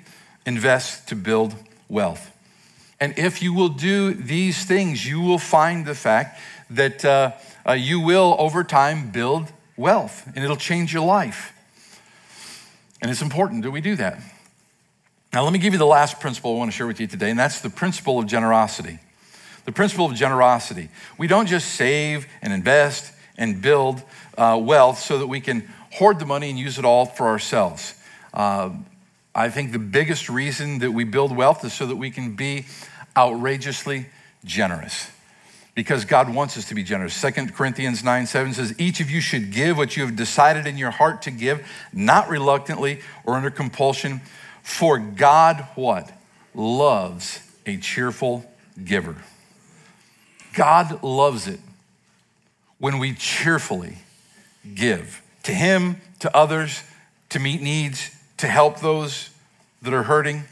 invest 0.47 1.09
to 1.09 1.17
build 1.17 1.55
wealth. 1.89 2.31
And 3.01 3.19
if 3.19 3.43
you 3.43 3.55
will 3.55 3.71
do 3.71 4.13
these 4.13 4.65
things, 4.65 5.07
you 5.07 5.21
will 5.21 5.39
find 5.39 5.87
the 5.87 5.95
fact 5.95 6.39
that 6.69 7.05
uh, 7.05 7.33
uh, 7.67 7.73
you 7.73 7.99
will, 7.99 8.37
over 8.39 8.63
time, 8.63 9.11
build 9.11 9.51
wealth, 9.77 10.27
and 10.35 10.45
it'll 10.45 10.57
change 10.57 10.93
your 10.93 11.05
life. 11.05 11.55
And 13.01 13.11
it's 13.11 13.23
important 13.23 13.63
that 13.63 13.71
we 13.71 13.81
do 13.81 13.97
that. 13.97 14.21
Now, 15.33 15.45
let 15.45 15.53
me 15.53 15.61
give 15.61 15.73
you 15.73 15.79
the 15.79 15.87
last 15.87 16.19
principle 16.19 16.55
I 16.55 16.59
want 16.59 16.73
to 16.73 16.77
share 16.77 16.89
with 16.89 16.99
you 16.99 17.07
today, 17.07 17.31
and 17.31 17.39
that's 17.39 17.61
the 17.61 17.71
principle 17.71 18.19
of 18.19 18.27
generosity. 18.27 18.99
The 19.65 19.71
principle 19.71 20.07
of 20.07 20.15
generosity. 20.15 20.89
We 21.19 21.29
don't 21.29 21.47
just 21.47 21.75
save 21.75 22.27
and 22.43 22.53
invest 22.53 23.13
and 23.39 23.63
build 23.63 24.03
uh, 24.37 24.61
wealth 24.61 24.99
so 24.99 25.19
that 25.19 25.29
we 25.29 25.41
can 25.41 25.69
hoard 25.93 26.19
the 26.19 26.27
money 26.27 26.51
and 26.51 26.59
use 26.59 26.79
it 26.81 26.85
all 26.85 27.07
for 27.07 27.29
ourselves. 27.29 27.95
Uh, 28.35 28.71
I 29.33 29.51
think 29.51 29.71
the 29.71 29.79
biggest 29.79 30.29
reason 30.29 30.81
that 30.81 30.91
we 30.91 31.05
build 31.05 31.37
wealth 31.37 31.65
is 31.65 31.73
so 31.73 31.87
that 31.87 31.97
we 31.97 32.11
can 32.11 32.35
be 32.35 32.67
outrageously 33.17 34.07
generous 34.45 35.11
because 35.77 36.05
God 36.05 36.35
wants 36.35 36.57
us 36.57 36.65
to 36.67 36.75
be 36.75 36.83
generous. 36.83 37.15
Second 37.15 37.55
Corinthians 37.55 38.03
9 38.03 38.27
7 38.27 38.55
says, 38.55 38.75
Each 38.81 39.01
of 39.01 39.09
you 39.09 39.21
should 39.21 39.53
give 39.53 39.77
what 39.77 39.97
you 39.97 40.05
have 40.05 40.17
decided 40.17 40.67
in 40.67 40.77
your 40.77 40.91
heart 40.91 41.23
to 41.23 41.31
give, 41.31 41.65
not 41.93 42.29
reluctantly 42.29 43.01
or 43.25 43.35
under 43.35 43.51
compulsion, 43.51 44.21
for 44.63 44.99
God 44.99 45.67
what? 45.75 46.13
Loves 46.55 47.41
a 47.67 47.77
cheerful 47.77 48.45
giver. 48.85 49.17
God 50.55 51.03
loves 51.03 51.47
it 51.47 51.61
when 52.79 52.99
we 52.99 53.15
cheerfully 53.15 53.99
give 54.75 55.23
to 55.45 55.53
Him, 55.53 56.01
to 56.21 56.35
others, 56.37 56.83
to 57.31 57.39
meet 57.39 57.61
needs, 57.63 58.11
to 58.39 58.49
help 58.49 58.81
those 58.81 59.31
that 59.83 59.95
are 59.95 60.03
hurting. 60.03 60.45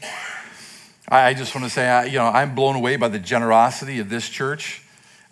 I 1.07 1.33
just 1.33 1.55
want 1.55 1.65
to 1.65 1.71
say, 1.71 2.09
you 2.09 2.19
know, 2.19 2.25
I'm 2.25 2.55
blown 2.55 2.75
away 2.75 2.95
by 2.95 3.07
the 3.07 3.19
generosity 3.19 3.99
of 3.99 4.09
this 4.09 4.29
church. 4.29 4.83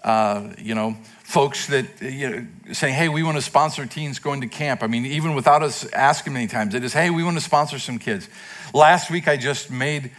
Uh, 0.04 0.54
you 0.58 0.74
know, 0.74 0.98
folks 1.28 1.68
that 1.68 1.86
you 2.02 2.30
know, 2.30 2.48
saying, 2.72 2.94
"Hey, 2.94 3.10
we 3.10 3.22
want 3.22 3.36
to 3.36 3.42
sponsor 3.42 3.86
teens 3.86 4.18
going 4.18 4.40
to 4.42 4.48
camp." 4.48 4.82
I 4.82 4.88
mean, 4.88 5.06
even 5.06 5.36
without 5.36 5.62
us 5.62 5.86
asking 5.92 6.32
many 6.32 6.48
times, 6.48 6.74
it 6.74 6.86
is, 6.86 6.94
"Hey, 6.94 7.10
we 7.10 7.22
want 7.22 7.36
to 7.36 7.44
sponsor 7.44 7.80
some 7.80 8.00
kids." 8.00 8.30
Last 8.74 9.12
week, 9.12 9.28
I 9.28 9.36
just 9.36 9.70
made 9.70 10.12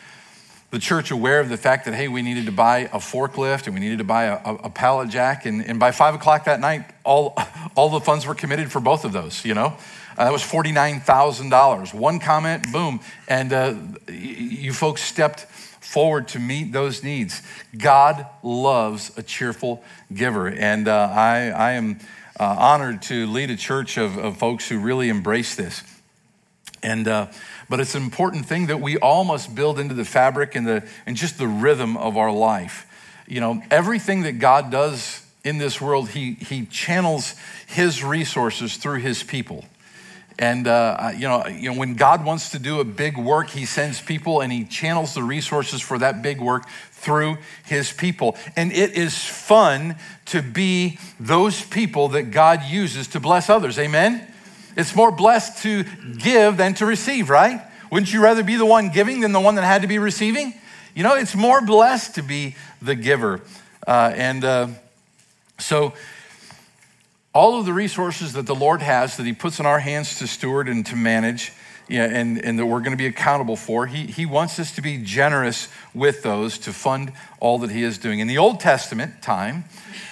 the 0.70 0.78
church 0.78 1.10
aware 1.10 1.40
of 1.40 1.48
the 1.48 1.56
fact 1.56 1.86
that, 1.86 1.94
hey, 1.94 2.08
we 2.08 2.20
needed 2.20 2.44
to 2.44 2.52
buy 2.52 2.80
a 2.80 2.98
forklift 2.98 3.64
and 3.64 3.74
we 3.74 3.80
needed 3.80 3.98
to 3.98 4.04
buy 4.04 4.24
a, 4.24 4.54
a 4.64 4.70
pallet 4.70 5.08
jack. 5.08 5.46
And, 5.46 5.64
and, 5.64 5.80
by 5.80 5.92
five 5.92 6.14
o'clock 6.14 6.44
that 6.44 6.60
night, 6.60 6.84
all, 7.04 7.34
all 7.74 7.88
the 7.88 8.00
funds 8.00 8.26
were 8.26 8.34
committed 8.34 8.70
for 8.70 8.78
both 8.78 9.06
of 9.06 9.12
those, 9.12 9.46
you 9.46 9.54
know? 9.54 9.74
Uh, 10.18 10.24
that 10.24 10.32
was 10.32 10.42
$49,000. 10.42 11.94
One 11.94 12.18
comment, 12.18 12.70
boom. 12.70 13.00
And 13.28 13.52
uh, 13.52 13.76
you 14.08 14.74
folks 14.74 15.00
stepped 15.00 15.46
forward 15.80 16.28
to 16.28 16.38
meet 16.38 16.72
those 16.72 17.02
needs. 17.02 17.42
God 17.76 18.26
loves 18.42 19.16
a 19.16 19.22
cheerful 19.22 19.82
giver. 20.12 20.48
And 20.48 20.88
uh, 20.88 21.10
I, 21.12 21.50
I 21.50 21.72
am 21.72 21.98
uh, 22.38 22.56
honored 22.58 23.02
to 23.02 23.26
lead 23.26 23.50
a 23.50 23.56
church 23.56 23.96
of, 23.96 24.16
of 24.16 24.36
folks 24.36 24.68
who 24.68 24.78
really 24.78 25.08
embrace 25.08 25.54
this. 25.54 25.82
And, 26.82 27.08
uh, 27.08 27.26
but 27.68 27.80
it's 27.80 27.94
an 27.94 28.02
important 28.02 28.46
thing 28.46 28.66
that 28.66 28.80
we 28.80 28.96
all 28.98 29.24
must 29.24 29.54
build 29.54 29.78
into 29.78 29.94
the 29.94 30.04
fabric 30.04 30.54
and, 30.54 30.66
the, 30.66 30.88
and 31.06 31.16
just 31.16 31.38
the 31.38 31.48
rhythm 31.48 31.96
of 31.96 32.16
our 32.16 32.30
life. 32.30 32.86
You 33.26 33.40
know, 33.40 33.62
everything 33.70 34.22
that 34.22 34.38
God 34.38 34.70
does 34.70 35.22
in 35.44 35.58
this 35.58 35.80
world, 35.80 36.10
he, 36.10 36.34
he 36.34 36.66
channels 36.66 37.34
his 37.66 38.02
resources 38.04 38.76
through 38.76 39.00
his 39.00 39.22
people. 39.22 39.64
And 40.38 40.68
uh, 40.68 41.10
you 41.16 41.26
know, 41.26 41.46
you 41.46 41.72
know, 41.72 41.78
when 41.78 41.94
God 41.94 42.24
wants 42.24 42.50
to 42.50 42.60
do 42.60 42.78
a 42.78 42.84
big 42.84 43.18
work, 43.18 43.50
He 43.50 43.66
sends 43.66 44.00
people 44.00 44.40
and 44.40 44.52
He 44.52 44.64
channels 44.64 45.14
the 45.14 45.22
resources 45.22 45.80
for 45.80 45.98
that 45.98 46.22
big 46.22 46.40
work 46.40 46.68
through 46.92 47.38
His 47.64 47.92
people. 47.92 48.36
And 48.56 48.72
it 48.72 48.92
is 48.92 49.24
fun 49.24 49.96
to 50.26 50.40
be 50.42 50.98
those 51.18 51.64
people 51.64 52.08
that 52.08 52.30
God 52.30 52.62
uses 52.62 53.08
to 53.08 53.20
bless 53.20 53.50
others. 53.50 53.78
Amen. 53.78 54.26
It's 54.76 54.94
more 54.94 55.10
blessed 55.10 55.62
to 55.64 55.84
give 56.18 56.56
than 56.56 56.74
to 56.74 56.86
receive, 56.86 57.30
right? 57.30 57.60
Wouldn't 57.90 58.12
you 58.12 58.22
rather 58.22 58.44
be 58.44 58.54
the 58.54 58.66
one 58.66 58.90
giving 58.90 59.20
than 59.20 59.32
the 59.32 59.40
one 59.40 59.56
that 59.56 59.64
had 59.64 59.82
to 59.82 59.88
be 59.88 59.98
receiving? 59.98 60.54
You 60.94 61.02
know, 61.02 61.16
it's 61.16 61.34
more 61.34 61.60
blessed 61.60 62.14
to 62.14 62.22
be 62.22 62.54
the 62.80 62.94
giver. 62.94 63.40
Uh, 63.86 64.12
and 64.14 64.44
uh, 64.44 64.68
so, 65.58 65.94
all 67.32 67.58
of 67.58 67.66
the 67.66 67.72
resources 67.72 68.32
that 68.32 68.46
the 68.46 68.54
Lord 68.54 68.82
has 68.82 69.16
that 69.16 69.26
He 69.26 69.32
puts 69.32 69.60
in 69.60 69.66
our 69.66 69.78
hands 69.78 70.18
to 70.18 70.26
steward 70.26 70.68
and 70.68 70.84
to 70.86 70.96
manage, 70.96 71.52
yeah, 71.88 72.04
and, 72.04 72.44
and 72.44 72.58
that 72.58 72.66
we're 72.66 72.80
going 72.80 72.92
to 72.92 72.96
be 72.96 73.06
accountable 73.06 73.56
for, 73.56 73.86
he, 73.86 74.06
he 74.06 74.26
wants 74.26 74.58
us 74.58 74.74
to 74.74 74.82
be 74.82 74.98
generous 74.98 75.68
with 75.94 76.22
those 76.22 76.58
to 76.58 76.72
fund 76.72 77.12
all 77.40 77.58
that 77.58 77.70
He 77.70 77.82
is 77.82 77.98
doing. 77.98 78.18
In 78.18 78.28
the 78.28 78.38
Old 78.38 78.60
Testament 78.60 79.22
time, 79.22 79.64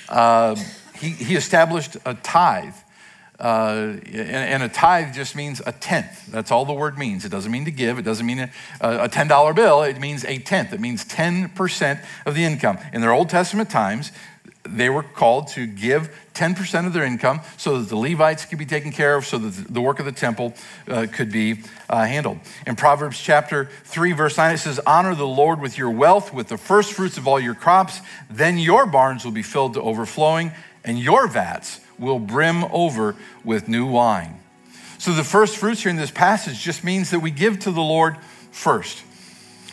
uh, 0.08 0.56
he, 0.94 1.10
he 1.10 1.36
established 1.36 1.96
a 2.04 2.14
tithe 2.14 2.74
uh, 3.38 3.98
and, 4.06 4.30
and, 4.30 4.62
a 4.62 4.68
tithe 4.68 5.14
just 5.14 5.36
means 5.36 5.60
a 5.66 5.72
tenth. 5.72 6.26
That's 6.28 6.50
all 6.50 6.64
the 6.64 6.72
word 6.72 6.96
means. 6.96 7.26
It 7.26 7.28
doesn't 7.28 7.52
mean 7.52 7.66
to 7.66 7.70
give. 7.70 7.98
It 7.98 8.02
doesn't 8.02 8.24
mean 8.24 8.38
a, 8.38 8.50
a 8.80 9.08
$10 9.10 9.54
bill. 9.54 9.82
It 9.82 10.00
means 10.00 10.24
a 10.24 10.38
tenth. 10.38 10.72
It 10.72 10.80
means 10.80 11.04
10% 11.04 12.02
of 12.24 12.34
the 12.34 12.44
income. 12.44 12.78
In 12.94 13.02
their 13.02 13.12
Old 13.12 13.28
Testament 13.28 13.68
times, 13.68 14.10
they 14.68 14.88
were 14.88 15.02
called 15.02 15.48
to 15.48 15.66
give 15.66 16.10
10% 16.34 16.86
of 16.86 16.92
their 16.92 17.04
income 17.04 17.40
so 17.56 17.78
that 17.78 17.88
the 17.88 17.96
Levites 17.96 18.44
could 18.44 18.58
be 18.58 18.66
taken 18.66 18.92
care 18.92 19.16
of, 19.16 19.24
so 19.24 19.38
that 19.38 19.72
the 19.72 19.80
work 19.80 19.98
of 19.98 20.04
the 20.04 20.12
temple 20.12 20.54
uh, 20.88 21.06
could 21.10 21.32
be 21.32 21.60
uh, 21.88 22.04
handled. 22.04 22.38
In 22.66 22.76
Proverbs 22.76 23.18
chapter 23.18 23.70
3, 23.84 24.12
verse 24.12 24.36
9, 24.36 24.54
it 24.54 24.58
says, 24.58 24.78
Honor 24.86 25.14
the 25.14 25.26
Lord 25.26 25.60
with 25.60 25.78
your 25.78 25.90
wealth, 25.90 26.32
with 26.32 26.48
the 26.48 26.58
first 26.58 26.92
fruits 26.92 27.16
of 27.16 27.26
all 27.26 27.40
your 27.40 27.54
crops. 27.54 28.00
Then 28.30 28.58
your 28.58 28.86
barns 28.86 29.24
will 29.24 29.32
be 29.32 29.42
filled 29.42 29.74
to 29.74 29.82
overflowing, 29.82 30.52
and 30.84 30.98
your 30.98 31.26
vats 31.26 31.80
will 31.98 32.18
brim 32.18 32.64
over 32.64 33.16
with 33.44 33.68
new 33.68 33.86
wine. 33.86 34.40
So, 34.98 35.12
the 35.12 35.24
first 35.24 35.56
fruits 35.56 35.82
here 35.82 35.90
in 35.90 35.96
this 35.96 36.10
passage 36.10 36.58
just 36.58 36.82
means 36.82 37.10
that 37.10 37.20
we 37.20 37.30
give 37.30 37.58
to 37.60 37.70
the 37.70 37.82
Lord 37.82 38.16
first. 38.50 39.00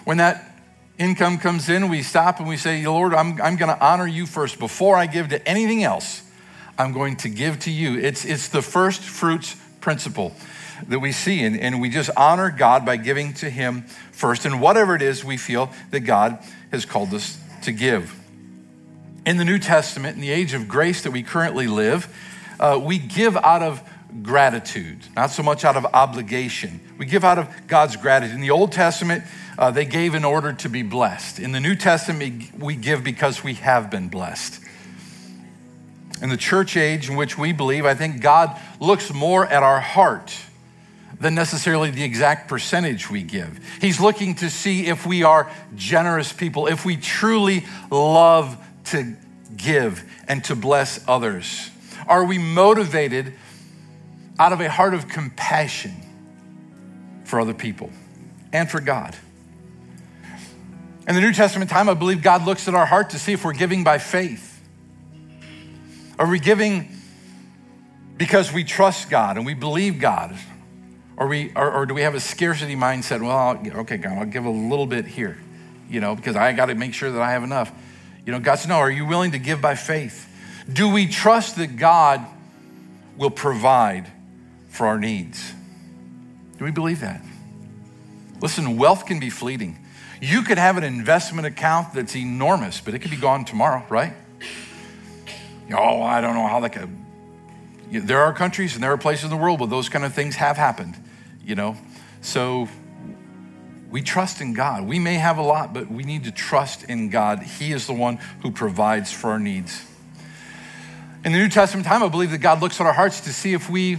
When 0.03 0.17
that 0.17 0.52
income 0.97 1.37
comes 1.37 1.69
in, 1.69 1.89
we 1.89 2.03
stop 2.03 2.39
and 2.39 2.47
we 2.47 2.57
say, 2.57 2.85
Lord, 2.85 3.13
I'm, 3.13 3.41
I'm 3.41 3.55
going 3.55 3.75
to 3.75 3.85
honor 3.85 4.07
you 4.07 4.25
first. 4.25 4.59
Before 4.59 4.95
I 4.95 5.05
give 5.07 5.29
to 5.29 5.47
anything 5.47 5.83
else, 5.83 6.23
I'm 6.77 6.93
going 6.93 7.17
to 7.17 7.29
give 7.29 7.59
to 7.59 7.71
you. 7.71 7.99
It's, 7.99 8.25
it's 8.25 8.47
the 8.49 8.61
first 8.61 9.01
fruits 9.01 9.55
principle 9.81 10.33
that 10.87 10.99
we 10.99 11.11
see, 11.11 11.43
and, 11.43 11.59
and 11.59 11.79
we 11.81 11.89
just 11.89 12.09
honor 12.17 12.49
God 12.49 12.85
by 12.85 12.97
giving 12.97 13.33
to 13.35 13.49
Him 13.49 13.83
first, 14.11 14.45
and 14.45 14.59
whatever 14.61 14.95
it 14.95 15.01
is 15.01 15.23
we 15.23 15.37
feel 15.37 15.71
that 15.91 16.01
God 16.01 16.39
has 16.71 16.85
called 16.85 17.13
us 17.13 17.37
to 17.63 17.71
give. 17.71 18.19
In 19.25 19.37
the 19.37 19.45
New 19.45 19.59
Testament, 19.59 20.15
in 20.15 20.21
the 20.21 20.31
age 20.31 20.53
of 20.53 20.67
grace 20.67 21.03
that 21.03 21.11
we 21.11 21.23
currently 21.23 21.67
live, 21.67 22.13
uh, 22.59 22.79
we 22.81 22.97
give 22.97 23.37
out 23.37 23.63
of 23.63 23.81
gratitude, 24.21 24.99
not 25.15 25.31
so 25.31 25.41
much 25.41 25.63
out 25.63 25.77
of 25.77 25.85
obligation. 25.85 26.79
We 26.97 27.05
give 27.05 27.23
out 27.23 27.39
of 27.39 27.49
God's 27.67 27.95
gratitude. 27.95 28.35
In 28.35 28.41
the 28.41 28.51
Old 28.51 28.71
Testament, 28.71 29.23
uh, 29.57 29.71
they 29.71 29.85
gave 29.85 30.15
in 30.15 30.25
order 30.25 30.53
to 30.53 30.69
be 30.69 30.81
blessed. 30.81 31.39
In 31.39 31.51
the 31.51 31.59
New 31.59 31.75
Testament, 31.75 32.57
we 32.59 32.75
give 32.75 33.03
because 33.03 33.43
we 33.43 33.55
have 33.55 33.89
been 33.89 34.09
blessed. 34.09 34.59
In 36.21 36.29
the 36.29 36.37
church 36.37 36.77
age 36.77 37.09
in 37.09 37.15
which 37.15 37.37
we 37.37 37.51
believe, 37.51 37.85
I 37.85 37.95
think 37.95 38.21
God 38.21 38.59
looks 38.79 39.13
more 39.13 39.45
at 39.45 39.63
our 39.63 39.79
heart 39.79 40.35
than 41.19 41.35
necessarily 41.35 41.89
the 41.89 42.03
exact 42.03 42.47
percentage 42.49 43.09
we 43.09 43.23
give. 43.23 43.59
He's 43.79 43.99
looking 43.99 44.35
to 44.35 44.49
see 44.49 44.87
if 44.87 45.05
we 45.05 45.23
are 45.23 45.49
generous 45.75 46.33
people, 46.33 46.67
if 46.67 46.85
we 46.85 46.97
truly 46.97 47.65
love 47.89 48.57
to 48.85 49.15
give 49.57 50.03
and 50.27 50.43
to 50.45 50.55
bless 50.55 51.03
others? 51.07 51.69
Are 52.07 52.25
we 52.25 52.37
motivated 52.37 53.33
out 54.39 54.53
of 54.53 54.61
a 54.61 54.69
heart 54.69 54.93
of 54.93 55.07
compassion 55.07 55.95
for 57.25 57.39
other 57.39 57.53
people 57.53 57.91
and 58.51 58.69
for 58.69 58.79
God? 58.79 59.15
In 61.05 61.15
the 61.15 61.21
New 61.21 61.33
Testament 61.33 61.69
time, 61.69 61.89
I 61.89 61.95
believe 61.95 62.21
God 62.21 62.45
looks 62.45 62.67
at 62.67 62.75
our 62.75 62.85
heart 62.85 63.09
to 63.09 63.19
see 63.19 63.33
if 63.33 63.43
we're 63.43 63.53
giving 63.53 63.83
by 63.83 63.97
faith. 63.97 64.61
Are 66.17 66.27
we 66.29 66.39
giving 66.39 66.89
because 68.15 68.53
we 68.53 68.63
trust 68.63 69.09
God 69.09 69.35
and 69.35 69.45
we 69.45 69.53
believe 69.53 69.99
God? 69.99 70.33
Or, 71.17 71.27
we, 71.27 71.51
or, 71.55 71.69
or 71.71 71.85
do 71.85 71.93
we 71.93 72.01
have 72.01 72.15
a 72.15 72.19
scarcity 72.19 72.75
mindset? 72.75 73.21
Well, 73.21 73.61
okay, 73.81 73.97
God, 73.97 74.17
I'll 74.17 74.25
give 74.25 74.45
a 74.45 74.49
little 74.49 74.85
bit 74.85 75.05
here, 75.05 75.37
you 75.89 75.99
know, 75.99 76.15
because 76.15 76.35
I 76.35 76.53
got 76.53 76.67
to 76.67 76.75
make 76.75 76.93
sure 76.93 77.11
that 77.11 77.21
I 77.21 77.31
have 77.31 77.43
enough. 77.43 77.71
You 78.25 78.31
know, 78.31 78.39
God 78.39 78.55
says, 78.55 78.69
no, 78.69 78.77
are 78.77 78.89
you 78.89 79.05
willing 79.05 79.31
to 79.31 79.39
give 79.39 79.61
by 79.61 79.75
faith? 79.75 80.29
Do 80.71 80.89
we 80.89 81.07
trust 81.07 81.57
that 81.57 81.75
God 81.75 82.25
will 83.17 83.29
provide 83.29 84.09
for 84.69 84.87
our 84.87 84.97
needs? 84.97 85.53
Do 86.57 86.63
we 86.63 86.71
believe 86.71 87.01
that? 87.01 87.21
Listen, 88.41 88.77
wealth 88.77 89.05
can 89.05 89.19
be 89.19 89.29
fleeting. 89.29 89.77
You 90.23 90.43
could 90.43 90.57
have 90.57 90.77
an 90.77 90.85
investment 90.85 91.45
account 91.45 91.93
that's 91.93 92.15
enormous, 92.15 92.79
but 92.79 92.93
it 92.93 92.99
could 92.99 93.11
be 93.11 93.17
gone 93.17 93.43
tomorrow, 93.43 93.85
right? 93.89 94.13
Oh, 95.69 96.01
I 96.01 96.21
don't 96.21 96.33
know 96.33 96.47
how 96.47 96.61
that 96.61 96.69
could. 96.69 98.07
There 98.07 98.21
are 98.21 98.31
countries 98.31 98.73
and 98.73 98.81
there 98.81 98.93
are 98.93 98.97
places 98.97 99.25
in 99.25 99.31
the 99.31 99.35
world 99.35 99.59
where 99.59 99.67
those 99.67 99.89
kind 99.89 100.05
of 100.05 100.13
things 100.13 100.35
have 100.35 100.55
happened, 100.55 100.95
you 101.43 101.55
know? 101.55 101.75
So 102.21 102.69
we 103.91 104.01
trust 104.01 104.39
in 104.39 104.53
God. 104.53 104.85
We 104.85 104.97
may 104.97 105.15
have 105.15 105.39
a 105.39 105.41
lot, 105.41 105.73
but 105.73 105.91
we 105.91 106.03
need 106.03 106.23
to 106.23 106.31
trust 106.31 106.85
in 106.85 107.09
God. 107.09 107.43
He 107.43 107.73
is 107.73 107.85
the 107.85 107.91
one 107.91 108.17
who 108.43 108.51
provides 108.51 109.11
for 109.11 109.31
our 109.31 109.39
needs. 109.39 109.85
In 111.25 111.33
the 111.33 111.37
New 111.37 111.49
Testament 111.49 111.85
time, 111.85 112.01
I 112.01 112.07
believe 112.07 112.31
that 112.31 112.37
God 112.37 112.61
looks 112.61 112.79
at 112.79 112.87
our 112.87 112.93
hearts 112.93 113.19
to 113.21 113.33
see 113.33 113.51
if 113.51 113.69
we 113.69 113.97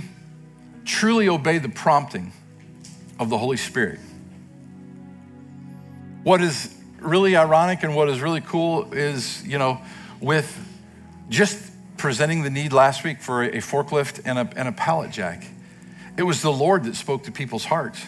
truly 0.87 1.29
obey 1.29 1.59
the 1.59 1.69
prompting 1.69 2.33
of 3.21 3.29
the 3.29 3.37
Holy 3.37 3.59
Spirit. 3.59 4.01
What 6.25 6.41
is 6.41 6.75
really 7.01 7.37
ironic 7.37 7.83
and 7.83 7.95
what 7.95 8.09
is 8.09 8.23
really 8.23 8.41
cool 8.41 8.95
is, 8.95 9.47
you 9.47 9.59
know, 9.59 9.79
with 10.21 10.59
just 11.29 11.71
presenting 11.99 12.43
the 12.43 12.51
need 12.51 12.73
last 12.73 13.05
week 13.05 13.21
for 13.21 13.43
a 13.43 13.59
forklift 13.59 14.23
and 14.25 14.39
a, 14.39 14.51
and 14.57 14.67
a 14.67 14.73
pallet 14.73 15.11
jack, 15.11 15.47
it 16.17 16.23
was 16.23 16.41
the 16.41 16.51
Lord 16.51 16.85
that 16.85 16.97
spoke 16.97 17.25
to 17.25 17.33
people's 17.33 17.67
hearts. 17.67 18.05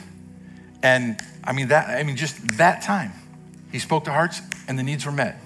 And 0.83 1.21
I 1.45 1.53
mean, 1.53 1.69
that, 1.69 1.91
I 1.91 2.05
mean, 2.05 2.17
just 2.17 2.57
that 2.57 2.83
time, 2.83 3.13
He 3.71 3.79
spoke 3.79 4.05
to 4.05 4.13
hearts 4.13 4.41
and 4.67 4.79
the 4.79 4.83
needs 4.83 5.05
were 5.05 5.13
met. 5.13 5.39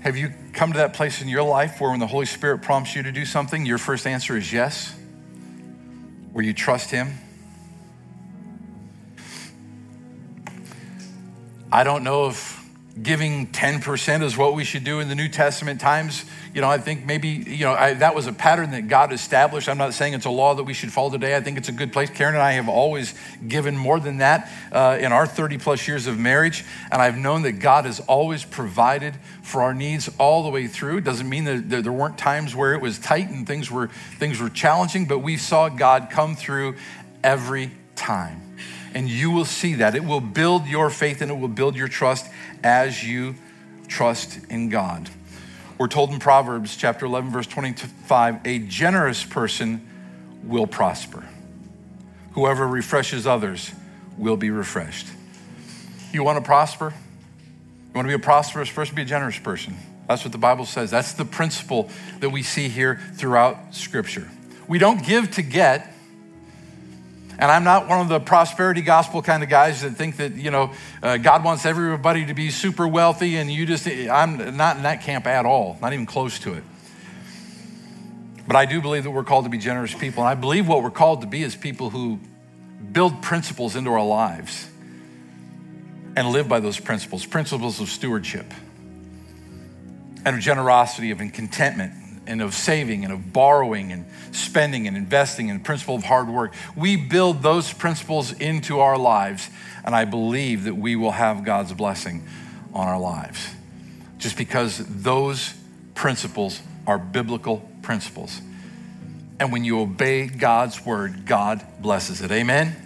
Have 0.00 0.16
you 0.16 0.32
come 0.52 0.72
to 0.72 0.78
that 0.78 0.94
place 0.94 1.22
in 1.22 1.28
your 1.28 1.44
life 1.44 1.80
where 1.80 1.90
when 1.90 2.00
the 2.00 2.08
Holy 2.08 2.26
Spirit 2.26 2.62
prompts 2.62 2.96
you 2.96 3.04
to 3.04 3.12
do 3.12 3.24
something, 3.24 3.64
your 3.64 3.78
first 3.78 4.08
answer 4.08 4.36
is 4.36 4.52
yes? 4.52 4.92
Where 6.32 6.44
you 6.44 6.52
trust 6.52 6.90
Him? 6.90 7.12
I 11.72 11.84
don't 11.84 12.04
know 12.04 12.28
if 12.28 12.62
giving 13.02 13.46
10% 13.46 14.22
is 14.22 14.36
what 14.36 14.52
we 14.52 14.62
should 14.62 14.84
do 14.84 15.00
in 15.00 15.08
the 15.08 15.14
New 15.14 15.30
Testament 15.30 15.80
times. 15.80 16.26
You 16.52 16.60
know, 16.60 16.68
I 16.68 16.76
think 16.76 17.06
maybe, 17.06 17.28
you 17.28 17.64
know, 17.64 17.72
I, 17.72 17.94
that 17.94 18.14
was 18.14 18.26
a 18.26 18.32
pattern 18.34 18.72
that 18.72 18.88
God 18.88 19.10
established. 19.10 19.70
I'm 19.70 19.78
not 19.78 19.94
saying 19.94 20.12
it's 20.12 20.26
a 20.26 20.30
law 20.30 20.54
that 20.54 20.64
we 20.64 20.74
should 20.74 20.92
follow 20.92 21.08
today. 21.08 21.34
I 21.34 21.40
think 21.40 21.56
it's 21.56 21.70
a 21.70 21.72
good 21.72 21.94
place. 21.94 22.10
Karen 22.10 22.34
and 22.34 22.42
I 22.42 22.52
have 22.52 22.68
always 22.68 23.14
given 23.48 23.78
more 23.78 23.98
than 23.98 24.18
that 24.18 24.52
uh, 24.70 24.98
in 25.00 25.12
our 25.12 25.26
30 25.26 25.56
plus 25.56 25.88
years 25.88 26.06
of 26.06 26.18
marriage. 26.18 26.62
And 26.90 27.00
I've 27.00 27.16
known 27.16 27.40
that 27.42 27.52
God 27.52 27.86
has 27.86 28.00
always 28.00 28.44
provided 28.44 29.14
for 29.42 29.62
our 29.62 29.72
needs 29.72 30.10
all 30.18 30.42
the 30.42 30.50
way 30.50 30.66
through. 30.66 30.98
It 30.98 31.04
doesn't 31.04 31.30
mean 31.30 31.44
that 31.44 31.82
there 31.84 31.90
weren't 31.90 32.18
times 32.18 32.54
where 32.54 32.74
it 32.74 32.82
was 32.82 32.98
tight 32.98 33.30
and 33.30 33.46
things 33.46 33.70
were, 33.70 33.88
things 34.18 34.38
were 34.38 34.50
challenging, 34.50 35.06
but 35.06 35.20
we 35.20 35.38
saw 35.38 35.70
God 35.70 36.08
come 36.10 36.36
through 36.36 36.76
every 37.24 37.70
time 37.96 38.42
and 38.94 39.08
you 39.08 39.30
will 39.30 39.44
see 39.44 39.74
that. 39.74 39.94
It 39.94 40.04
will 40.04 40.20
build 40.20 40.66
your 40.66 40.90
faith 40.90 41.20
and 41.20 41.30
it 41.30 41.34
will 41.34 41.48
build 41.48 41.76
your 41.76 41.88
trust 41.88 42.30
as 42.62 43.04
you 43.04 43.34
trust 43.88 44.38
in 44.50 44.68
God. 44.68 45.08
We're 45.78 45.88
told 45.88 46.10
in 46.10 46.18
Proverbs 46.18 46.76
chapter 46.76 47.06
11, 47.06 47.30
verse 47.30 47.46
25 47.46 48.46
a 48.46 48.58
generous 48.60 49.24
person 49.24 49.88
will 50.44 50.66
prosper. 50.66 51.26
Whoever 52.32 52.66
refreshes 52.66 53.26
others 53.26 53.72
will 54.16 54.36
be 54.36 54.50
refreshed. 54.50 55.06
You 56.12 56.24
want 56.24 56.38
to 56.38 56.44
prosper? 56.44 56.90
You 56.90 57.94
want 57.94 58.06
to 58.06 58.08
be 58.08 58.14
a 58.14 58.24
prosperous 58.24 58.70
person? 58.70 58.94
Be 58.94 59.02
a 59.02 59.06
generous 59.06 59.38
person. 59.38 59.74
That's 60.08 60.24
what 60.24 60.32
the 60.32 60.38
Bible 60.38 60.66
says. 60.66 60.90
That's 60.90 61.12
the 61.12 61.24
principle 61.24 61.88
that 62.20 62.30
we 62.30 62.42
see 62.42 62.68
here 62.68 63.00
throughout 63.14 63.74
Scripture. 63.74 64.28
We 64.68 64.78
don't 64.78 65.04
give 65.04 65.30
to 65.32 65.42
get, 65.42 65.91
and 67.38 67.50
I'm 67.50 67.64
not 67.64 67.88
one 67.88 68.00
of 68.00 68.08
the 68.08 68.20
prosperity 68.20 68.82
gospel 68.82 69.22
kind 69.22 69.42
of 69.42 69.48
guys 69.48 69.82
that 69.82 69.92
think 69.92 70.18
that, 70.18 70.34
you 70.34 70.50
know, 70.50 70.72
uh, 71.02 71.16
God 71.16 71.44
wants 71.44 71.66
everybody 71.66 72.26
to 72.26 72.34
be 72.34 72.50
super 72.50 72.86
wealthy 72.86 73.36
and 73.36 73.50
you 73.50 73.66
just, 73.66 73.86
I'm 73.86 74.56
not 74.56 74.76
in 74.76 74.82
that 74.82 75.02
camp 75.02 75.26
at 75.26 75.46
all, 75.46 75.78
not 75.80 75.92
even 75.92 76.06
close 76.06 76.38
to 76.40 76.54
it. 76.54 76.64
But 78.46 78.56
I 78.56 78.66
do 78.66 78.80
believe 78.80 79.04
that 79.04 79.10
we're 79.10 79.24
called 79.24 79.44
to 79.44 79.50
be 79.50 79.58
generous 79.58 79.94
people. 79.94 80.22
And 80.22 80.28
I 80.28 80.34
believe 80.34 80.68
what 80.68 80.82
we're 80.82 80.90
called 80.90 81.22
to 81.22 81.26
be 81.26 81.42
is 81.42 81.56
people 81.56 81.90
who 81.90 82.18
build 82.92 83.22
principles 83.22 83.76
into 83.76 83.90
our 83.90 84.04
lives 84.04 84.68
and 86.16 86.28
live 86.28 86.48
by 86.48 86.60
those 86.60 86.78
principles 86.78 87.24
principles 87.24 87.80
of 87.80 87.88
stewardship 87.88 88.52
and 90.24 90.36
of 90.36 90.42
generosity, 90.42 91.10
of 91.10 91.18
contentment, 91.18 91.92
and 92.26 92.40
of 92.40 92.54
saving 92.54 93.04
and 93.04 93.12
of 93.12 93.32
borrowing 93.32 93.92
and 93.92 94.06
spending 94.32 94.86
and 94.86 94.96
investing 94.96 95.50
and 95.50 95.64
principle 95.64 95.96
of 95.96 96.04
hard 96.04 96.28
work. 96.28 96.54
We 96.76 96.96
build 96.96 97.42
those 97.42 97.72
principles 97.72 98.32
into 98.32 98.80
our 98.80 98.96
lives, 98.96 99.50
and 99.84 99.94
I 99.94 100.04
believe 100.04 100.64
that 100.64 100.76
we 100.76 100.96
will 100.96 101.10
have 101.10 101.44
God's 101.44 101.72
blessing 101.72 102.26
on 102.72 102.88
our 102.88 103.00
lives. 103.00 103.48
Just 104.18 104.36
because 104.36 104.78
those 104.78 105.54
principles 105.94 106.60
are 106.86 106.98
biblical 106.98 107.68
principles. 107.82 108.40
And 109.40 109.52
when 109.52 109.64
you 109.64 109.80
obey 109.80 110.28
God's 110.28 110.84
word, 110.86 111.26
God 111.26 111.64
blesses 111.80 112.22
it. 112.22 112.30
Amen? 112.30 112.76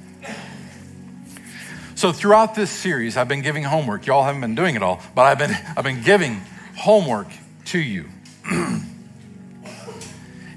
So 1.94 2.12
throughout 2.12 2.54
this 2.54 2.70
series, 2.70 3.16
I've 3.16 3.28
been 3.28 3.42
giving 3.42 3.62
homework. 3.62 4.06
Y'all 4.06 4.22
haven't 4.22 4.42
been 4.42 4.54
doing 4.54 4.76
it 4.76 4.82
all, 4.82 5.02
but 5.14 5.22
I've 5.22 5.38
been, 5.38 5.56
I've 5.76 5.84
been 5.84 6.02
giving 6.02 6.42
homework 6.76 7.28
to 7.66 7.78
you. 7.78 8.06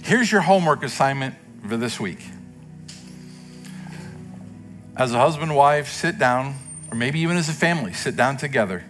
Here's 0.09 0.31
your 0.31 0.41
homework 0.41 0.81
assignment 0.81 1.35
for 1.67 1.77
this 1.77 1.99
week. 1.99 2.17
As 4.97 5.13
a 5.13 5.19
husband 5.19 5.51
and 5.51 5.55
wife, 5.55 5.87
sit 5.87 6.17
down, 6.17 6.55
or 6.89 6.97
maybe 6.97 7.19
even 7.19 7.37
as 7.37 7.47
a 7.47 7.53
family, 7.53 7.93
sit 7.93 8.15
down 8.15 8.35
together 8.35 8.83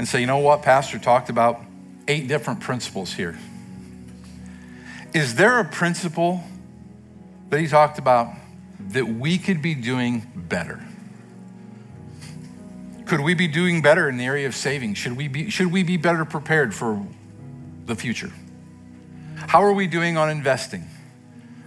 and 0.00 0.08
say, 0.08 0.20
you 0.20 0.26
know 0.26 0.38
what, 0.38 0.64
Pastor 0.64 0.98
talked 0.98 1.30
about 1.30 1.60
eight 2.08 2.26
different 2.26 2.58
principles 2.58 3.12
here. 3.12 3.38
Is 5.14 5.36
there 5.36 5.60
a 5.60 5.64
principle 5.64 6.42
that 7.50 7.60
he 7.60 7.68
talked 7.68 8.00
about 8.00 8.34
that 8.88 9.06
we 9.06 9.38
could 9.38 9.62
be 9.62 9.76
doing 9.76 10.26
better? 10.34 10.84
Could 13.06 13.20
we 13.20 13.34
be 13.34 13.46
doing 13.46 13.80
better 13.80 14.08
in 14.08 14.16
the 14.16 14.24
area 14.24 14.48
of 14.48 14.56
saving? 14.56 14.94
Should 14.94 15.16
we 15.16 15.28
be, 15.28 15.50
should 15.50 15.70
we 15.70 15.84
be 15.84 15.98
better 15.98 16.24
prepared 16.24 16.74
for 16.74 17.06
the 17.86 17.94
future? 17.94 18.32
How 19.48 19.62
are 19.62 19.72
we 19.72 19.86
doing 19.86 20.16
on 20.16 20.30
investing? 20.30 20.88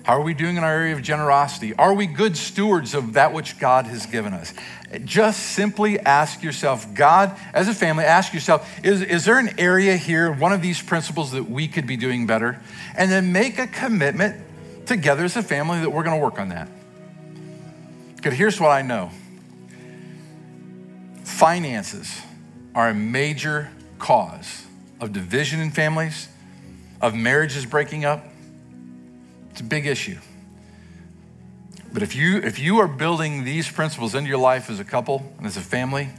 How 0.05 0.17
are 0.17 0.21
we 0.21 0.35
doing 0.35 0.55
in 0.55 0.63
our 0.63 0.71
area 0.71 0.93
of 0.93 1.01
generosity? 1.01 1.73
Are 1.73 1.93
we 1.93 2.05
good 2.05 2.37
stewards 2.37 2.93
of 2.93 3.13
that 3.13 3.33
which 3.33 3.57
God 3.57 3.87
has 3.87 4.05
given 4.05 4.33
us? 4.33 4.53
Just 5.03 5.39
simply 5.53 5.99
ask 5.99 6.43
yourself, 6.43 6.93
God, 6.93 7.35
as 7.55 7.67
a 7.67 7.73
family, 7.73 8.05
ask 8.05 8.31
yourself, 8.31 8.69
is, 8.85 9.01
is 9.01 9.25
there 9.25 9.39
an 9.39 9.59
area 9.59 9.97
here, 9.97 10.31
one 10.31 10.53
of 10.53 10.61
these 10.61 10.79
principles 10.79 11.31
that 11.31 11.49
we 11.49 11.67
could 11.67 11.87
be 11.87 11.97
doing 11.97 12.27
better? 12.27 12.61
And 12.95 13.11
then 13.11 13.31
make 13.31 13.57
a 13.57 13.65
commitment 13.65 14.45
together 14.85 15.23
as 15.23 15.35
a 15.37 15.41
family 15.41 15.79
that 15.81 15.89
we're 15.89 16.03
going 16.03 16.19
to 16.19 16.23
work 16.23 16.39
on 16.39 16.49
that. 16.49 16.69
Because 18.15 18.35
here's 18.35 18.59
what 18.59 18.69
I 18.69 18.83
know 18.83 19.09
finances 21.23 22.21
are 22.75 22.89
a 22.89 22.93
major 22.93 23.71
cause 23.97 24.65
of 25.01 25.11
division 25.13 25.59
in 25.59 25.71
families 25.71 26.29
of 27.01 27.15
marriages 27.15 27.65
breaking 27.65 28.05
up, 28.05 28.25
it's 29.51 29.61
a 29.61 29.63
big 29.63 29.85
issue. 29.85 30.17
But 31.93 32.03
if 32.03 32.15
you 32.15 32.37
if 32.37 32.59
you 32.59 32.79
are 32.79 32.87
building 32.87 33.45
these 33.45 33.71
principles 33.71 34.15
into 34.15 34.29
your 34.29 34.37
life 34.37 34.69
as 34.69 34.79
a 34.79 34.83
couple 34.83 35.33
and 35.37 35.47
as 35.47 35.55
a 35.55 35.61
family, 35.61 36.09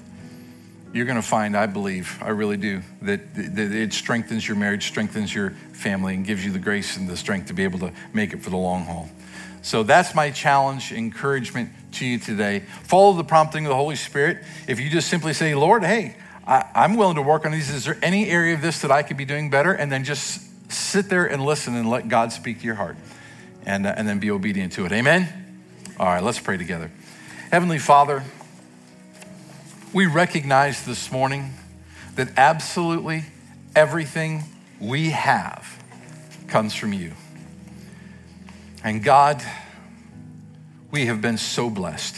you're 0.97 1.05
going 1.05 1.21
to 1.21 1.23
find, 1.23 1.55
I 1.55 1.67
believe, 1.67 2.19
I 2.23 2.31
really 2.31 2.57
do, 2.57 2.81
that, 3.03 3.35
that 3.35 3.73
it 3.73 3.93
strengthens 3.93 4.49
your 4.49 4.57
marriage, 4.57 4.87
strengthens 4.87 5.35
your 5.35 5.51
family, 5.73 6.15
and 6.15 6.25
gives 6.25 6.43
you 6.45 6.51
the 6.51 6.59
grace 6.59 6.97
and 6.97 7.07
the 7.07 7.17
strength 7.17 7.49
to 7.49 7.53
be 7.53 7.65
able 7.65 7.79
to 7.81 7.93
make 8.15 8.33
it 8.33 8.43
for 8.43 8.49
the 8.49 8.57
long 8.57 8.85
haul. 8.85 9.11
So 9.61 9.83
that's 9.83 10.15
my 10.15 10.31
challenge, 10.31 10.93
encouragement 10.93 11.71
to 11.93 12.07
you 12.07 12.19
today. 12.19 12.61
Follow 12.85 13.13
the 13.13 13.25
prompting 13.25 13.67
of 13.67 13.71
the 13.71 13.77
Holy 13.77 13.97
Spirit. 13.97 14.45
If 14.67 14.81
you 14.81 14.89
just 14.89 15.09
simply 15.09 15.35
say, 15.35 15.55
Lord, 15.55 15.85
hey, 15.85 16.17
I, 16.47 16.85
am 16.85 16.97
willing 16.97 17.17
to 17.17 17.23
work 17.23 17.45
on 17.45 17.53
these. 17.53 17.69
Is 17.69 17.85
there 17.85 17.99
any 18.01 18.31
area 18.31 18.55
of 18.55 18.63
this 18.63 18.81
that 18.83 18.91
I 18.91 19.03
could 19.03 19.17
be 19.17 19.25
doing 19.25 19.51
better? 19.51 19.73
And 19.73 19.91
then 19.91 20.05
just 20.05 20.46
sit 20.69 21.09
there 21.09 21.27
and 21.27 21.45
listen 21.45 21.75
and 21.77 21.89
let 21.89 22.09
God 22.09 22.33
speak 22.33 22.61
to 22.61 22.67
your 22.67 22.75
heart 22.75 22.97
and, 23.65 23.87
uh, 23.87 23.95
and 23.97 24.09
then 24.09 24.19
be 24.19 24.31
obedient 24.31 24.73
to 24.75 24.87
it. 24.87 24.93
Amen? 24.93 25.29
All 25.99 26.07
right, 26.07 26.23
let's 26.23 26.41
pray 26.41 26.57
together. 26.57 26.91
Heavenly 27.51 27.79
Father, 27.79 28.23
we 29.93 30.07
recognize 30.07 30.85
this 30.85 31.11
morning 31.11 31.55
that 32.17 32.29
absolutely 32.37 33.25
everything 33.75 34.45
we 34.81 35.11
have 35.11 35.83
comes 36.49 36.75
from 36.75 36.93
you. 36.93 37.13
And 38.85 39.03
God, 39.03 39.43
we 40.91 41.07
have 41.07 41.21
been 41.21 41.39
so 41.39 41.71
blessed. 41.71 42.17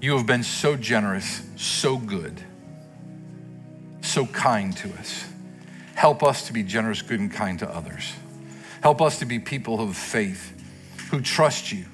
You 0.00 0.16
have 0.16 0.26
been 0.26 0.42
so 0.42 0.76
generous, 0.76 1.42
so 1.56 1.96
good, 1.96 2.42
so 4.00 4.26
kind 4.26 4.76
to 4.78 4.92
us. 4.94 5.24
Help 5.94 6.22
us 6.22 6.46
to 6.48 6.52
be 6.52 6.62
generous, 6.62 7.02
good, 7.02 7.20
and 7.20 7.32
kind 7.32 7.58
to 7.60 7.68
others. 7.68 8.12
Help 8.82 9.00
us 9.00 9.20
to 9.20 9.24
be 9.24 9.38
people 9.38 9.80
of 9.80 9.96
faith 9.96 10.52
who 11.10 11.20
trust 11.20 11.72
you, 11.72 11.84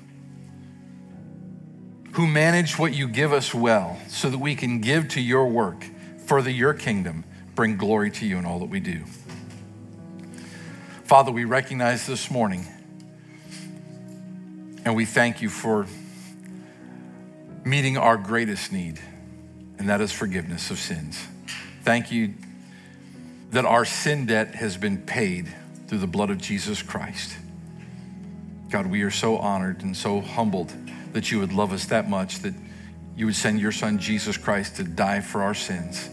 who 2.12 2.26
manage 2.26 2.78
what 2.78 2.92
you 2.94 3.06
give 3.06 3.32
us 3.32 3.54
well 3.54 3.98
so 4.08 4.28
that 4.30 4.38
we 4.38 4.54
can 4.54 4.80
give 4.80 5.08
to 5.08 5.20
your 5.20 5.46
work, 5.46 5.84
further 6.26 6.50
your 6.50 6.74
kingdom, 6.74 7.24
bring 7.54 7.76
glory 7.76 8.10
to 8.10 8.26
you 8.26 8.38
in 8.38 8.44
all 8.44 8.58
that 8.58 8.70
we 8.70 8.80
do. 8.80 9.04
Father, 11.04 11.30
we 11.30 11.44
recognize 11.44 12.06
this 12.06 12.30
morning 12.30 12.66
and 14.84 14.96
we 14.96 15.04
thank 15.04 15.42
you 15.42 15.48
for 15.50 15.86
meeting 17.64 17.98
our 17.98 18.16
greatest 18.16 18.72
need, 18.72 18.98
and 19.78 19.88
that 19.88 20.00
is 20.00 20.10
forgiveness 20.10 20.70
of 20.70 20.78
sins. 20.78 21.22
Thank 21.82 22.10
you 22.10 22.34
that 23.50 23.64
our 23.64 23.84
sin 23.84 24.26
debt 24.26 24.54
has 24.54 24.76
been 24.76 24.98
paid 24.98 25.52
through 25.88 25.98
the 25.98 26.06
blood 26.06 26.30
of 26.30 26.38
Jesus 26.38 26.82
Christ. 26.82 27.36
God, 28.70 28.86
we 28.86 29.02
are 29.02 29.10
so 29.10 29.36
honored 29.36 29.82
and 29.82 29.96
so 29.96 30.20
humbled 30.20 30.72
that 31.12 31.32
you 31.32 31.40
would 31.40 31.52
love 31.52 31.72
us 31.72 31.86
that 31.86 32.08
much 32.08 32.38
that 32.40 32.54
you 33.16 33.26
would 33.26 33.34
send 33.34 33.60
your 33.60 33.72
son 33.72 33.98
Jesus 33.98 34.36
Christ 34.36 34.76
to 34.76 34.84
die 34.84 35.20
for 35.20 35.42
our 35.42 35.54
sins. 35.54 36.08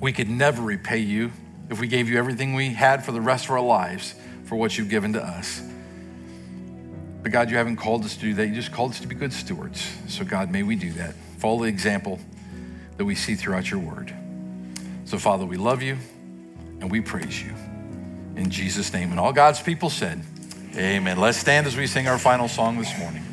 We 0.00 0.12
could 0.12 0.30
never 0.30 0.62
repay 0.62 0.98
you 0.98 1.32
if 1.68 1.80
we 1.80 1.88
gave 1.88 2.08
you 2.08 2.18
everything 2.18 2.54
we 2.54 2.70
had 2.70 3.04
for 3.04 3.12
the 3.12 3.20
rest 3.20 3.44
of 3.44 3.50
our 3.50 3.60
lives 3.60 4.14
for 4.44 4.56
what 4.56 4.78
you've 4.78 4.88
given 4.88 5.12
to 5.12 5.22
us. 5.22 5.62
But 7.22 7.32
God, 7.32 7.50
you 7.50 7.56
haven't 7.56 7.76
called 7.76 8.04
us 8.04 8.14
to 8.14 8.20
do 8.20 8.34
that. 8.34 8.46
You 8.46 8.54
just 8.54 8.72
called 8.72 8.92
us 8.92 9.00
to 9.00 9.06
be 9.06 9.14
good 9.14 9.32
stewards. 9.32 9.92
So, 10.08 10.24
God, 10.24 10.50
may 10.50 10.62
we 10.62 10.76
do 10.76 10.92
that. 10.92 11.14
Follow 11.38 11.62
the 11.62 11.68
example 11.68 12.20
that 12.96 13.04
we 13.04 13.14
see 13.14 13.34
throughout 13.34 13.70
your 13.70 13.80
word. 13.80 14.14
So, 15.06 15.18
Father, 15.18 15.46
we 15.46 15.56
love 15.56 15.82
you 15.82 15.96
and 16.80 16.90
we 16.90 17.00
praise 17.00 17.40
you. 17.40 17.54
In 18.36 18.50
Jesus' 18.50 18.92
name. 18.92 19.12
And 19.12 19.18
all 19.18 19.32
God's 19.32 19.62
people 19.62 19.88
said, 19.88 20.20
Amen. 20.76 21.18
Let's 21.18 21.38
stand 21.38 21.66
as 21.66 21.76
we 21.76 21.86
sing 21.86 22.06
our 22.06 22.18
final 22.18 22.48
song 22.48 22.78
this 22.78 22.98
morning. 22.98 23.25